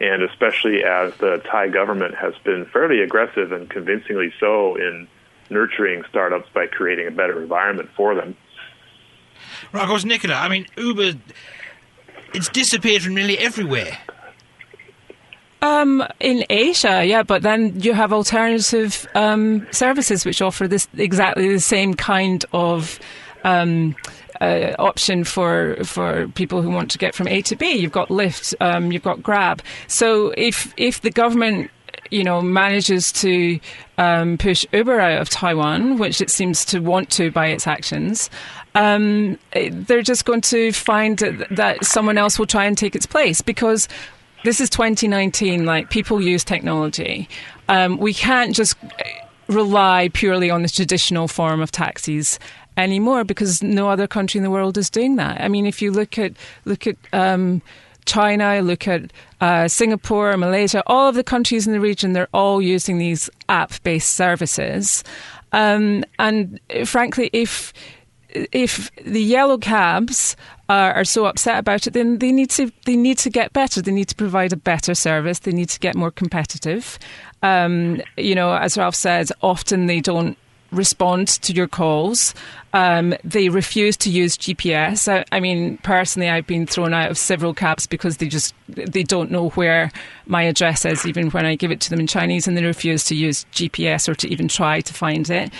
and 0.00 0.22
especially 0.22 0.84
as 0.84 1.14
the 1.16 1.42
Tsai 1.44 1.68
government 1.68 2.14
has 2.14 2.34
been 2.44 2.66
fairly 2.66 3.00
aggressive 3.00 3.52
and 3.52 3.68
convincingly 3.68 4.32
so 4.38 4.76
in 4.76 5.08
nurturing 5.50 6.02
startups 6.08 6.48
by 6.52 6.66
creating 6.66 7.06
a 7.06 7.10
better 7.10 7.40
environment 7.40 7.88
for 7.96 8.14
them. 8.14 8.36
Right, 9.72 9.82
of 9.82 9.88
course, 9.88 10.04
Nicola, 10.04 10.34
I 10.34 10.48
mean, 10.48 10.66
Uber, 10.76 11.12
it's 12.34 12.48
disappeared 12.48 13.02
from 13.02 13.14
nearly 13.14 13.38
everywhere. 13.38 13.98
Um, 15.62 16.04
in 16.20 16.44
Asia, 16.50 17.04
yeah, 17.04 17.22
but 17.22 17.42
then 17.42 17.80
you 17.80 17.94
have 17.94 18.12
alternative 18.12 19.06
um, 19.14 19.66
services 19.72 20.24
which 20.24 20.42
offer 20.42 20.68
this 20.68 20.86
exactly 20.96 21.48
the 21.48 21.60
same 21.60 21.94
kind 21.94 22.44
of. 22.52 22.98
Um, 23.42 23.94
uh, 24.40 24.74
option 24.78 25.24
for 25.24 25.76
for 25.84 26.28
people 26.28 26.62
who 26.62 26.70
want 26.70 26.90
to 26.92 26.98
get 26.98 27.14
from 27.14 27.28
A 27.28 27.42
to 27.42 27.56
B. 27.56 27.72
You've 27.72 27.92
got 27.92 28.08
Lyft, 28.08 28.54
um, 28.60 28.92
you've 28.92 29.02
got 29.02 29.22
Grab. 29.22 29.62
So 29.88 30.32
if 30.36 30.72
if 30.76 31.00
the 31.00 31.10
government 31.10 31.70
you 32.10 32.24
know, 32.24 32.40
manages 32.40 33.12
to 33.12 33.58
um, 33.98 34.38
push 34.38 34.64
Uber 34.72 35.00
out 35.00 35.20
of 35.20 35.28
Taiwan, 35.28 35.98
which 35.98 36.20
it 36.20 36.30
seems 36.30 36.64
to 36.66 36.80
want 36.80 37.10
to 37.10 37.30
by 37.30 37.48
its 37.48 37.66
actions, 37.66 38.30
um, 38.74 39.38
they're 39.52 40.02
just 40.02 40.24
going 40.24 40.40
to 40.42 40.72
find 40.72 41.18
that 41.50 41.84
someone 41.84 42.18
else 42.18 42.38
will 42.38 42.46
try 42.46 42.64
and 42.64 42.76
take 42.76 42.94
its 42.94 43.06
place 43.06 43.40
because 43.40 43.88
this 44.44 44.60
is 44.60 44.70
2019. 44.70 45.64
Like 45.64 45.90
people 45.90 46.20
use 46.20 46.44
technology. 46.44 47.28
Um, 47.68 47.98
we 47.98 48.14
can't 48.14 48.54
just 48.54 48.76
rely 49.48 50.10
purely 50.12 50.50
on 50.50 50.62
the 50.62 50.68
traditional 50.68 51.28
form 51.28 51.60
of 51.60 51.70
taxis 51.70 52.38
anymore 52.76 53.24
because 53.24 53.62
no 53.62 53.88
other 53.88 54.06
country 54.06 54.38
in 54.38 54.44
the 54.44 54.50
world 54.50 54.76
is 54.76 54.90
doing 54.90 55.16
that. 55.16 55.40
I 55.40 55.48
mean, 55.48 55.66
if 55.66 55.80
you 55.80 55.90
look 55.90 56.18
at 56.18 56.32
look 56.64 56.86
at 56.86 56.96
um, 57.12 57.62
China, 58.04 58.60
look 58.62 58.88
at 58.88 59.12
uh, 59.40 59.68
Singapore, 59.68 60.36
Malaysia, 60.36 60.82
all 60.86 61.08
of 61.08 61.14
the 61.14 61.24
countries 61.24 61.66
in 61.66 61.72
the 61.72 61.80
region, 61.80 62.12
they're 62.12 62.28
all 62.32 62.62
using 62.62 62.98
these 62.98 63.28
app-based 63.48 64.12
services. 64.12 65.04
Um, 65.52 66.04
and 66.18 66.60
frankly, 66.84 67.30
if 67.32 67.72
if 68.52 68.90
the 68.96 69.22
yellow 69.22 69.58
cabs 69.58 70.36
are, 70.68 70.92
are, 70.94 71.04
so 71.04 71.26
upset 71.26 71.58
about 71.58 71.86
it, 71.86 71.92
then 71.92 72.18
they 72.18 72.32
need 72.32 72.50
to 72.50 72.70
they 72.84 72.96
need 72.96 73.18
to 73.18 73.30
get 73.30 73.52
better. 73.52 73.80
They 73.80 73.92
need 73.92 74.08
to 74.08 74.14
provide 74.14 74.52
a 74.52 74.56
better 74.56 74.94
service. 74.94 75.40
They 75.40 75.52
need 75.52 75.70
to 75.70 75.80
get 75.80 75.94
more 75.94 76.10
competitive. 76.10 76.98
Um, 77.42 78.02
you 78.16 78.34
know, 78.34 78.54
as 78.54 78.76
Ralph 78.76 78.94
said, 78.94 79.30
often 79.42 79.86
they 79.86 80.00
don't 80.00 80.36
respond 80.70 81.28
to 81.28 81.52
your 81.52 81.68
calls. 81.68 82.34
Um, 82.72 83.14
they 83.24 83.48
refuse 83.48 83.96
to 83.98 84.10
use 84.10 84.36
GPS. 84.36 85.10
I, 85.10 85.24
I, 85.32 85.40
mean, 85.40 85.78
personally, 85.78 86.28
I've 86.28 86.46
been 86.46 86.66
thrown 86.66 86.92
out 86.92 87.10
of 87.10 87.16
several 87.16 87.54
cabs 87.54 87.86
because 87.86 88.18
they 88.18 88.28
just 88.28 88.54
they 88.68 89.02
don't 89.02 89.30
know 89.30 89.48
where 89.50 89.90
my 90.26 90.42
address 90.42 90.84
is, 90.84 91.06
even 91.06 91.30
when 91.30 91.46
I 91.46 91.54
give 91.54 91.70
it 91.70 91.80
to 91.82 91.90
them 91.90 92.00
in 92.00 92.06
Chinese, 92.06 92.46
and 92.46 92.56
they 92.56 92.64
refuse 92.64 93.04
to 93.04 93.14
use 93.14 93.46
GPS 93.52 94.08
or 94.08 94.14
to 94.16 94.28
even 94.28 94.48
try 94.48 94.80
to 94.82 94.92
find 94.92 95.28
it. 95.30 95.50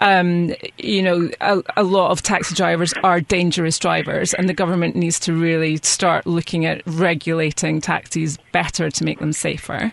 Um, 0.00 0.54
you 0.76 1.02
know, 1.02 1.30
a, 1.40 1.62
a, 1.76 1.82
lot 1.84 2.10
of 2.10 2.20
taxi 2.20 2.54
drivers 2.54 2.92
are 3.04 3.20
dangerous 3.20 3.78
drivers, 3.78 4.34
and 4.34 4.48
the 4.48 4.54
government 4.54 4.96
needs 4.96 5.20
to 5.20 5.32
really 5.32 5.76
start 5.78 6.26
looking 6.26 6.66
at 6.66 6.82
regulating 6.84 7.80
taxis 7.80 8.36
better 8.50 8.90
to 8.90 9.04
make 9.04 9.20
them 9.20 9.32
safer. 9.32 9.92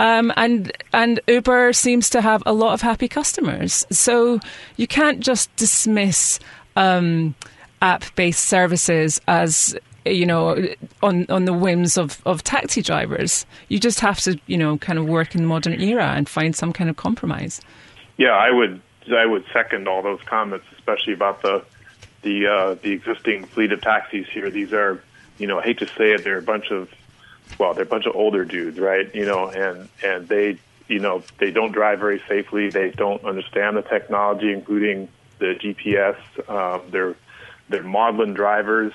Um, 0.00 0.32
and 0.36 0.72
and 0.94 1.20
Uber 1.28 1.74
seems 1.74 2.08
to 2.10 2.22
have 2.22 2.42
a 2.46 2.54
lot 2.54 2.72
of 2.72 2.80
happy 2.80 3.06
customers. 3.06 3.86
So 3.90 4.40
you 4.78 4.86
can't 4.86 5.20
just 5.20 5.54
dismiss 5.56 6.40
um, 6.74 7.34
app-based 7.82 8.42
services 8.42 9.20
as 9.28 9.76
you 10.06 10.24
know 10.24 10.66
on 11.02 11.26
on 11.28 11.44
the 11.44 11.52
whims 11.52 11.98
of, 11.98 12.22
of 12.24 12.42
taxi 12.42 12.80
drivers. 12.80 13.44
You 13.68 13.78
just 13.78 14.00
have 14.00 14.18
to 14.20 14.40
you 14.46 14.56
know 14.56 14.78
kind 14.78 14.98
of 14.98 15.04
work 15.04 15.34
in 15.34 15.42
the 15.42 15.46
modern 15.46 15.78
era 15.78 16.14
and 16.16 16.26
find 16.26 16.56
some 16.56 16.72
kind 16.72 16.88
of 16.88 16.96
compromise. 16.96 17.60
Yeah, 18.16 18.30
I 18.30 18.50
would 18.50 18.80
I 19.14 19.26
would 19.26 19.44
second 19.52 19.86
all 19.86 20.00
those 20.00 20.22
comments, 20.24 20.64
especially 20.78 21.12
about 21.12 21.42
the 21.42 21.62
the 22.22 22.46
uh, 22.46 22.74
the 22.82 22.92
existing 22.92 23.44
fleet 23.44 23.70
of 23.70 23.82
taxis 23.82 24.26
here. 24.28 24.48
These 24.48 24.72
are 24.72 25.04
you 25.36 25.46
know 25.46 25.58
I 25.58 25.62
hate 25.62 25.78
to 25.80 25.86
say 25.88 26.12
it, 26.12 26.24
they're 26.24 26.38
a 26.38 26.42
bunch 26.42 26.70
of 26.70 26.88
well, 27.58 27.74
they're 27.74 27.84
a 27.84 27.86
bunch 27.86 28.06
of 28.06 28.14
older 28.14 28.44
dudes, 28.44 28.78
right? 28.78 29.12
You 29.14 29.26
know, 29.26 29.48
and 29.48 29.88
and 30.02 30.28
they, 30.28 30.58
you 30.88 30.98
know, 30.98 31.22
they 31.38 31.50
don't 31.50 31.72
drive 31.72 31.98
very 31.98 32.22
safely. 32.28 32.70
They 32.70 32.90
don't 32.90 33.24
understand 33.24 33.76
the 33.76 33.82
technology, 33.82 34.52
including 34.52 35.08
the 35.38 35.54
GPS. 35.54 36.16
Um, 36.48 36.82
they're 36.90 37.16
they're 37.68 37.82
maudlin 37.82 38.34
drivers, 38.34 38.92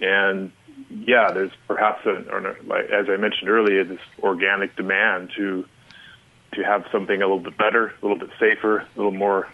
and 0.00 0.52
yeah, 0.90 1.32
there's 1.32 1.52
perhaps 1.66 2.04
a, 2.06 2.28
or 2.30 2.56
like 2.66 2.90
as 2.90 3.08
I 3.08 3.16
mentioned 3.16 3.48
earlier, 3.48 3.84
this 3.84 4.00
organic 4.20 4.76
demand 4.76 5.30
to 5.36 5.66
to 6.54 6.62
have 6.62 6.86
something 6.92 7.16
a 7.16 7.26
little 7.26 7.40
bit 7.40 7.56
better, 7.56 7.88
a 7.88 8.06
little 8.06 8.18
bit 8.18 8.30
safer, 8.38 8.78
a 8.78 8.88
little 8.96 9.12
more 9.12 9.48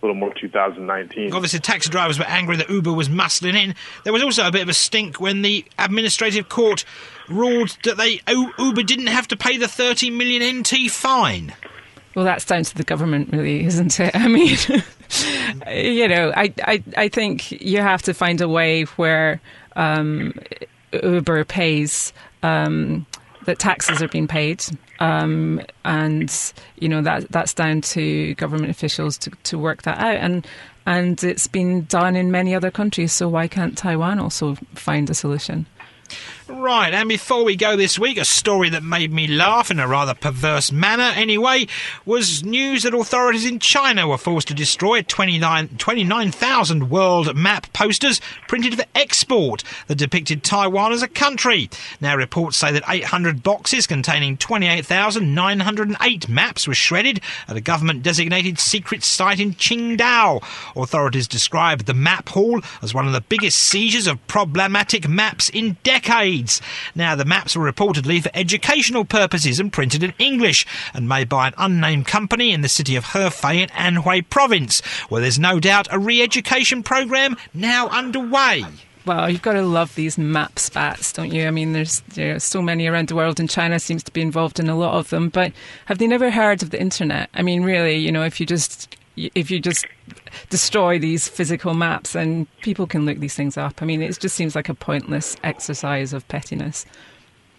a 0.00 0.06
little 0.06 0.14
more 0.14 0.32
2019. 0.34 1.32
Obviously, 1.32 1.58
taxi 1.58 1.90
drivers 1.90 2.18
were 2.18 2.24
angry 2.26 2.56
that 2.56 2.70
Uber 2.70 2.92
was 2.92 3.08
muscling 3.08 3.54
in. 3.54 3.74
There 4.04 4.12
was 4.12 4.22
also 4.22 4.46
a 4.46 4.52
bit 4.52 4.62
of 4.62 4.68
a 4.68 4.74
stink 4.74 5.20
when 5.20 5.42
the 5.42 5.64
administrative 5.78 6.48
court 6.48 6.84
ruled 7.28 7.76
that 7.84 7.96
they 7.96 8.20
Uber 8.58 8.82
didn't 8.82 9.08
have 9.08 9.26
to 9.28 9.36
pay 9.36 9.56
the 9.56 9.68
30 9.68 10.10
million 10.10 10.60
NT 10.60 10.90
fine. 10.90 11.52
Well, 12.14 12.24
that's 12.24 12.44
down 12.44 12.62
to 12.64 12.74
the 12.74 12.84
government, 12.84 13.30
really, 13.32 13.64
isn't 13.64 14.00
it? 14.00 14.10
I 14.14 14.28
mean, 14.28 14.56
you 15.68 16.08
know, 16.08 16.32
I, 16.34 16.52
I, 16.62 16.82
I 16.96 17.08
think 17.08 17.50
you 17.52 17.80
have 17.80 18.02
to 18.02 18.14
find 18.14 18.40
a 18.40 18.48
way 18.48 18.84
where 18.96 19.40
um, 19.76 20.34
Uber 20.92 21.44
pays 21.44 22.12
um, 22.42 23.06
that 23.46 23.58
taxes 23.58 24.02
are 24.02 24.08
being 24.08 24.28
paid, 24.28 24.64
um, 25.00 25.60
and 25.84 26.52
you 26.78 26.88
know 26.88 27.02
that 27.02 27.30
that's 27.30 27.54
down 27.54 27.80
to 27.82 28.34
government 28.34 28.70
officials 28.70 29.18
to, 29.18 29.30
to 29.44 29.58
work 29.58 29.82
that 29.82 29.98
out. 29.98 30.16
And 30.16 30.46
and 30.86 31.22
it's 31.22 31.46
been 31.46 31.84
done 31.84 32.16
in 32.16 32.30
many 32.30 32.54
other 32.54 32.70
countries. 32.70 33.12
So 33.12 33.28
why 33.28 33.46
can't 33.48 33.76
Taiwan 33.76 34.18
also 34.18 34.54
find 34.74 35.10
a 35.10 35.14
solution? 35.14 35.66
Right, 36.50 36.94
and 36.94 37.10
before 37.10 37.44
we 37.44 37.56
go 37.56 37.76
this 37.76 37.98
week, 37.98 38.16
a 38.16 38.24
story 38.24 38.70
that 38.70 38.82
made 38.82 39.12
me 39.12 39.26
laugh 39.26 39.70
in 39.70 39.78
a 39.78 39.86
rather 39.86 40.14
perverse 40.14 40.72
manner 40.72 41.12
anyway 41.14 41.66
was 42.06 42.42
news 42.42 42.84
that 42.84 42.94
authorities 42.94 43.44
in 43.44 43.58
China 43.58 44.08
were 44.08 44.16
forced 44.16 44.48
to 44.48 44.54
destroy 44.54 45.02
29,000 45.02 45.76
29, 45.78 46.88
world 46.88 47.36
map 47.36 47.70
posters 47.74 48.22
printed 48.46 48.76
for 48.76 48.86
export 48.94 49.62
that 49.88 49.96
depicted 49.96 50.42
Taiwan 50.42 50.92
as 50.92 51.02
a 51.02 51.08
country. 51.08 51.68
Now, 52.00 52.16
reports 52.16 52.56
say 52.56 52.72
that 52.72 52.84
800 52.88 53.42
boxes 53.42 53.86
containing 53.86 54.38
28,908 54.38 56.30
maps 56.30 56.66
were 56.66 56.72
shredded 56.72 57.20
at 57.46 57.58
a 57.58 57.60
government 57.60 58.02
designated 58.02 58.58
secret 58.58 59.04
site 59.04 59.38
in 59.38 59.52
Qingdao. 59.52 60.42
Authorities 60.74 61.28
described 61.28 61.84
the 61.84 61.92
map 61.92 62.30
haul 62.30 62.62
as 62.80 62.94
one 62.94 63.06
of 63.06 63.12
the 63.12 63.20
biggest 63.20 63.58
seizures 63.58 64.06
of 64.06 64.26
problematic 64.28 65.06
maps 65.06 65.50
in 65.50 65.76
decades. 65.82 66.37
Now, 66.94 67.14
the 67.14 67.24
maps 67.24 67.56
were 67.56 67.70
reportedly 67.70 68.22
for 68.22 68.30
educational 68.34 69.04
purposes 69.04 69.58
and 69.58 69.72
printed 69.72 70.02
in 70.02 70.14
English 70.18 70.66
and 70.94 71.08
made 71.08 71.28
by 71.28 71.48
an 71.48 71.54
unnamed 71.58 72.06
company 72.06 72.52
in 72.52 72.60
the 72.60 72.68
city 72.68 72.96
of 72.96 73.06
Hefei 73.06 73.62
in 73.62 73.68
Anhui 73.70 74.28
province, 74.28 74.80
where 75.08 75.20
there's 75.20 75.38
no 75.38 75.60
doubt 75.60 75.88
a 75.90 75.98
re 75.98 76.22
education 76.22 76.82
program 76.82 77.36
now 77.54 77.88
underway. 77.88 78.64
Well, 79.06 79.30
you've 79.30 79.40
got 79.40 79.54
to 79.54 79.62
love 79.62 79.94
these 79.94 80.18
map 80.18 80.58
spats, 80.58 81.14
don't 81.14 81.32
you? 81.32 81.46
I 81.46 81.50
mean, 81.50 81.72
there's 81.72 82.02
so 82.44 82.60
many 82.60 82.86
around 82.86 83.08
the 83.08 83.14
world, 83.14 83.40
and 83.40 83.48
China 83.48 83.80
seems 83.80 84.02
to 84.02 84.12
be 84.12 84.20
involved 84.20 84.60
in 84.60 84.68
a 84.68 84.76
lot 84.76 84.94
of 84.94 85.08
them. 85.08 85.30
But 85.30 85.52
have 85.86 85.96
they 85.96 86.06
never 86.06 86.30
heard 86.30 86.62
of 86.62 86.70
the 86.70 86.80
internet? 86.80 87.30
I 87.32 87.40
mean, 87.40 87.62
really, 87.62 87.96
you 87.96 88.12
know, 88.12 88.22
if 88.22 88.38
you 88.38 88.44
just 88.44 88.97
if 89.34 89.50
you 89.50 89.60
just 89.60 89.86
destroy 90.50 90.98
these 90.98 91.28
physical 91.28 91.74
maps, 91.74 92.14
and 92.14 92.46
people 92.60 92.86
can 92.86 93.04
look 93.06 93.18
these 93.18 93.34
things 93.34 93.56
up. 93.56 93.82
I 93.82 93.84
mean, 93.84 94.02
it 94.02 94.18
just 94.18 94.34
seems 94.34 94.54
like 94.54 94.68
a 94.68 94.74
pointless 94.74 95.36
exercise 95.42 96.12
of 96.12 96.26
pettiness. 96.28 96.86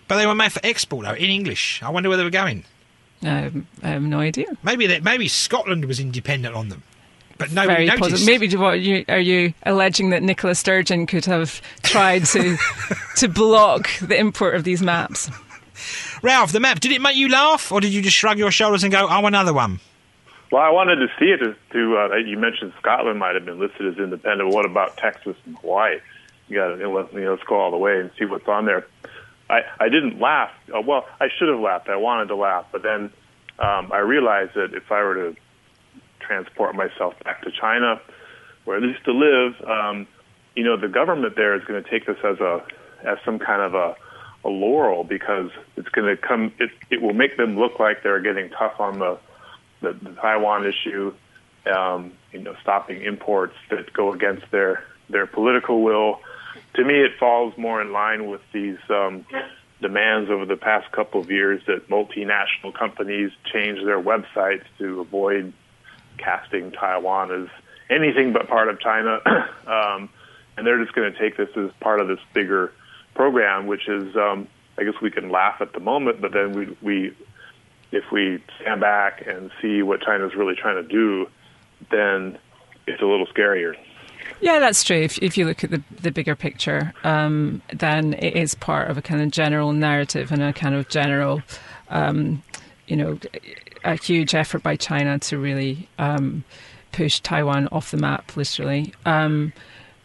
But 0.07 0.17
they 0.17 0.25
were 0.25 0.35
made 0.35 0.51
for 0.51 0.61
export, 0.63 1.05
though, 1.05 1.13
in 1.13 1.29
English. 1.29 1.81
I 1.83 1.89
wonder 1.89 2.09
where 2.09 2.17
they 2.17 2.23
were 2.23 2.29
going. 2.29 2.63
Um, 3.23 3.67
I 3.83 3.89
have 3.89 4.01
no 4.01 4.19
idea. 4.19 4.47
Maybe 4.63 4.87
that 4.87 5.03
maybe 5.03 5.27
Scotland 5.27 5.85
was 5.85 5.99
independent 5.99 6.55
on 6.55 6.69
them, 6.69 6.83
but 7.37 7.51
nobody 7.51 7.85
Very 7.87 7.99
noticed. 7.99 8.25
Maybe 8.25 8.55
what 8.55 8.79
you, 8.79 9.03
are 9.09 9.19
you 9.19 9.53
alleging 9.63 10.09
that 10.11 10.23
Nicola 10.23 10.55
Sturgeon 10.55 11.05
could 11.05 11.25
have 11.25 11.61
tried 11.83 12.25
to 12.27 12.57
to 13.17 13.27
block 13.27 13.89
the 13.99 14.17
import 14.17 14.55
of 14.55 14.63
these 14.63 14.81
maps? 14.81 15.29
Ralph, 16.21 16.51
the 16.51 16.59
map 16.59 16.79
did 16.79 16.91
it 16.91 17.01
make 17.01 17.15
you 17.15 17.29
laugh, 17.29 17.71
or 17.71 17.81
did 17.81 17.93
you 17.93 18.01
just 18.01 18.15
shrug 18.15 18.37
your 18.37 18.51
shoulders 18.51 18.83
and 18.83 18.91
go, 18.91 19.07
"Oh, 19.09 19.25
another 19.25 19.53
one"? 19.53 19.79
Well, 20.51 20.61
I 20.63 20.69
wanted 20.69 20.95
to 20.97 21.07
see 21.19 21.25
it. 21.25 21.37
To, 21.37 21.55
to 21.73 21.97
uh, 21.97 22.15
you 22.15 22.37
mentioned 22.37 22.73
Scotland 22.79 23.19
might 23.19 23.35
have 23.35 23.45
been 23.45 23.59
listed 23.59 23.93
as 23.93 23.99
independent. 23.99 24.53
What 24.53 24.65
about 24.65 24.97
Texas 24.97 25.35
and 25.45 25.57
Hawaii? 25.59 25.99
You 26.47 26.57
got 26.57 26.67
to 26.69 26.77
you 26.77 26.83
know, 27.21 27.31
let's 27.31 27.43
go 27.43 27.59
all 27.59 27.71
the 27.71 27.77
way 27.77 27.99
and 27.99 28.09
see 28.17 28.25
what's 28.25 28.47
on 28.47 28.65
there. 28.65 28.87
I 29.49 29.61
I 29.79 29.89
didn't 29.89 30.19
laugh. 30.19 30.51
Uh, 30.75 30.81
well, 30.81 31.05
I 31.19 31.27
should 31.37 31.49
have 31.49 31.59
laughed. 31.59 31.89
I 31.89 31.97
wanted 31.97 32.29
to 32.29 32.35
laugh, 32.35 32.65
but 32.71 32.81
then 32.81 33.11
um, 33.59 33.91
I 33.91 33.99
realized 33.99 34.55
that 34.55 34.73
if 34.73 34.91
I 34.91 35.03
were 35.03 35.15
to 35.15 35.35
transport 36.19 36.75
myself 36.75 37.13
back 37.23 37.43
to 37.43 37.51
China, 37.51 38.01
where 38.65 38.77
I 38.77 38.81
used 38.81 39.05
to 39.05 39.13
live, 39.13 39.61
um, 39.67 40.07
you 40.55 40.63
know, 40.63 40.77
the 40.77 40.87
government 40.87 41.35
there 41.35 41.55
is 41.55 41.63
going 41.65 41.83
to 41.83 41.89
take 41.89 42.07
this 42.07 42.17
as 42.23 42.39
a 42.39 42.63
as 43.03 43.17
some 43.23 43.37
kind 43.37 43.61
of 43.61 43.75
a 43.75 43.95
a 44.45 44.49
laurel 44.49 45.03
because 45.03 45.51
it's 45.75 45.89
going 45.89 46.07
to 46.07 46.19
come. 46.19 46.51
It 46.59 46.71
it 46.89 47.01
will 47.03 47.13
make 47.13 47.37
them 47.37 47.59
look 47.59 47.79
like 47.79 48.01
they're 48.01 48.21
getting 48.21 48.49
tough 48.49 48.79
on 48.79 48.97
the 48.97 49.19
the, 49.81 49.93
the 49.93 50.11
Taiwan 50.11 50.65
issue, 50.65 51.13
um, 51.73 52.13
you 52.31 52.39
know, 52.39 52.55
stopping 52.61 53.01
imports 53.03 53.55
that 53.69 53.91
go 53.93 54.13
against 54.13 54.49
their 54.51 54.83
their 55.09 55.25
political 55.25 55.81
will. 55.81 56.19
To 56.75 56.83
me, 56.83 57.01
it 57.01 57.11
falls 57.19 57.57
more 57.57 57.81
in 57.81 57.91
line 57.91 58.29
with 58.29 58.41
these 58.53 58.77
um, 58.89 59.25
demands 59.81 60.29
over 60.29 60.45
the 60.45 60.57
past 60.57 60.91
couple 60.91 61.21
of 61.21 61.31
years 61.31 61.61
that 61.67 61.89
multinational 61.89 62.73
companies 62.77 63.31
change 63.51 63.83
their 63.83 64.01
websites 64.01 64.63
to 64.77 65.01
avoid 65.01 65.53
casting 66.17 66.71
Taiwan 66.71 67.31
as 67.31 67.49
anything 67.89 68.33
but 68.33 68.47
part 68.47 68.69
of 68.69 68.79
China. 68.79 69.19
um, 69.67 70.09
and 70.57 70.67
they're 70.67 70.83
just 70.83 70.93
going 70.93 71.11
to 71.11 71.17
take 71.17 71.37
this 71.37 71.49
as 71.55 71.71
part 71.79 72.01
of 72.01 72.07
this 72.07 72.19
bigger 72.33 72.73
program, 73.15 73.65
which 73.65 73.87
is, 73.87 74.15
um, 74.15 74.47
I 74.77 74.83
guess 74.83 74.95
we 75.01 75.09
can 75.09 75.29
laugh 75.29 75.61
at 75.61 75.73
the 75.73 75.79
moment, 75.79 76.21
but 76.21 76.33
then 76.33 76.51
we, 76.51 76.77
we, 76.81 77.17
if 77.91 78.11
we 78.11 78.43
stand 78.61 78.81
back 78.81 79.25
and 79.25 79.51
see 79.61 79.81
what 79.81 80.01
China's 80.01 80.35
really 80.35 80.55
trying 80.55 80.75
to 80.75 80.87
do, 80.87 81.27
then 81.91 82.37
it's 82.87 83.01
a 83.01 83.05
little 83.05 83.27
scarier. 83.27 83.75
Yeah, 84.41 84.59
that's 84.59 84.83
true. 84.83 84.97
If, 84.97 85.17
if 85.19 85.37
you 85.37 85.45
look 85.45 85.63
at 85.63 85.71
the, 85.71 85.83
the 86.01 86.11
bigger 86.11 86.35
picture, 86.35 86.93
um, 87.03 87.61
then 87.73 88.13
it 88.13 88.35
is 88.35 88.55
part 88.55 88.89
of 88.89 88.97
a 88.97 89.01
kind 89.01 89.21
of 89.21 89.31
general 89.31 89.73
narrative 89.73 90.31
and 90.31 90.41
a 90.41 90.53
kind 90.53 90.75
of 90.75 90.87
general, 90.89 91.41
um, 91.89 92.43
you 92.87 92.95
know, 92.95 93.19
a 93.83 93.95
huge 93.95 94.35
effort 94.35 94.63
by 94.63 94.75
China 94.75 95.19
to 95.19 95.37
really 95.37 95.89
um, 95.97 96.43
push 96.91 97.19
Taiwan 97.19 97.67
off 97.71 97.91
the 97.91 97.97
map, 97.97 98.35
literally. 98.37 98.93
Um, 99.05 99.51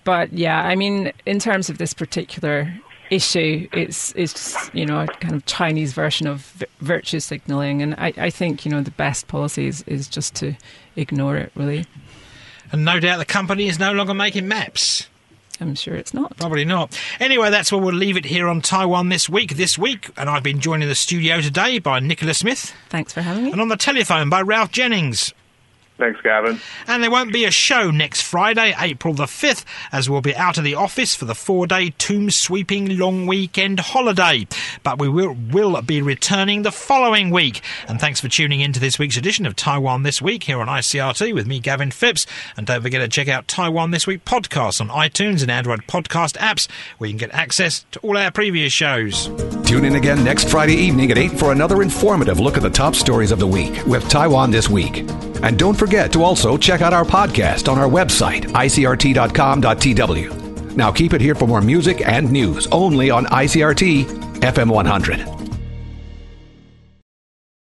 but 0.04 0.32
yeah, 0.32 0.62
I 0.62 0.74
mean, 0.74 1.12
in 1.26 1.38
terms 1.38 1.70
of 1.70 1.78
this 1.78 1.94
particular 1.94 2.74
issue, 3.10 3.68
it's 3.72 4.12
it's 4.16 4.70
you 4.74 4.86
know 4.86 5.00
a 5.00 5.06
kind 5.06 5.34
of 5.34 5.44
Chinese 5.46 5.92
version 5.92 6.26
of 6.26 6.62
virtue 6.80 7.20
signaling, 7.20 7.82
and 7.82 7.94
I, 7.94 8.12
I 8.16 8.30
think 8.30 8.64
you 8.64 8.70
know 8.70 8.80
the 8.80 8.90
best 8.90 9.28
policy 9.28 9.66
is, 9.66 9.82
is 9.82 10.08
just 10.08 10.34
to 10.36 10.54
ignore 10.96 11.36
it, 11.36 11.52
really. 11.54 11.86
And 12.72 12.84
no 12.84 12.98
doubt 13.00 13.18
the 13.18 13.24
company 13.24 13.68
is 13.68 13.78
no 13.78 13.92
longer 13.92 14.14
making 14.14 14.48
maps. 14.48 15.08
I'm 15.60 15.74
sure 15.74 15.94
it's 15.94 16.12
not. 16.12 16.36
Probably 16.36 16.64
not. 16.64 16.98
Anyway, 17.20 17.50
that's 17.50 17.70
where 17.70 17.80
we'll 17.80 17.94
leave 17.94 18.16
it 18.16 18.24
here 18.24 18.48
on 18.48 18.60
Taiwan 18.60 19.08
this 19.08 19.28
week. 19.28 19.56
This 19.56 19.78
week, 19.78 20.10
and 20.16 20.28
I've 20.28 20.42
been 20.42 20.60
joined 20.60 20.82
in 20.82 20.88
the 20.88 20.94
studio 20.96 21.40
today 21.40 21.78
by 21.78 22.00
Nicola 22.00 22.34
Smith. 22.34 22.74
Thanks 22.88 23.12
for 23.12 23.22
having 23.22 23.44
me. 23.44 23.52
And 23.52 23.60
on 23.60 23.68
the 23.68 23.76
telephone 23.76 24.28
by 24.28 24.42
Ralph 24.42 24.72
Jennings. 24.72 25.32
Thanks, 25.96 26.20
Gavin. 26.22 26.58
And 26.88 27.04
there 27.04 27.10
won't 27.10 27.32
be 27.32 27.44
a 27.44 27.52
show 27.52 27.92
next 27.92 28.22
Friday, 28.22 28.74
April 28.76 29.14
the 29.14 29.26
5th, 29.26 29.64
as 29.92 30.10
we'll 30.10 30.20
be 30.20 30.34
out 30.34 30.58
of 30.58 30.64
the 30.64 30.74
office 30.74 31.14
for 31.14 31.24
the 31.24 31.36
four 31.36 31.68
day 31.68 31.90
tomb 31.98 32.32
sweeping 32.32 32.98
long 32.98 33.28
weekend 33.28 33.78
holiday. 33.78 34.48
But 34.82 34.98
we 34.98 35.08
will, 35.08 35.36
will 35.52 35.80
be 35.82 36.02
returning 36.02 36.62
the 36.62 36.72
following 36.72 37.30
week. 37.30 37.62
And 37.86 38.00
thanks 38.00 38.20
for 38.20 38.28
tuning 38.28 38.60
in 38.60 38.72
to 38.72 38.80
this 38.80 38.98
week's 38.98 39.16
edition 39.16 39.46
of 39.46 39.54
Taiwan 39.54 40.02
This 40.02 40.20
Week 40.20 40.42
here 40.42 40.60
on 40.60 40.66
ICRT 40.66 41.32
with 41.32 41.46
me, 41.46 41.60
Gavin 41.60 41.92
Phipps. 41.92 42.26
And 42.56 42.66
don't 42.66 42.82
forget 42.82 43.00
to 43.00 43.08
check 43.08 43.28
out 43.28 43.46
Taiwan 43.46 43.92
This 43.92 44.06
Week 44.06 44.24
podcast 44.24 44.80
on 44.80 44.88
iTunes 44.88 45.42
and 45.42 45.50
Android 45.50 45.86
podcast 45.86 46.36
apps, 46.38 46.68
where 46.98 47.08
you 47.08 47.16
can 47.16 47.28
get 47.28 47.38
access 47.38 47.86
to 47.92 48.00
all 48.00 48.16
our 48.16 48.32
previous 48.32 48.72
shows. 48.72 49.28
Tune 49.64 49.84
in 49.84 49.94
again 49.94 50.24
next 50.24 50.50
Friday 50.50 50.74
evening 50.74 51.12
at 51.12 51.18
8 51.18 51.38
for 51.38 51.52
another 51.52 51.82
informative 51.82 52.40
look 52.40 52.56
at 52.56 52.64
the 52.64 52.70
top 52.70 52.96
stories 52.96 53.30
of 53.30 53.38
the 53.38 53.46
week 53.46 53.86
with 53.86 54.08
Taiwan 54.08 54.50
This 54.50 54.68
Week. 54.68 55.04
And 55.44 55.58
don't 55.58 55.74
forget 55.74 56.10
to 56.12 56.22
also 56.22 56.56
check 56.56 56.80
out 56.80 56.94
our 56.94 57.04
podcast 57.04 57.70
on 57.70 57.78
our 57.78 57.86
website, 57.86 58.44
icrt.com.tw. 58.46 59.14
Now 60.74 60.90
keep 60.90 61.12
it 61.12 61.20
here 61.20 61.34
for 61.34 61.46
more 61.46 61.60
music 61.60 62.00
and 62.08 62.32
news 62.32 62.66
only 62.72 63.10
on 63.10 63.26
ICRT 63.26 64.06
FM 64.40 64.70
100. 64.70 65.43